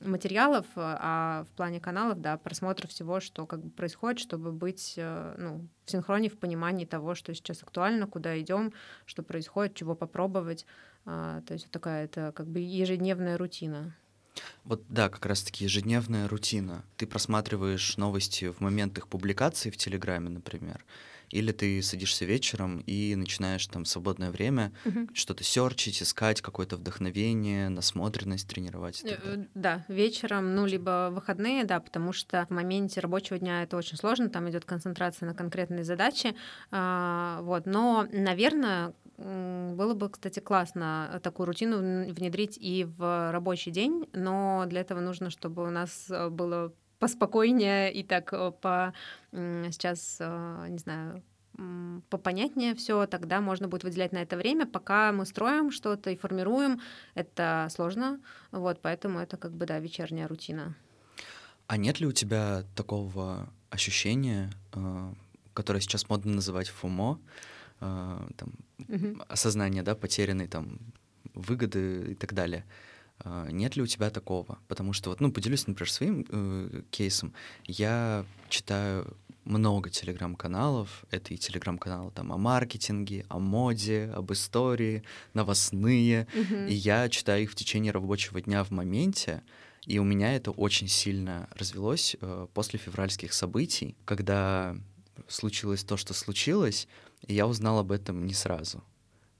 материалов, 0.00 0.66
а 0.76 1.44
в 1.44 1.56
плане 1.56 1.80
каналов, 1.80 2.20
да, 2.20 2.36
просмотр 2.36 2.88
всего, 2.88 3.20
что 3.20 3.46
как 3.46 3.62
бы 3.62 3.70
происходит, 3.70 4.20
чтобы 4.20 4.52
быть 4.52 4.94
э, 4.96 5.34
ну, 5.38 5.68
в 5.84 5.90
синхроне, 5.90 6.28
в 6.28 6.38
понимании 6.38 6.84
того, 6.84 7.14
что 7.14 7.34
сейчас 7.34 7.62
актуально, 7.62 8.06
куда 8.06 8.38
идем, 8.40 8.72
что 9.06 9.22
происходит, 9.22 9.74
чего 9.74 9.94
попробовать. 9.94 10.66
Э, 11.06 11.42
то 11.46 11.54
есть 11.54 11.70
такая 11.70 12.04
это 12.04 12.32
как 12.32 12.46
бы 12.46 12.60
ежедневная 12.60 13.36
рутина. 13.38 13.94
Вот 14.64 14.82
да, 14.88 15.08
как 15.08 15.26
раз-таки 15.26 15.64
ежедневная 15.64 16.28
рутина. 16.28 16.84
Ты 16.96 17.06
просматриваешь 17.06 17.96
новости 17.96 18.50
в 18.50 18.60
момент 18.60 18.98
их 18.98 19.08
публикации 19.08 19.70
в 19.70 19.76
Телеграме, 19.76 20.30
например, 20.30 20.84
или 21.34 21.50
ты 21.52 21.82
садишься 21.82 22.24
вечером 22.24 22.78
и 22.86 23.14
начинаешь 23.16 23.66
там 23.66 23.82
в 23.84 23.88
свободное 23.88 24.30
время 24.30 24.72
Мгм. 24.84 25.08
что-то 25.14 25.42
серчить, 25.42 26.00
искать 26.00 26.40
какое-то 26.40 26.76
вдохновение, 26.76 27.68
насмотренность 27.68 28.48
тренировать. 28.48 29.02
Э. 29.04 29.44
Да, 29.54 29.84
вечером, 29.88 30.54
ну, 30.54 30.64
либо 30.64 31.10
выходные, 31.12 31.64
да, 31.64 31.80
потому 31.80 32.12
что 32.12 32.46
в 32.48 32.50
моменте 32.50 33.00
рабочего 33.00 33.38
дня 33.38 33.64
это 33.64 33.76
очень 33.76 33.96
сложно, 33.96 34.28
там 34.28 34.48
идет 34.48 34.64
концентрация 34.64 35.26
на 35.26 35.34
конкретные 35.34 35.82
задачи, 35.84 36.36
а, 36.70 37.40
вот, 37.42 37.66
но, 37.66 38.06
наверное, 38.12 38.94
было 39.16 39.94
бы, 39.94 40.08
кстати, 40.10 40.40
классно 40.40 41.20
такую 41.22 41.46
рутину 41.46 41.80
вн- 41.80 42.12
внедрить 42.12 42.58
и 42.60 42.84
в 42.84 43.30
рабочий 43.32 43.70
день, 43.70 44.08
но 44.12 44.64
для 44.66 44.80
этого 44.80 45.00
нужно, 45.00 45.30
чтобы 45.30 45.62
у 45.66 45.70
нас 45.70 46.06
э, 46.10 46.28
было 46.30 46.74
поспокойнее 47.04 47.92
и 47.92 48.02
так 48.02 48.32
э, 48.32 48.50
по 48.50 48.94
сейчас, 49.32 50.16
э, 50.20 50.66
не 50.70 50.78
знаю, 50.78 51.22
попонятнее 52.08 52.74
все, 52.74 53.06
тогда 53.06 53.40
можно 53.40 53.68
будет 53.68 53.84
выделять 53.84 54.12
на 54.12 54.22
это 54.22 54.36
время, 54.36 54.66
пока 54.66 55.12
мы 55.12 55.26
строим 55.26 55.70
что-то 55.70 56.10
и 56.10 56.16
формируем, 56.16 56.80
это 57.14 57.68
сложно, 57.70 58.20
вот, 58.52 58.80
поэтому 58.80 59.18
это 59.18 59.36
как 59.36 59.52
бы, 59.52 59.66
да, 59.66 59.78
вечерняя 59.80 60.26
рутина. 60.28 60.74
А 61.66 61.76
нет 61.76 62.00
ли 62.00 62.06
у 62.06 62.12
тебя 62.12 62.64
такого 62.74 63.48
ощущения, 63.70 64.50
э, 64.72 65.12
которое 65.52 65.80
сейчас 65.80 66.08
модно 66.08 66.32
называть 66.32 66.68
ФОМО, 66.68 67.18
там, 67.80 68.52
Мгм. 68.78 69.22
осознание, 69.28 69.82
да, 69.82 69.94
потерянной 69.94 70.46
там 70.48 70.78
выгоды 71.34 72.12
и 72.12 72.14
так 72.14 72.32
далее. 72.32 72.64
А, 73.20 73.48
Нет 73.50 73.76
ли 73.76 73.82
у 73.82 73.86
тебя 73.86 74.10
такого? 74.10 74.58
Потому 74.68 74.92
что 74.92 75.10
вот, 75.10 75.20
ну, 75.20 75.32
поделюсь, 75.32 75.66
например, 75.66 75.90
своим 75.90 76.26
э, 76.28 76.82
кейсом. 76.90 77.32
Я 77.64 78.24
читаю 78.48 79.16
много 79.44 79.90
телеграм-каналов. 79.90 81.04
Это 81.10 81.34
и 81.34 81.36
телеграм-каналы 81.36 82.10
там 82.10 82.32
о 82.32 82.38
маркетинге, 82.38 83.26
о 83.28 83.38
моде, 83.38 84.10
об 84.14 84.32
истории, 84.32 85.02
новостные. 85.34 86.26
Мгм. 86.34 86.66
И 86.66 86.74
я 86.74 87.08
читаю 87.08 87.42
их 87.42 87.52
в 87.52 87.54
течение 87.54 87.92
рабочего 87.92 88.40
дня 88.40 88.64
в 88.64 88.70
моменте. 88.70 89.42
И 89.86 89.98
у 89.98 90.04
меня 90.04 90.34
это 90.34 90.50
очень 90.50 90.88
сильно 90.88 91.48
развелось 91.54 92.16
э, 92.20 92.46
после 92.54 92.78
февральских 92.78 93.34
событий, 93.34 93.96
когда 94.06 94.76
случилось 95.28 95.84
то, 95.84 95.96
что 95.96 96.14
случилось, 96.14 96.88
и 97.26 97.34
я 97.34 97.46
узнал 97.46 97.78
об 97.78 97.92
этом 97.92 98.26
не 98.26 98.32
сразу. 98.32 98.82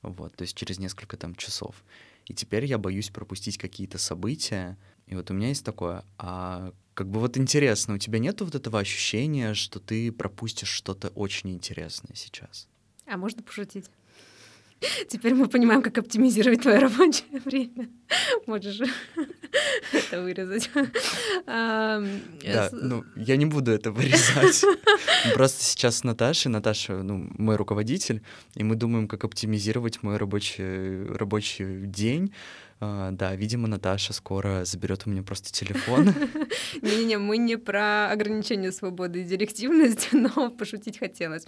Вот, 0.03 0.37
то 0.37 0.43
есть 0.43 0.55
через 0.55 0.79
несколько 0.79 1.17
там 1.17 1.35
часов. 1.35 1.83
И 2.27 2.35
теперь 2.35 2.65
я 2.65 2.79
боюсь 2.79 3.11
пропустить 3.11 3.59
какие-то 3.59 3.99
события. 3.99 4.79
И 5.07 5.15
вот 5.15 5.31
у 5.31 5.35
меня 5.35 5.49
есть 5.49 5.65
такое. 5.65 6.05
А 6.19 6.73
как 6.95 7.11
бы 7.11 7.21
вот 7.21 7.37
интересно, 7.37 7.95
у 7.95 7.99
тебя 7.99 8.19
нет 8.19 8.41
вот 8.41 8.55
этого 8.55 8.79
ощущения, 8.79 9.55
что 9.55 9.81
ты 9.81 10.11
пропустишь 10.13 10.69
что-то 10.69 11.09
очень 11.09 11.51
интересное 11.51 12.15
сейчас? 12.15 12.69
А 13.07 13.17
можно 13.17 13.43
пошутить? 13.43 13.87
Теперь 15.09 15.35
мы 15.35 15.49
понимаем, 15.49 15.83
как 15.83 15.99
оптимизировать 15.99 16.63
твое 16.63 16.79
рабочее 16.79 17.41
время. 17.45 17.89
Можешь 18.47 18.81
это 19.93 20.23
вырезать. 20.23 20.71
Да, 21.47 22.69
ну, 22.73 23.05
я 23.17 23.37
не 23.37 23.47
буду 23.47 23.73
это 23.73 23.91
вырезать. 23.93 24.65
Просто 25.35 25.65
сейчас 25.65 25.99
с 25.99 26.05
Наташей, 26.05 26.51
Наташа, 26.51 27.03
ну, 27.03 27.29
мой 27.39 27.57
руководитель, 27.57 28.23
и 28.55 28.65
мы 28.65 28.77
думаем, 28.77 29.09
как 29.09 29.25
оптимизировать 29.25 30.03
мой 30.03 30.17
рабочий, 30.17 31.07
рабочий 31.07 31.87
день. 31.87 32.33
А, 32.81 33.11
да, 33.13 33.35
видимо, 33.35 33.69
Наташа 33.69 34.13
скоро 34.13 34.65
заберет 34.65 35.07
у 35.07 35.11
меня 35.11 35.23
просто 35.23 35.53
телефон. 35.53 36.15
Не-не-не, 36.83 37.19
мы 37.19 37.39
не 37.39 37.57
про 37.57 38.11
ограничение 38.11 38.73
свободы 38.73 39.23
и 39.23 39.25
директивность, 39.25 40.09
но 40.13 40.51
пошутить 40.51 40.99
хотелось. 40.99 41.47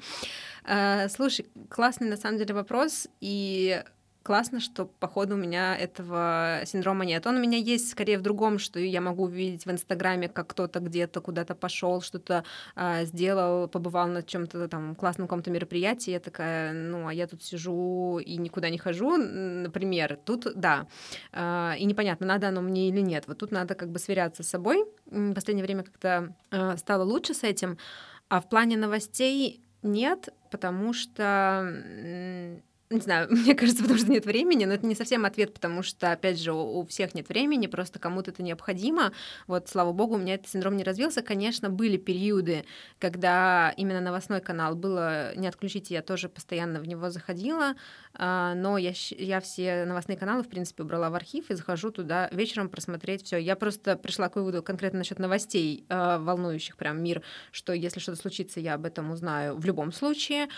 А, 0.65 1.09
Слушай, 1.09 1.47
классный 1.69 2.09
на 2.09 2.17
самом 2.17 2.39
деле 2.39 2.55
вопрос, 2.55 3.09
и 3.21 3.83
классно, 4.27 4.59
что, 4.59 4.87
походу, 4.87 5.35
у 5.35 5.39
меня 5.39 5.77
этого 5.77 6.63
синдрома 6.65 7.05
нет. 7.05 7.25
Он 7.29 7.37
у 7.37 7.41
меня 7.41 7.59
есть 7.59 7.89
скорее 7.89 8.19
в 8.19 8.23
другом, 8.23 8.59
что 8.59 8.81
я 8.81 9.01
могу 9.01 9.23
увидеть 9.23 9.67
в 9.67 9.71
Инстаграме, 9.71 10.29
как 10.29 10.49
кто-то 10.49 10.81
где-то 10.81 11.21
куда-то 11.21 11.55
пошел, 11.55 12.01
что-то 12.01 12.43
а, 12.75 13.05
сделал, 13.05 13.69
побывал 13.69 14.09
на 14.09 14.25
чем-то 14.25 14.67
там 14.67 14.97
классном 14.97 15.29
каком-то 15.29 15.53
мероприятии. 15.53 16.11
Я 16.11 16.19
такая, 16.19 16.73
ну, 16.73 17.07
а 17.07 17.15
я 17.15 17.29
тут 17.29 17.45
сижу 17.45 18.19
и 18.19 18.37
никуда 18.37 18.69
не 18.69 18.79
хожу, 18.79 19.17
например. 19.17 20.19
Тут, 20.25 20.49
да. 20.57 20.89
А, 21.33 21.77
и 21.79 21.85
непонятно, 21.85 22.27
надо 22.27 22.49
оно 22.49 22.63
мне 22.63 22.89
или 22.89 23.03
нет. 23.03 23.29
Вот 23.29 23.39
тут 23.39 23.53
надо 23.53 23.77
как 23.77 23.93
бы 23.93 24.01
сверяться 24.01 24.43
с 24.43 24.49
собой. 24.49 24.87
В 25.05 25.35
последнее 25.35 25.65
время 25.65 25.85
как-то 25.85 26.35
а, 26.51 26.77
стало 26.79 27.05
лучше 27.05 27.33
с 27.33 27.45
этим. 27.45 27.79
А 28.29 28.41
в 28.41 28.49
плане 28.49 28.77
новостей 28.77 29.63
нет, 29.85 30.31
потому 30.51 30.93
что 30.93 32.61
не 32.91 33.01
знаю, 33.01 33.29
мне 33.31 33.55
кажется, 33.55 33.83
потому 33.83 33.99
что 33.99 34.11
нет 34.11 34.27
времени, 34.27 34.65
но 34.65 34.75
это 34.75 34.87
не 34.87 34.95
совсем 34.95 35.25
ответ, 35.25 35.53
потому 35.53 35.83
что, 35.83 36.13
опять 36.13 36.41
же, 36.41 36.53
у 36.53 36.85
всех 36.87 37.15
нет 37.15 37.29
времени, 37.29 37.67
просто 37.67 37.99
кому-то 37.99 38.31
это 38.31 38.43
необходимо. 38.43 39.13
Вот, 39.47 39.69
слава 39.69 39.93
богу, 39.93 40.15
у 40.15 40.19
меня 40.19 40.35
этот 40.35 40.49
синдром 40.49 40.77
не 40.77 40.85
развился. 40.85 41.23
Конечно, 41.23 41.71
были 41.71 41.97
периоды, 41.97 42.65
когда 42.99 43.73
именно 43.77 44.01
новостной 44.01 44.41
канал 44.41 44.75
было 44.77 45.35
не 45.37 45.49
отключить, 45.49 45.91
я 45.91 46.03
тоже 46.03 46.29
постоянно 46.29 46.81
в 46.81 46.87
него 46.87 47.11
заходила, 47.11 47.75
а, 48.15 48.55
но 48.55 48.79
я, 48.79 48.93
я 49.11 49.41
все 49.41 49.85
новостные 49.85 50.17
каналы, 50.17 50.43
в 50.43 50.49
принципе, 50.49 50.83
убрала 50.83 51.11
в 51.11 51.15
архив 51.15 51.51
и 51.51 51.55
захожу 51.55 51.91
туда 51.91 52.29
вечером 52.33 52.69
просмотреть 52.69 53.25
все. 53.25 53.37
Я 53.37 53.57
просто 53.57 53.97
пришла 53.97 54.29
к 54.29 54.37
выводу 54.37 54.63
конкретно 54.63 54.99
насчет 54.99 55.19
новостей, 55.19 55.85
а, 55.89 56.19
волнующих 56.19 56.77
прям 56.77 57.03
мир, 57.03 57.23
что 57.51 57.73
если 57.73 58.01
что-то 58.01 58.21
случится, 58.21 58.61
я 58.61 58.75
об 58.75 58.87
этом 58.87 59.11
узнаю 59.11 59.57
в 59.57 59.65
любом 59.65 59.93
случае, 59.93 60.49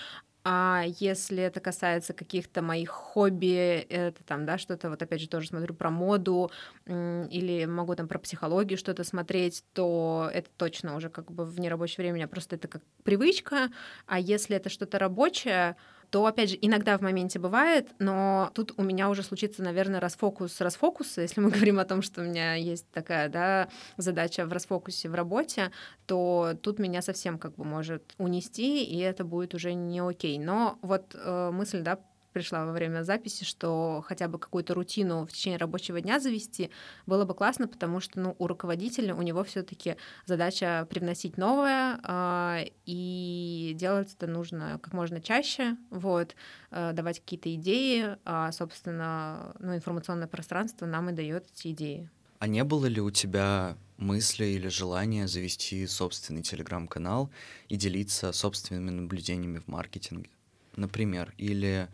а 0.45 0.85
если 1.01 1.43
это 1.43 1.61
касается 1.61 2.13
каких-то 2.15 2.63
моих 2.63 2.91
хобби, 2.91 3.87
это 3.89 4.23
там, 4.25 4.47
да, 4.47 4.59
что-то, 4.59 4.91
вот 4.91 5.03
опять 5.03 5.21
же, 5.21 5.29
тоже 5.29 5.49
смотрю 5.49 5.75
про 5.75 5.91
моду, 5.91 6.51
или 6.87 7.67
могу 7.67 7.95
там 7.95 8.09
про 8.09 8.19
психологию 8.19 8.79
что-то 8.79 9.05
смотреть, 9.05 9.65
то 9.75 10.31
это 10.33 10.49
точно 10.57 10.97
уже 10.97 11.11
как 11.11 11.31
бы 11.31 11.45
в 11.45 11.61
нерабочее 11.61 12.05
время, 12.11 12.29
просто 12.29 12.57
это 12.57 12.69
как 12.69 12.83
привычка, 13.05 13.71
а 14.07 14.19
если 14.19 14.57
это 14.57 14.69
что-то 14.71 14.99
рабочее, 14.99 15.77
то, 16.11 16.27
опять 16.27 16.51
же, 16.51 16.59
иногда 16.61 16.97
в 16.97 17.03
моменте 17.03 17.39
бывает, 17.39 17.89
но 17.99 18.51
тут 18.55 18.73
у 18.77 18.83
меня 18.83 19.11
уже 19.11 19.23
случится, 19.23 19.63
наверное, 19.63 20.01
расфокус 20.01 20.61
расфокуса, 20.61 21.21
если 21.21 21.41
мы 21.41 21.51
говорим 21.51 21.79
о 21.79 21.85
том, 21.85 22.03
что 22.03 22.23
у 22.23 22.25
меня 22.25 22.55
есть 22.55 22.89
такая, 22.91 23.29
да, 23.29 23.69
задача 23.97 24.47
в 24.47 24.53
расфокусе 24.53 25.09
в 25.09 25.15
работе, 25.15 25.71
то 26.07 26.55
тут 26.63 26.79
меня 26.79 27.03
совсем 27.03 27.39
как 27.39 27.55
бы 27.57 27.65
может 27.65 28.15
унести, 28.19 28.85
и 28.85 28.99
это 28.99 29.25
будет 29.25 29.55
уже 29.55 29.75
не 29.75 30.01
окей. 30.01 30.39
Но 30.39 30.79
вот 30.83 31.15
э, 31.15 31.51
мысль, 31.53 31.81
да, 31.83 31.99
пришла 32.33 32.65
во 32.65 32.73
время 32.73 33.03
записи, 33.03 33.45
что 33.45 34.05
хотя 34.07 34.29
бы 34.29 34.39
какую-то 34.39 34.75
рутину 34.75 35.27
в 35.27 35.33
течение 35.33 35.59
рабочего 35.59 36.01
дня 36.01 36.21
завести, 36.21 36.71
было 37.07 37.25
бы 37.25 37.35
классно, 37.35 37.69
потому 37.69 38.01
что 38.01 38.21
ну, 38.21 38.37
у 38.39 38.47
руководителя, 38.47 39.15
у 39.15 39.23
него 39.23 39.45
все 39.45 39.63
таки 39.63 39.97
задача 40.27 40.87
привносить 40.91 41.37
новое, 41.37 42.01
а, 42.03 42.65
и 42.87 43.73
делать 43.75 44.15
это 44.15 44.27
нужно 44.27 44.79
как 44.83 44.93
можно 44.93 45.21
чаще, 45.21 45.77
вот, 45.91 46.35
э, 46.71 46.93
давать 46.93 47.21
какие-то 47.21 47.55
идеи, 47.55 48.17
а, 48.25 48.53
собственно, 48.53 49.55
ну, 49.59 49.75
информационное 49.75 50.29
пространство 50.29 50.87
нам 50.87 51.11
и 51.11 51.13
дает 51.13 51.47
эти 51.53 51.73
идеи. 51.73 52.11
А 52.39 52.47
не 52.47 52.63
было 52.63 52.87
ли 52.87 53.01
у 53.01 53.11
тебя 53.11 53.77
мысли 53.97 54.45
или 54.45 54.69
желания 54.69 55.27
завести 55.27 55.87
собственный 55.87 56.43
телеграм-канал 56.43 57.31
и 57.69 57.77
делиться 57.77 58.33
собственными 58.33 58.91
наблюдениями 58.91 59.59
в 59.59 59.67
маркетинге? 59.67 60.31
Например, 60.77 61.35
или, 61.37 61.89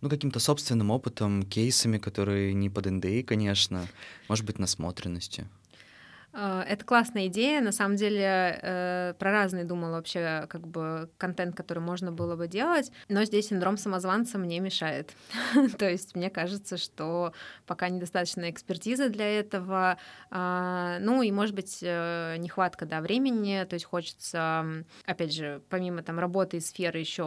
ну, 0.00 0.08
каким-то 0.08 0.40
собственным 0.40 0.90
опытом, 0.90 1.42
кейсами, 1.42 1.98
которые 1.98 2.54
не 2.54 2.70
под 2.70 2.86
НДИ, 2.86 3.22
конечно, 3.22 3.86
может 4.28 4.44
быть, 4.44 4.58
насмотренностью. 4.58 5.48
Э, 6.32 6.62
это 6.66 6.84
классная 6.84 7.26
идея. 7.26 7.60
На 7.60 7.72
самом 7.72 7.96
деле 7.96 8.58
э, 8.62 9.14
про 9.18 9.32
разные 9.32 9.64
думала 9.64 9.96
вообще 9.96 10.46
как 10.48 10.66
бы 10.66 11.10
контент, 11.18 11.56
который 11.56 11.80
можно 11.80 12.12
было 12.12 12.36
бы 12.36 12.48
делать, 12.48 12.92
но 13.08 13.24
здесь 13.24 13.48
синдром 13.48 13.76
самозванца 13.76 14.38
мне 14.38 14.60
мешает. 14.60 15.12
То 15.78 15.88
есть 15.88 16.14
мне 16.14 16.30
кажется, 16.30 16.76
что 16.76 17.32
пока 17.66 17.88
недостаточно 17.88 18.50
экспертизы 18.50 19.08
для 19.08 19.40
этого, 19.40 19.98
а, 20.30 20.98
ну 21.00 21.22
и 21.22 21.32
может 21.32 21.54
быть 21.54 21.78
э, 21.82 22.36
нехватка 22.38 22.86
да, 22.86 23.00
времени, 23.00 23.64
то 23.68 23.74
есть 23.74 23.84
хочется, 23.84 24.84
опять 25.04 25.34
же, 25.34 25.62
помимо 25.68 26.02
там 26.02 26.18
работы 26.18 26.58
и 26.58 26.60
сферы 26.60 26.98
еще 26.98 27.24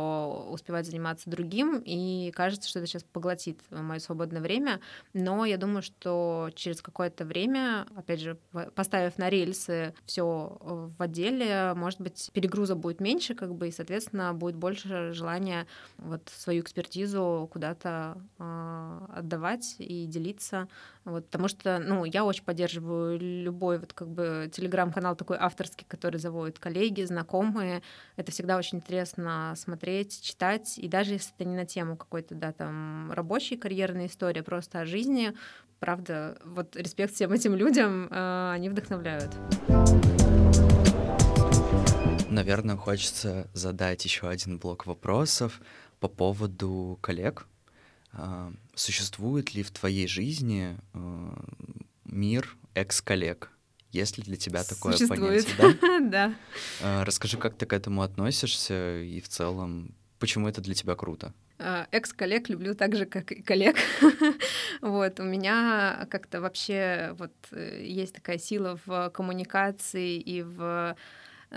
успевать 0.49 0.85
заниматься 0.85 1.29
другим, 1.29 1.81
и 1.85 2.31
кажется, 2.31 2.69
что 2.69 2.79
это 2.79 2.87
сейчас 2.87 3.03
поглотит 3.03 3.59
мое 3.69 3.99
свободное 3.99 4.41
время, 4.41 4.79
но 5.13 5.45
я 5.45 5.57
думаю, 5.57 5.81
что 5.81 6.49
через 6.55 6.81
какое-то 6.81 7.25
время, 7.25 7.85
опять 7.95 8.19
же, 8.19 8.37
поставить 8.75 8.92
поставив 8.93 9.17
на 9.17 9.29
рельсы 9.29 9.95
все 10.05 10.55
э, 10.61 10.89
в 10.95 11.01
отделе, 11.01 11.73
может 11.75 11.99
быть, 11.99 12.29
перегруза 12.31 12.75
будет 12.75 13.01
меньше, 13.01 13.33
как 13.33 13.55
бы, 13.55 13.67
и, 13.67 13.71
соответственно, 13.71 14.35
будет 14.35 14.55
больше 14.55 15.13
желания 15.13 15.65
вот 15.97 16.29
свою 16.29 16.61
экспертизу 16.61 17.49
куда-то 17.51 18.21
э, 18.37 18.99
отдавать 19.15 19.77
и 19.79 20.05
делиться. 20.05 20.67
Вот, 21.05 21.25
потому 21.25 21.47
что, 21.47 21.79
ну, 21.79 22.05
я 22.05 22.23
очень 22.23 22.43
поддерживаю 22.43 23.17
любой 23.19 23.79
вот 23.79 23.93
как 23.93 24.09
бы 24.09 24.47
телеграм-канал 24.53 25.15
такой 25.15 25.37
авторский, 25.39 25.87
который 25.87 26.19
заводят 26.19 26.59
коллеги, 26.59 27.01
знакомые. 27.01 27.81
Это 28.15 28.31
всегда 28.31 28.57
очень 28.57 28.77
интересно 28.77 29.55
смотреть, 29.57 30.21
читать, 30.21 30.77
и 30.77 30.87
даже 30.87 31.13
если 31.13 31.33
это 31.33 31.45
не 31.45 31.55
на 31.55 31.65
тему 31.65 31.97
какой-то, 31.97 32.35
да, 32.35 32.51
там, 32.51 33.11
рабочей 33.11 33.57
карьерной 33.57 34.05
истории, 34.05 34.41
а 34.41 34.43
просто 34.43 34.81
о 34.81 34.85
жизни, 34.85 35.33
правда, 35.83 36.37
вот 36.45 36.77
респект 36.77 37.13
всем 37.13 37.33
этим 37.33 37.55
людям, 37.55 38.07
э, 38.09 38.51
они 38.53 38.69
вдохновляют. 38.69 39.35
Наверное, 42.29 42.77
хочется 42.77 43.49
задать 43.53 44.05
еще 44.05 44.29
один 44.29 44.59
блок 44.59 44.85
вопросов 44.85 45.59
по 45.99 46.07
поводу 46.07 46.97
коллег. 47.01 47.47
Э, 48.13 48.53
существует 48.75 49.55
ли 49.55 49.61
в 49.61 49.71
твоей 49.71 50.07
жизни 50.07 50.77
э, 50.93 51.33
мир 52.05 52.55
экс-коллег? 52.75 53.51
Есть 53.91 54.17
ли 54.17 54.23
для 54.23 54.37
тебя 54.37 54.63
такое 54.63 54.93
Существует. 54.93 55.45
понятие? 55.57 56.09
Да. 56.09 56.33
да. 56.81 57.03
Расскажи, 57.03 57.35
как 57.35 57.57
ты 57.57 57.65
к 57.65 57.73
этому 57.73 58.03
относишься 58.03 59.01
и 59.01 59.19
в 59.19 59.27
целом, 59.27 59.93
почему 60.17 60.47
это 60.47 60.61
для 60.61 60.75
тебя 60.75 60.95
круто? 60.95 61.33
А, 61.65 61.87
экс-коллег 61.91 62.49
люблю 62.49 62.75
так 62.75 62.95
же, 62.95 63.05
как 63.05 63.31
и 63.31 63.41
коллег. 63.41 63.77
вот, 64.81 65.19
у 65.21 65.23
меня 65.23 66.05
как-то 66.09 66.41
вообще 66.41 67.15
вот 67.17 67.31
э, 67.51 67.81
есть 67.85 68.15
такая 68.15 68.37
сила 68.37 68.77
в 68.85 69.09
коммуникации 69.11 70.17
и 70.17 70.41
в 70.41 70.59
Э, 70.59 70.95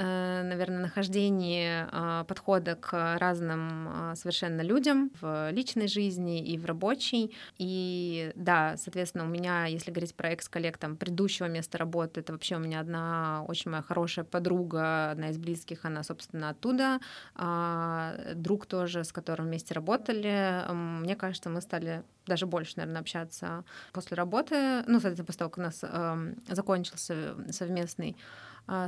наверное, 0.03 0.81
нахождении 0.81 1.87
а, 1.91 2.25
подхода 2.25 2.75
к 2.75 3.19
разным 3.19 3.89
а, 3.89 4.15
совершенно 4.15 4.61
людям 4.61 5.11
в 5.21 5.51
личной 5.51 5.89
жизни 5.89 6.45
и 6.45 6.59
в 6.59 6.67
рабочей. 6.67 7.35
И 7.59 8.33
да, 8.35 8.77
соответственно, 8.77 9.25
у 9.25 9.29
меня, 9.29 9.67
если 9.67 9.91
говорить 9.91 10.15
про 10.15 10.31
экс-коллег 10.31 10.79
там, 10.79 10.97
предыдущего 10.97 11.47
места 11.47 11.79
работы, 11.79 12.21
это 12.21 12.33
вообще 12.33 12.57
у 12.57 12.61
меня 12.61 12.81
одна 12.81 13.45
очень 13.49 13.71
моя 13.71 13.83
хорошая 13.83 14.25
подруга, 14.25 15.11
одна 15.11 15.31
из 15.31 15.39
близких, 15.39 15.85
она, 15.85 16.03
собственно, 16.03 16.51
оттуда. 16.51 17.01
А 17.35 18.17
друг 18.35 18.67
тоже, 18.67 19.05
с 19.05 19.13
которым 19.13 19.47
вместе 19.47 19.75
работали. 19.75 20.63
Мне 20.73 21.17
кажется, 21.17 21.49
мы 21.49 21.61
стали 21.61 22.03
даже 22.27 22.47
больше, 22.47 22.75
наверное, 22.77 23.01
общаться 23.01 23.65
после 23.93 24.17
работы. 24.17 24.83
Ну, 24.87 25.01
соответственно, 25.01 25.27
после 25.27 25.39
того, 25.39 25.51
как 25.51 25.59
у 25.59 25.63
нас 25.63 25.81
э, 25.83 26.35
закончился 26.49 27.37
совместный 27.51 28.17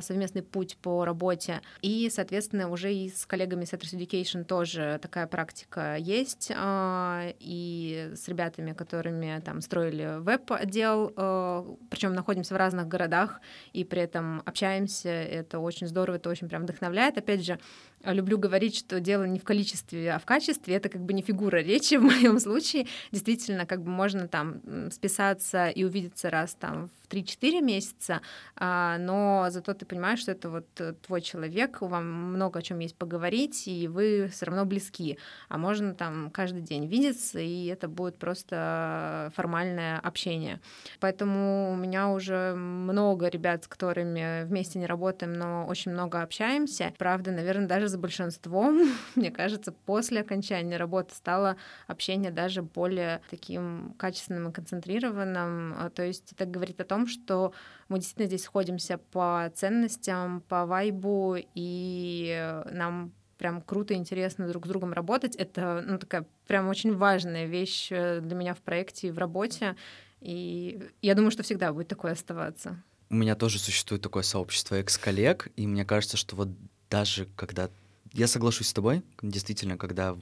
совместный 0.00 0.42
путь 0.42 0.76
по 0.76 1.04
работе. 1.04 1.60
И, 1.82 2.08
соответственно, 2.10 2.70
уже 2.70 2.92
и 2.92 3.08
с 3.08 3.26
коллегами 3.26 3.64
Setters 3.64 3.96
Education 3.96 4.44
тоже 4.44 4.98
такая 5.00 5.26
практика 5.26 5.96
есть. 5.96 6.50
А, 6.54 7.32
и 7.38 8.12
с 8.14 8.28
ребятами, 8.28 8.72
которыми 8.72 9.40
там 9.44 9.60
строили 9.60 10.18
веб-отдел, 10.18 11.12
а, 11.16 11.76
причем 11.90 12.14
находимся 12.14 12.54
в 12.54 12.56
разных 12.56 12.88
городах 12.88 13.40
и 13.72 13.84
при 13.84 14.02
этом 14.02 14.42
общаемся. 14.44 15.08
Это 15.10 15.58
очень 15.58 15.86
здорово, 15.86 16.16
это 16.16 16.30
очень 16.30 16.48
прям 16.48 16.62
вдохновляет. 16.62 17.18
Опять 17.18 17.44
же, 17.44 17.58
люблю 18.04 18.38
говорить, 18.38 18.76
что 18.76 19.00
дело 19.00 19.24
не 19.24 19.38
в 19.38 19.44
количестве, 19.44 20.12
а 20.12 20.18
в 20.18 20.24
качестве. 20.24 20.74
Это 20.74 20.88
как 20.88 21.02
бы 21.02 21.12
не 21.12 21.22
фигура 21.22 21.58
речи 21.58 21.94
в 21.98 22.02
моем 22.02 22.38
случае. 22.40 22.86
Действительно, 23.12 23.66
как 23.66 23.82
бы 23.82 23.90
можно 23.90 24.28
там 24.28 24.60
списаться 24.90 25.68
и 25.68 25.84
увидеться 25.84 26.30
раз 26.30 26.54
там 26.54 26.88
в 26.88 27.08
3-4 27.08 27.60
месяца, 27.62 28.20
но 28.58 29.46
зато 29.48 29.67
что 29.68 29.74
ты 29.74 29.84
понимаешь, 29.84 30.20
что 30.20 30.32
это 30.32 30.48
вот 30.48 30.66
э, 30.80 30.94
твой 30.94 31.20
человек, 31.20 31.82
вам 31.82 32.32
много 32.32 32.60
о 32.60 32.62
чем 32.62 32.78
есть 32.78 32.96
поговорить, 32.96 33.68
и 33.68 33.86
вы 33.86 34.28
все 34.32 34.46
равно 34.46 34.64
близки. 34.64 35.18
А 35.50 35.58
можно 35.58 35.94
там 35.94 36.30
каждый 36.30 36.62
день 36.62 36.86
видеться, 36.86 37.38
и 37.38 37.66
это 37.66 37.86
будет 37.86 38.16
просто 38.16 39.30
формальное 39.36 39.98
общение. 39.98 40.60
Поэтому 41.00 41.70
у 41.72 41.76
меня 41.76 42.08
уже 42.08 42.54
много 42.54 43.28
ребят, 43.28 43.64
с 43.64 43.68
которыми 43.68 44.44
вместе 44.44 44.78
не 44.78 44.86
работаем, 44.86 45.34
но 45.34 45.66
очень 45.66 45.92
много 45.92 46.22
общаемся. 46.22 46.94
Правда, 46.96 47.30
наверное, 47.30 47.68
даже 47.68 47.88
за 47.88 47.98
большинством, 47.98 48.90
мне 49.16 49.30
кажется, 49.30 49.72
после 49.72 50.22
окончания 50.22 50.78
работы 50.78 51.14
стало 51.14 51.58
общение 51.86 52.30
даже 52.30 52.62
более 52.62 53.20
таким 53.28 53.94
качественным 53.98 54.48
и 54.48 54.52
концентрированным. 54.52 55.74
А, 55.78 55.90
то 55.90 56.02
есть 56.02 56.32
это 56.32 56.46
говорит 56.46 56.80
о 56.80 56.84
том, 56.84 57.06
что 57.06 57.52
мы 57.88 57.98
действительно 57.98 58.26
здесь 58.26 58.44
сходимся 58.44 58.98
по 58.98 59.50
ценностям, 59.54 60.42
по 60.42 60.66
вайбу, 60.66 61.36
и 61.54 62.62
нам 62.70 63.12
прям 63.38 63.62
круто 63.62 63.94
и 63.94 63.96
интересно 63.96 64.48
друг 64.48 64.66
с 64.66 64.68
другом 64.68 64.92
работать. 64.92 65.36
Это 65.36 65.82
ну, 65.86 65.98
такая 65.98 66.26
прям 66.46 66.68
очень 66.68 66.94
важная 66.94 67.46
вещь 67.46 67.88
э, 67.90 68.20
для 68.20 68.34
меня 68.34 68.54
в 68.54 68.58
проекте 68.58 69.08
и 69.08 69.10
в 69.10 69.18
работе. 69.18 69.76
И 70.20 70.82
я 71.00 71.14
думаю, 71.14 71.30
что 71.30 71.44
всегда 71.44 71.72
будет 71.72 71.88
такое 71.88 72.12
оставаться. 72.12 72.82
У 73.10 73.14
меня 73.14 73.36
тоже 73.36 73.58
существует 73.58 74.02
такое 74.02 74.22
сообщество 74.22 74.74
экс-коллег, 74.74 75.48
и 75.56 75.66
мне 75.66 75.84
кажется, 75.84 76.16
что 76.16 76.36
вот 76.36 76.48
даже 76.90 77.26
когда 77.36 77.70
я 78.12 78.26
соглашусь 78.26 78.68
с 78.68 78.72
тобой. 78.72 79.02
Действительно, 79.22 79.76
когда 79.76 80.16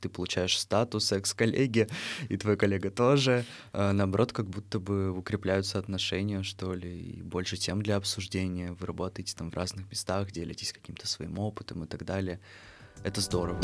ты 0.00 0.08
получаешь 0.08 0.58
статус 0.58 1.12
экс-коллеги, 1.12 1.88
и 2.28 2.36
твой 2.36 2.56
коллега 2.56 2.90
тоже, 2.90 3.44
э, 3.72 3.92
наоборот, 3.92 4.32
как 4.32 4.48
будто 4.48 4.78
бы 4.78 5.10
укрепляются 5.10 5.78
отношения, 5.78 6.42
что 6.42 6.74
ли, 6.74 6.96
и 6.96 7.22
больше 7.22 7.56
тем 7.56 7.82
для 7.82 7.96
обсуждения. 7.96 8.72
Вы 8.72 8.86
работаете 8.86 9.34
там 9.36 9.50
в 9.50 9.54
разных 9.54 9.90
местах, 9.90 10.30
делитесь 10.32 10.72
каким-то 10.72 11.06
своим 11.06 11.38
опытом 11.38 11.84
и 11.84 11.86
так 11.86 12.04
далее. 12.04 12.40
Это 13.02 13.20
здорово. 13.20 13.60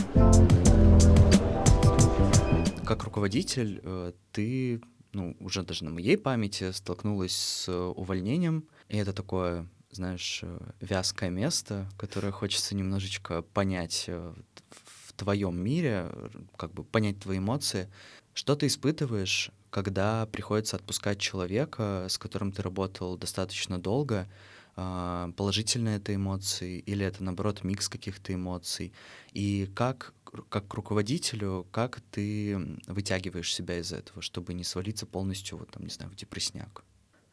Как 2.85 3.05
руководитель, 3.05 3.81
э, 3.83 4.13
ты, 4.33 4.81
ну, 5.13 5.37
уже 5.41 5.63
даже 5.63 5.85
на 5.85 5.91
моей 5.91 6.17
памяти 6.17 6.73
столкнулась 6.73 7.37
с 7.37 7.73
увольнением, 7.73 8.65
и 8.89 8.97
это 8.97 9.13
такое 9.13 9.69
знаешь, 9.91 10.41
э, 10.43 10.59
вязкое 10.81 11.31
место, 11.31 11.89
которое 11.99 12.33
хочется 12.33 12.75
немножечко 12.75 13.43
понять 13.43 14.05
э, 14.09 14.35
в 14.71 15.13
твоем 15.15 15.57
мире, 15.57 16.11
как 16.57 16.73
бы 16.73 16.85
понять 16.85 17.21
твои 17.21 17.39
эмоции. 17.39 17.91
Что 18.33 18.55
ты 18.57 18.67
испытываешь, 18.69 19.51
когда 19.71 20.27
приходится 20.27 20.77
отпускать 20.77 21.19
человека, 21.19 22.07
с 22.09 22.19
которым 22.19 22.53
ты 22.53 22.63
работал 22.63 23.17
достаточно 23.17 23.81
долго, 23.81 24.29
а, 24.77 25.31
положительные 25.37 25.97
это 25.97 26.15
эмоции 26.15 26.79
или 26.79 27.05
это, 27.05 27.23
наоборот, 27.23 27.65
микс 27.65 27.89
каких-то 27.89 28.33
эмоций? 28.35 28.93
И 29.33 29.71
как, 29.75 30.15
как 30.49 30.69
к 30.69 30.75
руководителю, 30.75 31.67
как 31.71 32.01
ты 32.11 32.79
вытягиваешь 32.87 33.55
себя 33.55 33.79
из 33.79 33.93
этого, 33.93 34.23
чтобы 34.23 34.55
не 34.55 34.65
свалиться 34.65 35.07
полностью, 35.07 35.59
вот 35.59 35.71
там, 35.71 35.85
не 35.85 35.91
знаю, 35.91 36.11
в 36.11 36.17
депрессняк? 36.17 36.85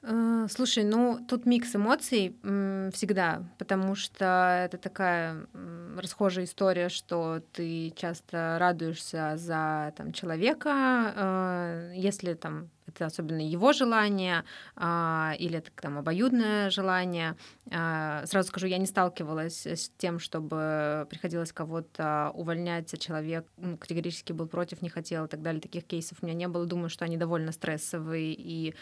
Э, 0.03 0.47
слушай, 0.49 0.83
ну 0.83 1.19
тут 1.27 1.45
микс 1.45 1.75
эмоций 1.75 2.35
всегда, 2.93 3.43
потому 3.57 3.95
что 3.95 4.61
это 4.65 4.77
такая 4.77 5.47
расхожая 5.97 6.45
история, 6.45 6.89
что 6.89 7.41
ты 7.53 7.91
часто 7.95 8.57
радуешься 8.59 9.33
за 9.37 9.93
там, 9.97 10.13
человека, 10.13 11.13
э, 11.15 11.93
если 11.95 12.33
там 12.33 12.69
это 12.87 13.05
особенно 13.05 13.41
его 13.41 13.73
желание 13.73 14.43
а, 14.75 15.35
или 15.37 15.57
это 15.57 15.71
там 15.75 15.97
обоюдное 15.97 16.69
желание. 16.69 17.35
А, 17.69 18.25
сразу 18.25 18.47
скажу, 18.47 18.67
я 18.67 18.77
не 18.77 18.85
сталкивалась 18.85 19.65
с 19.67 19.91
тем, 19.97 20.19
чтобы 20.19 21.05
приходилось 21.09 21.51
кого-то 21.51 22.31
увольнять, 22.33 22.93
а 22.93 22.97
человек 22.97 23.45
ну, 23.57 23.77
категорически 23.77 24.31
был 24.31 24.47
против, 24.47 24.81
не 24.81 24.89
хотел 24.89 25.25
и 25.25 25.27
так 25.27 25.41
далее. 25.41 25.61
Таких 25.61 25.85
кейсов 25.85 26.19
у 26.21 26.25
меня 26.25 26.35
не 26.35 26.47
было. 26.47 26.65
Думаю, 26.65 26.89
что 26.89 27.05
они 27.05 27.17
довольно 27.17 27.51
стрессовые 27.51 28.33
и 28.33 28.73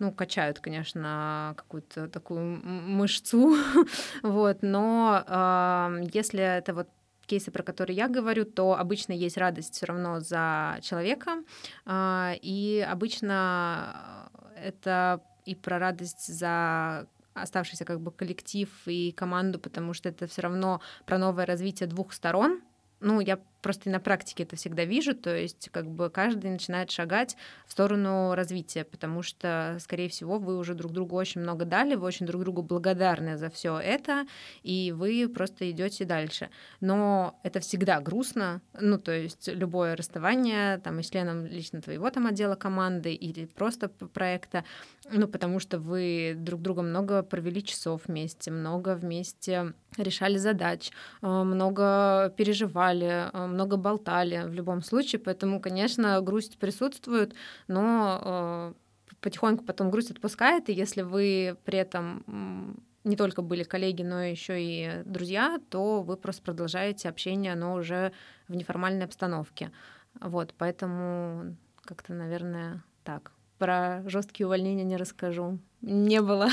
ну, 0.00 0.12
качают, 0.12 0.58
конечно, 0.58 1.54
какую-то 1.56 2.08
такую 2.08 2.60
мышцу, 2.64 3.56
вот, 4.22 4.62
но 4.62 5.24
э, 5.26 6.08
если 6.12 6.40
это 6.40 6.74
вот 6.74 6.88
кейсы, 7.26 7.52
про 7.52 7.62
которые 7.62 7.96
я 7.96 8.08
говорю, 8.08 8.44
то 8.44 8.76
обычно 8.76 9.12
есть 9.12 9.36
радость 9.36 9.74
все 9.74 9.86
равно 9.86 10.18
за 10.18 10.78
человека, 10.82 11.44
а, 11.86 12.34
и 12.42 12.84
обычно 12.90 14.30
это 14.56 15.20
и 15.44 15.54
про 15.54 15.78
радость 15.78 16.26
за 16.26 17.06
оставшийся 17.34 17.84
как 17.84 18.00
бы 18.00 18.10
коллектив 18.10 18.68
и 18.86 19.12
команду, 19.12 19.60
потому 19.60 19.94
что 19.94 20.08
это 20.08 20.26
все 20.26 20.42
равно 20.42 20.80
про 21.06 21.18
новое 21.18 21.46
развитие 21.46 21.88
двух 21.88 22.12
сторон. 22.12 22.62
Ну, 22.98 23.20
я 23.20 23.38
просто 23.62 23.90
на 23.90 24.00
практике 24.00 24.44
это 24.44 24.56
всегда 24.56 24.84
вижу, 24.84 25.14
то 25.14 25.34
есть 25.34 25.68
как 25.70 25.88
бы 25.90 26.10
каждый 26.10 26.50
начинает 26.50 26.90
шагать 26.90 27.36
в 27.66 27.72
сторону 27.72 28.34
развития, 28.34 28.84
потому 28.84 29.22
что, 29.22 29.76
скорее 29.80 30.08
всего, 30.08 30.38
вы 30.38 30.58
уже 30.58 30.74
друг 30.74 30.92
другу 30.92 31.16
очень 31.16 31.40
много 31.40 31.64
дали, 31.64 31.94
вы 31.94 32.06
очень 32.06 32.26
друг 32.26 32.42
другу 32.42 32.62
благодарны 32.62 33.36
за 33.36 33.50
все 33.50 33.78
это, 33.78 34.26
и 34.62 34.92
вы 34.96 35.28
просто 35.28 35.70
идете 35.70 36.04
дальше. 36.04 36.50
Но 36.80 37.38
это 37.42 37.60
всегда 37.60 38.00
грустно, 38.00 38.62
ну, 38.78 38.98
то 38.98 39.12
есть 39.12 39.48
любое 39.48 39.96
расставание 39.96 40.78
там 40.78 41.00
и 41.00 41.02
членом 41.02 41.46
лично 41.46 41.80
твоего 41.80 42.10
там 42.10 42.26
отдела 42.26 42.54
команды 42.54 43.14
или 43.14 43.46
просто 43.46 43.88
проекта, 43.88 44.64
ну, 45.10 45.28
потому 45.28 45.60
что 45.60 45.78
вы 45.78 46.34
друг 46.36 46.62
друга 46.62 46.82
много 46.82 47.22
провели 47.22 47.62
часов 47.62 48.02
вместе, 48.06 48.50
много 48.50 48.94
вместе 48.94 49.74
решали 49.96 50.38
задач, 50.38 50.90
э, 51.22 51.26
много 51.26 52.32
переживали, 52.36 53.30
э, 53.32 53.46
много 53.50 53.76
болтали 53.76 54.44
в 54.46 54.52
любом 54.52 54.82
случае, 54.82 55.20
поэтому, 55.20 55.60
конечно, 55.60 56.20
грусть 56.20 56.58
присутствует, 56.58 57.34
но 57.68 58.20
э, 58.24 59.14
потихоньку 59.20 59.64
потом 59.64 59.90
грусть 59.90 60.10
отпускает, 60.10 60.68
и 60.68 60.72
если 60.72 61.02
вы 61.02 61.56
при 61.64 61.78
этом 61.78 62.80
не 63.04 63.16
только 63.16 63.42
были 63.42 63.62
коллеги, 63.62 64.02
но 64.02 64.22
еще 64.22 64.62
и 64.62 65.02
друзья, 65.04 65.58
то 65.70 66.02
вы 66.02 66.16
просто 66.16 66.42
продолжаете 66.42 67.08
общение, 67.08 67.54
но 67.54 67.74
уже 67.74 68.12
в 68.48 68.54
неформальной 68.54 69.06
обстановке. 69.06 69.72
Вот, 70.20 70.54
поэтому 70.58 71.56
как-то, 71.82 72.12
наверное, 72.12 72.82
так. 73.04 73.32
Про 73.58 74.02
жесткие 74.06 74.46
увольнения 74.46 74.84
не 74.84 74.96
расскажу. 74.96 75.58
Не 75.82 76.20
было. 76.20 76.48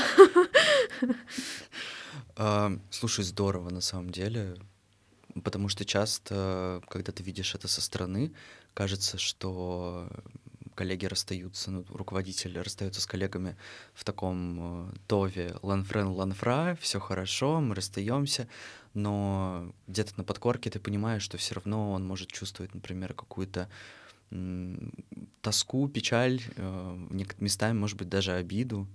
А, 2.36 2.70
слушай, 2.90 3.24
здорово 3.24 3.70
на 3.70 3.80
самом 3.80 4.10
деле. 4.10 4.54
Потому 5.44 5.68
что 5.68 5.84
часто, 5.84 6.82
когда 6.88 7.12
ты 7.12 7.22
видишь 7.22 7.54
это 7.54 7.68
со 7.68 7.80
стороны, 7.80 8.32
кажется, 8.74 9.18
что 9.18 10.08
коллеги 10.74 11.06
расстаются, 11.06 11.72
ну, 11.72 11.84
руководители 11.88 12.58
расстаются 12.58 13.00
с 13.00 13.06
коллегами 13.06 13.56
в 13.94 14.04
таком 14.04 14.90
э, 14.90 14.92
тове 15.08 15.56
ланфрен 15.62 16.06
ланфра, 16.06 16.78
все 16.80 17.00
хорошо, 17.00 17.60
мы 17.60 17.74
расстаемся, 17.74 18.46
но 18.94 19.72
где-то 19.88 20.12
на 20.16 20.22
подкорке 20.22 20.70
ты 20.70 20.78
понимаешь, 20.78 21.22
что 21.22 21.36
все 21.36 21.56
равно 21.56 21.90
он 21.90 22.06
может 22.06 22.30
чувствовать, 22.30 22.74
например, 22.74 23.12
какую-то 23.12 23.68
тоску, 25.40 25.88
печаль, 25.88 26.40
э, 26.56 27.08
местами, 27.40 27.76
может 27.76 27.96
быть, 27.96 28.08
даже 28.08 28.32
обиду. 28.32 28.86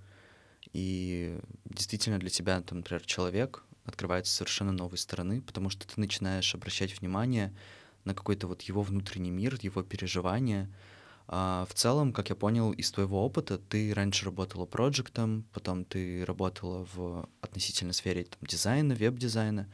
И 0.72 1.38
действительно 1.64 2.18
для 2.18 2.30
тебя, 2.30 2.60
там, 2.62 2.78
например, 2.78 3.04
человек 3.04 3.62
открывается 3.84 4.34
совершенно 4.34 4.72
новой 4.72 4.98
стороны, 4.98 5.42
потому 5.42 5.70
что 5.70 5.86
ты 5.86 6.00
начинаешь 6.00 6.54
обращать 6.54 6.98
внимание 7.00 7.54
на 8.04 8.14
какой-то 8.14 8.46
вот 8.46 8.62
его 8.62 8.82
внутренний 8.82 9.30
мир, 9.30 9.58
его 9.60 9.82
переживания. 9.82 10.70
А 11.26 11.66
в 11.68 11.74
целом, 11.74 12.12
как 12.12 12.28
я 12.28 12.34
понял 12.34 12.72
из 12.72 12.90
твоего 12.90 13.24
опыта, 13.24 13.58
ты 13.58 13.94
раньше 13.94 14.26
работала 14.26 14.66
проектом, 14.66 15.46
потом 15.52 15.84
ты 15.84 16.24
работала 16.24 16.86
в 16.94 17.28
относительно 17.40 17.92
сфере 17.92 18.24
там, 18.24 18.38
дизайна, 18.42 18.94
веб-дизайна. 18.94 19.68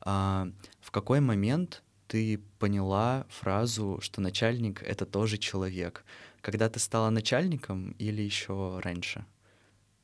А 0.00 0.48
в 0.80 0.90
какой 0.90 1.20
момент 1.20 1.82
ты 2.06 2.38
поняла 2.58 3.26
фразу, 3.28 3.98
что 4.00 4.20
начальник— 4.20 4.82
это 4.84 5.06
тоже 5.06 5.38
человек? 5.38 6.04
Когда 6.42 6.68
ты 6.68 6.78
стала 6.78 7.10
начальником 7.10 7.92
или 7.92 8.22
еще 8.22 8.80
раньше? 8.84 9.24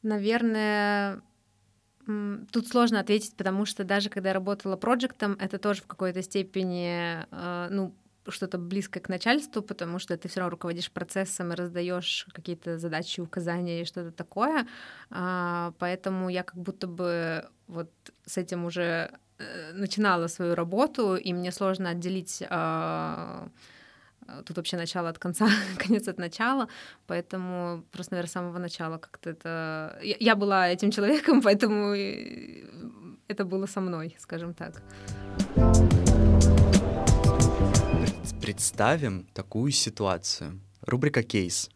Наверное, 0.03 1.21
Тут 2.53 2.69
сложно 2.69 3.01
ответить, 3.01 3.37
потому 3.37 3.67
что 3.67 3.85
даже 3.85 4.09
когда 4.11 4.31
я 4.31 4.35
работала 4.35 4.77
проектом, 4.77 5.37
это 5.41 5.59
тоже 5.59 5.83
в 5.83 5.87
какой-то 5.87 6.23
степени, 6.23 7.27
э, 7.31 7.69
ну, 7.71 7.95
что-то 8.29 8.59
близкое 8.59 9.01
к 9.01 9.09
начальству, 9.09 9.63
потому 9.63 9.99
что 9.99 10.17
ты 10.17 10.29
все 10.29 10.41
равно 10.41 10.51
руководишь 10.51 10.91
процессом 10.91 11.53
и 11.53 11.57
раздаешь 11.57 12.27
какие-то 12.33 12.79
задачи, 12.79 13.21
указания 13.21 13.83
и 13.83 13.85
что-то 13.85 14.13
такое. 14.13 14.67
А, 15.11 15.73
поэтому 15.79 16.29
я 16.29 16.43
как 16.43 16.57
будто 16.57 16.87
бы 16.87 17.49
вот 17.67 17.91
с 18.27 18.37
этим 18.37 18.65
уже 18.65 19.11
э, 19.39 19.73
начинала 19.73 20.27
свою 20.27 20.55
работу, 20.55 21.17
и 21.17 21.33
мне 21.33 21.53
сложно 21.53 21.91
отделить 21.91 22.43
а, 22.49 23.49
тут 24.45 24.57
вообще 24.57 24.77
начало 24.77 25.09
от 25.09 25.19
конца, 25.19 25.49
конец 25.79 26.09
от 26.09 26.19
начала, 26.19 26.69
поэтому 27.07 27.85
просто, 27.91 28.15
наверное, 28.15 28.29
с 28.29 28.33
самого 28.33 28.59
начала 28.59 28.99
как-то 28.99 29.31
это... 29.31 29.99
Я, 30.03 30.17
я 30.21 30.37
была 30.37 30.69
этим 30.69 30.91
человеком, 30.91 31.43
поэтому 31.45 31.95
это 33.29 33.45
было 33.45 33.67
со 33.67 33.81
мной, 33.81 34.17
скажем 34.19 34.55
так. 34.55 34.83
Представим 38.41 39.27
такую 39.35 39.73
ситуацию. 39.73 40.61
Рубрика 40.83 41.23
«Кейс». 41.23 41.71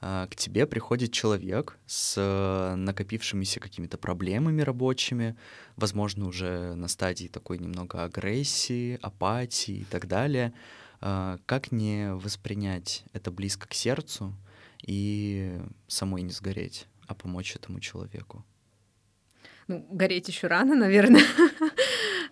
А, 0.00 0.26
к 0.26 0.36
тебе 0.36 0.66
приходит 0.66 1.12
человек 1.12 1.78
с 1.86 2.14
э, 2.16 2.74
накопившимися 2.76 3.60
какими-то 3.60 3.98
проблемами 3.98 4.62
рабочими, 4.62 5.36
возможно, 5.76 6.26
уже 6.26 6.74
на 6.74 6.88
стадии 6.88 7.28
такой 7.28 7.58
немного 7.58 8.04
агрессии, 8.04 8.98
апатии 9.02 9.78
и 9.80 9.84
так 9.84 10.06
далее— 10.06 10.52
как 11.00 11.72
не 11.72 12.12
воспринять 12.14 13.04
это 13.12 13.30
близко 13.30 13.68
к 13.68 13.74
сердцу 13.74 14.34
и 14.82 15.60
самой 15.86 16.22
не 16.22 16.30
сгореть, 16.30 16.86
а 17.06 17.14
помочь 17.14 17.54
этому 17.56 17.80
человеку? 17.80 18.44
Ну, 19.68 19.86
гореть 19.90 20.28
еще 20.28 20.46
рано, 20.46 20.74
наверное. 20.76 21.24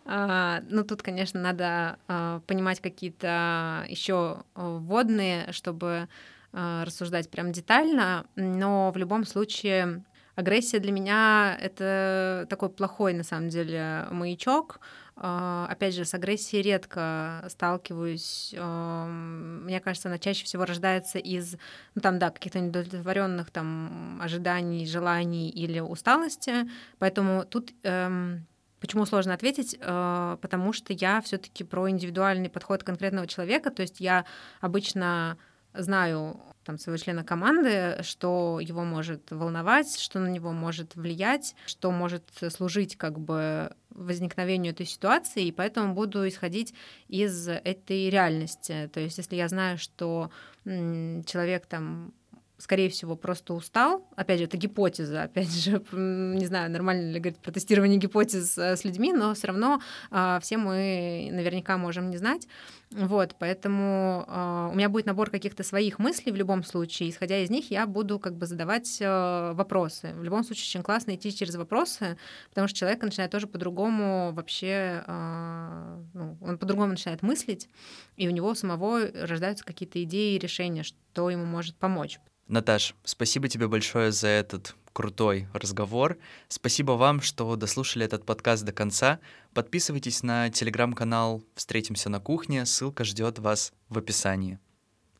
А, 0.08 0.62
ну, 0.68 0.84
тут, 0.84 1.02
конечно, 1.02 1.40
надо 1.40 1.98
а, 2.06 2.40
понимать 2.46 2.80
какие-то 2.80 3.84
еще 3.88 4.44
вводные, 4.54 5.50
чтобы 5.52 6.08
рассуждать 6.52 7.28
прям 7.28 7.52
детально, 7.52 8.24
но 8.34 8.90
в 8.90 8.96
любом 8.96 9.26
случае 9.26 10.04
агрессия 10.36 10.78
для 10.78 10.92
меня 10.92 11.58
это 11.60 12.46
такой 12.48 12.70
плохой, 12.70 13.12
на 13.12 13.24
самом 13.24 13.48
деле, 13.48 14.06
маячок, 14.10 14.80
а, 14.80 14.86
опять 15.16 15.94
же, 15.94 16.04
с 16.04 16.12
агрессией 16.14 16.62
редко 16.62 17.44
сталкиваюсь. 17.48 18.54
Мне 18.54 19.80
кажется, 19.80 20.08
она 20.08 20.18
чаще 20.18 20.44
всего 20.44 20.64
рождается 20.64 21.18
из, 21.18 21.56
ну 21.94 22.02
там, 22.02 22.18
да, 22.18 22.30
каких-то 22.30 22.60
недовлетворенных 22.60 23.50
там 23.50 24.20
ожиданий, 24.20 24.86
желаний 24.86 25.48
или 25.48 25.80
усталости. 25.80 26.68
Поэтому 26.98 27.44
тут 27.44 27.72
эм, 27.82 28.46
Почему 28.80 29.06
сложно 29.06 29.34
ответить? 29.34 29.76
Э, 29.80 30.36
потому 30.40 30.72
что 30.72 30.92
я 30.92 31.20
все-таки 31.20 31.64
про 31.64 31.88
индивидуальный 31.88 32.50
подход 32.50 32.84
конкретного 32.84 33.26
человека. 33.26 33.70
То 33.70 33.82
есть 33.82 34.00
я 34.00 34.26
обычно 34.60 35.38
знаю 35.76 36.40
там, 36.64 36.78
своего 36.78 36.98
члена 36.98 37.24
команды, 37.24 37.98
что 38.02 38.58
его 38.60 38.84
может 38.84 39.30
волновать, 39.30 39.98
что 39.98 40.18
на 40.18 40.28
него 40.28 40.52
может 40.52 40.96
влиять, 40.96 41.54
что 41.66 41.92
может 41.92 42.24
служить 42.50 42.96
как 42.96 43.20
бы 43.20 43.72
возникновению 43.90 44.72
этой 44.72 44.84
ситуации, 44.84 45.44
и 45.46 45.52
поэтому 45.52 45.94
буду 45.94 46.26
исходить 46.28 46.74
из 47.08 47.48
этой 47.48 48.10
реальности. 48.10 48.90
То 48.92 49.00
есть 49.00 49.18
если 49.18 49.36
я 49.36 49.48
знаю, 49.48 49.78
что 49.78 50.30
человек 50.64 51.66
там 51.66 52.12
скорее 52.58 52.88
всего, 52.88 53.16
просто 53.16 53.54
устал. 53.54 54.08
Опять 54.16 54.38
же, 54.38 54.44
это 54.44 54.56
гипотеза, 54.56 55.24
опять 55.24 55.52
же, 55.52 55.82
не 55.92 56.46
знаю, 56.46 56.70
нормально 56.70 57.12
ли 57.12 57.20
говорить 57.20 57.38
про 57.40 57.52
тестирование 57.52 57.98
гипотез 57.98 58.56
э, 58.58 58.76
с 58.76 58.84
людьми, 58.84 59.12
но 59.12 59.34
все 59.34 59.48
равно 59.48 59.80
а, 60.10 60.40
все 60.40 60.56
мы 60.56 61.28
наверняка 61.32 61.76
можем 61.76 62.10
не 62.10 62.16
знать. 62.16 62.46
Вот, 62.92 63.34
поэтому 63.38 64.24
э, 64.28 64.70
у 64.72 64.76
меня 64.76 64.88
будет 64.88 65.06
набор 65.06 65.28
каких-то 65.30 65.64
своих 65.64 65.98
мыслей 65.98 66.30
в 66.30 66.36
любом 66.36 66.62
случае. 66.62 67.10
Исходя 67.10 67.38
из 67.38 67.50
них, 67.50 67.70
я 67.70 67.84
буду 67.86 68.20
как 68.20 68.36
бы 68.36 68.46
задавать 68.46 68.98
э, 69.00 69.52
вопросы. 69.54 70.14
В 70.14 70.22
любом 70.22 70.44
случае, 70.44 70.64
очень 70.66 70.84
классно 70.84 71.16
идти 71.16 71.34
через 71.34 71.56
вопросы, 71.56 72.16
потому 72.50 72.68
что 72.68 72.78
человек 72.78 73.02
начинает 73.02 73.32
тоже 73.32 73.48
по-другому 73.48 74.32
вообще, 74.32 75.02
э, 75.04 76.02
ну, 76.14 76.38
он 76.40 76.58
по-другому 76.58 76.90
начинает 76.90 77.22
мыслить, 77.22 77.68
и 78.16 78.28
у 78.28 78.30
него 78.30 78.54
самого 78.54 79.10
рождаются 79.12 79.64
какие-то 79.64 80.02
идеи 80.04 80.36
и 80.36 80.38
решения, 80.38 80.84
что 80.84 81.28
ему 81.28 81.44
может 81.44 81.76
помочь. 81.76 82.20
Наташ, 82.48 82.94
спасибо 83.04 83.48
тебе 83.48 83.66
большое 83.66 84.12
за 84.12 84.28
этот 84.28 84.76
крутой 84.92 85.48
разговор. 85.52 86.16
Спасибо 86.48 86.92
вам, 86.92 87.20
что 87.20 87.56
дослушали 87.56 88.04
этот 88.04 88.24
подкаст 88.24 88.64
до 88.64 88.72
конца. 88.72 89.18
Подписывайтесь 89.52 90.22
на 90.22 90.48
телеграм-канал 90.50 91.42
«Встретимся 91.54 92.08
на 92.08 92.20
кухне». 92.20 92.64
Ссылка 92.64 93.04
ждет 93.04 93.38
вас 93.38 93.72
в 93.88 93.98
описании. 93.98 94.58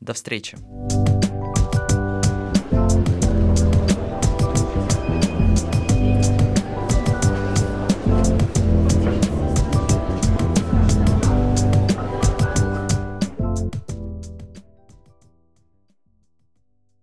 До 0.01 0.14
встречи! 0.14 0.57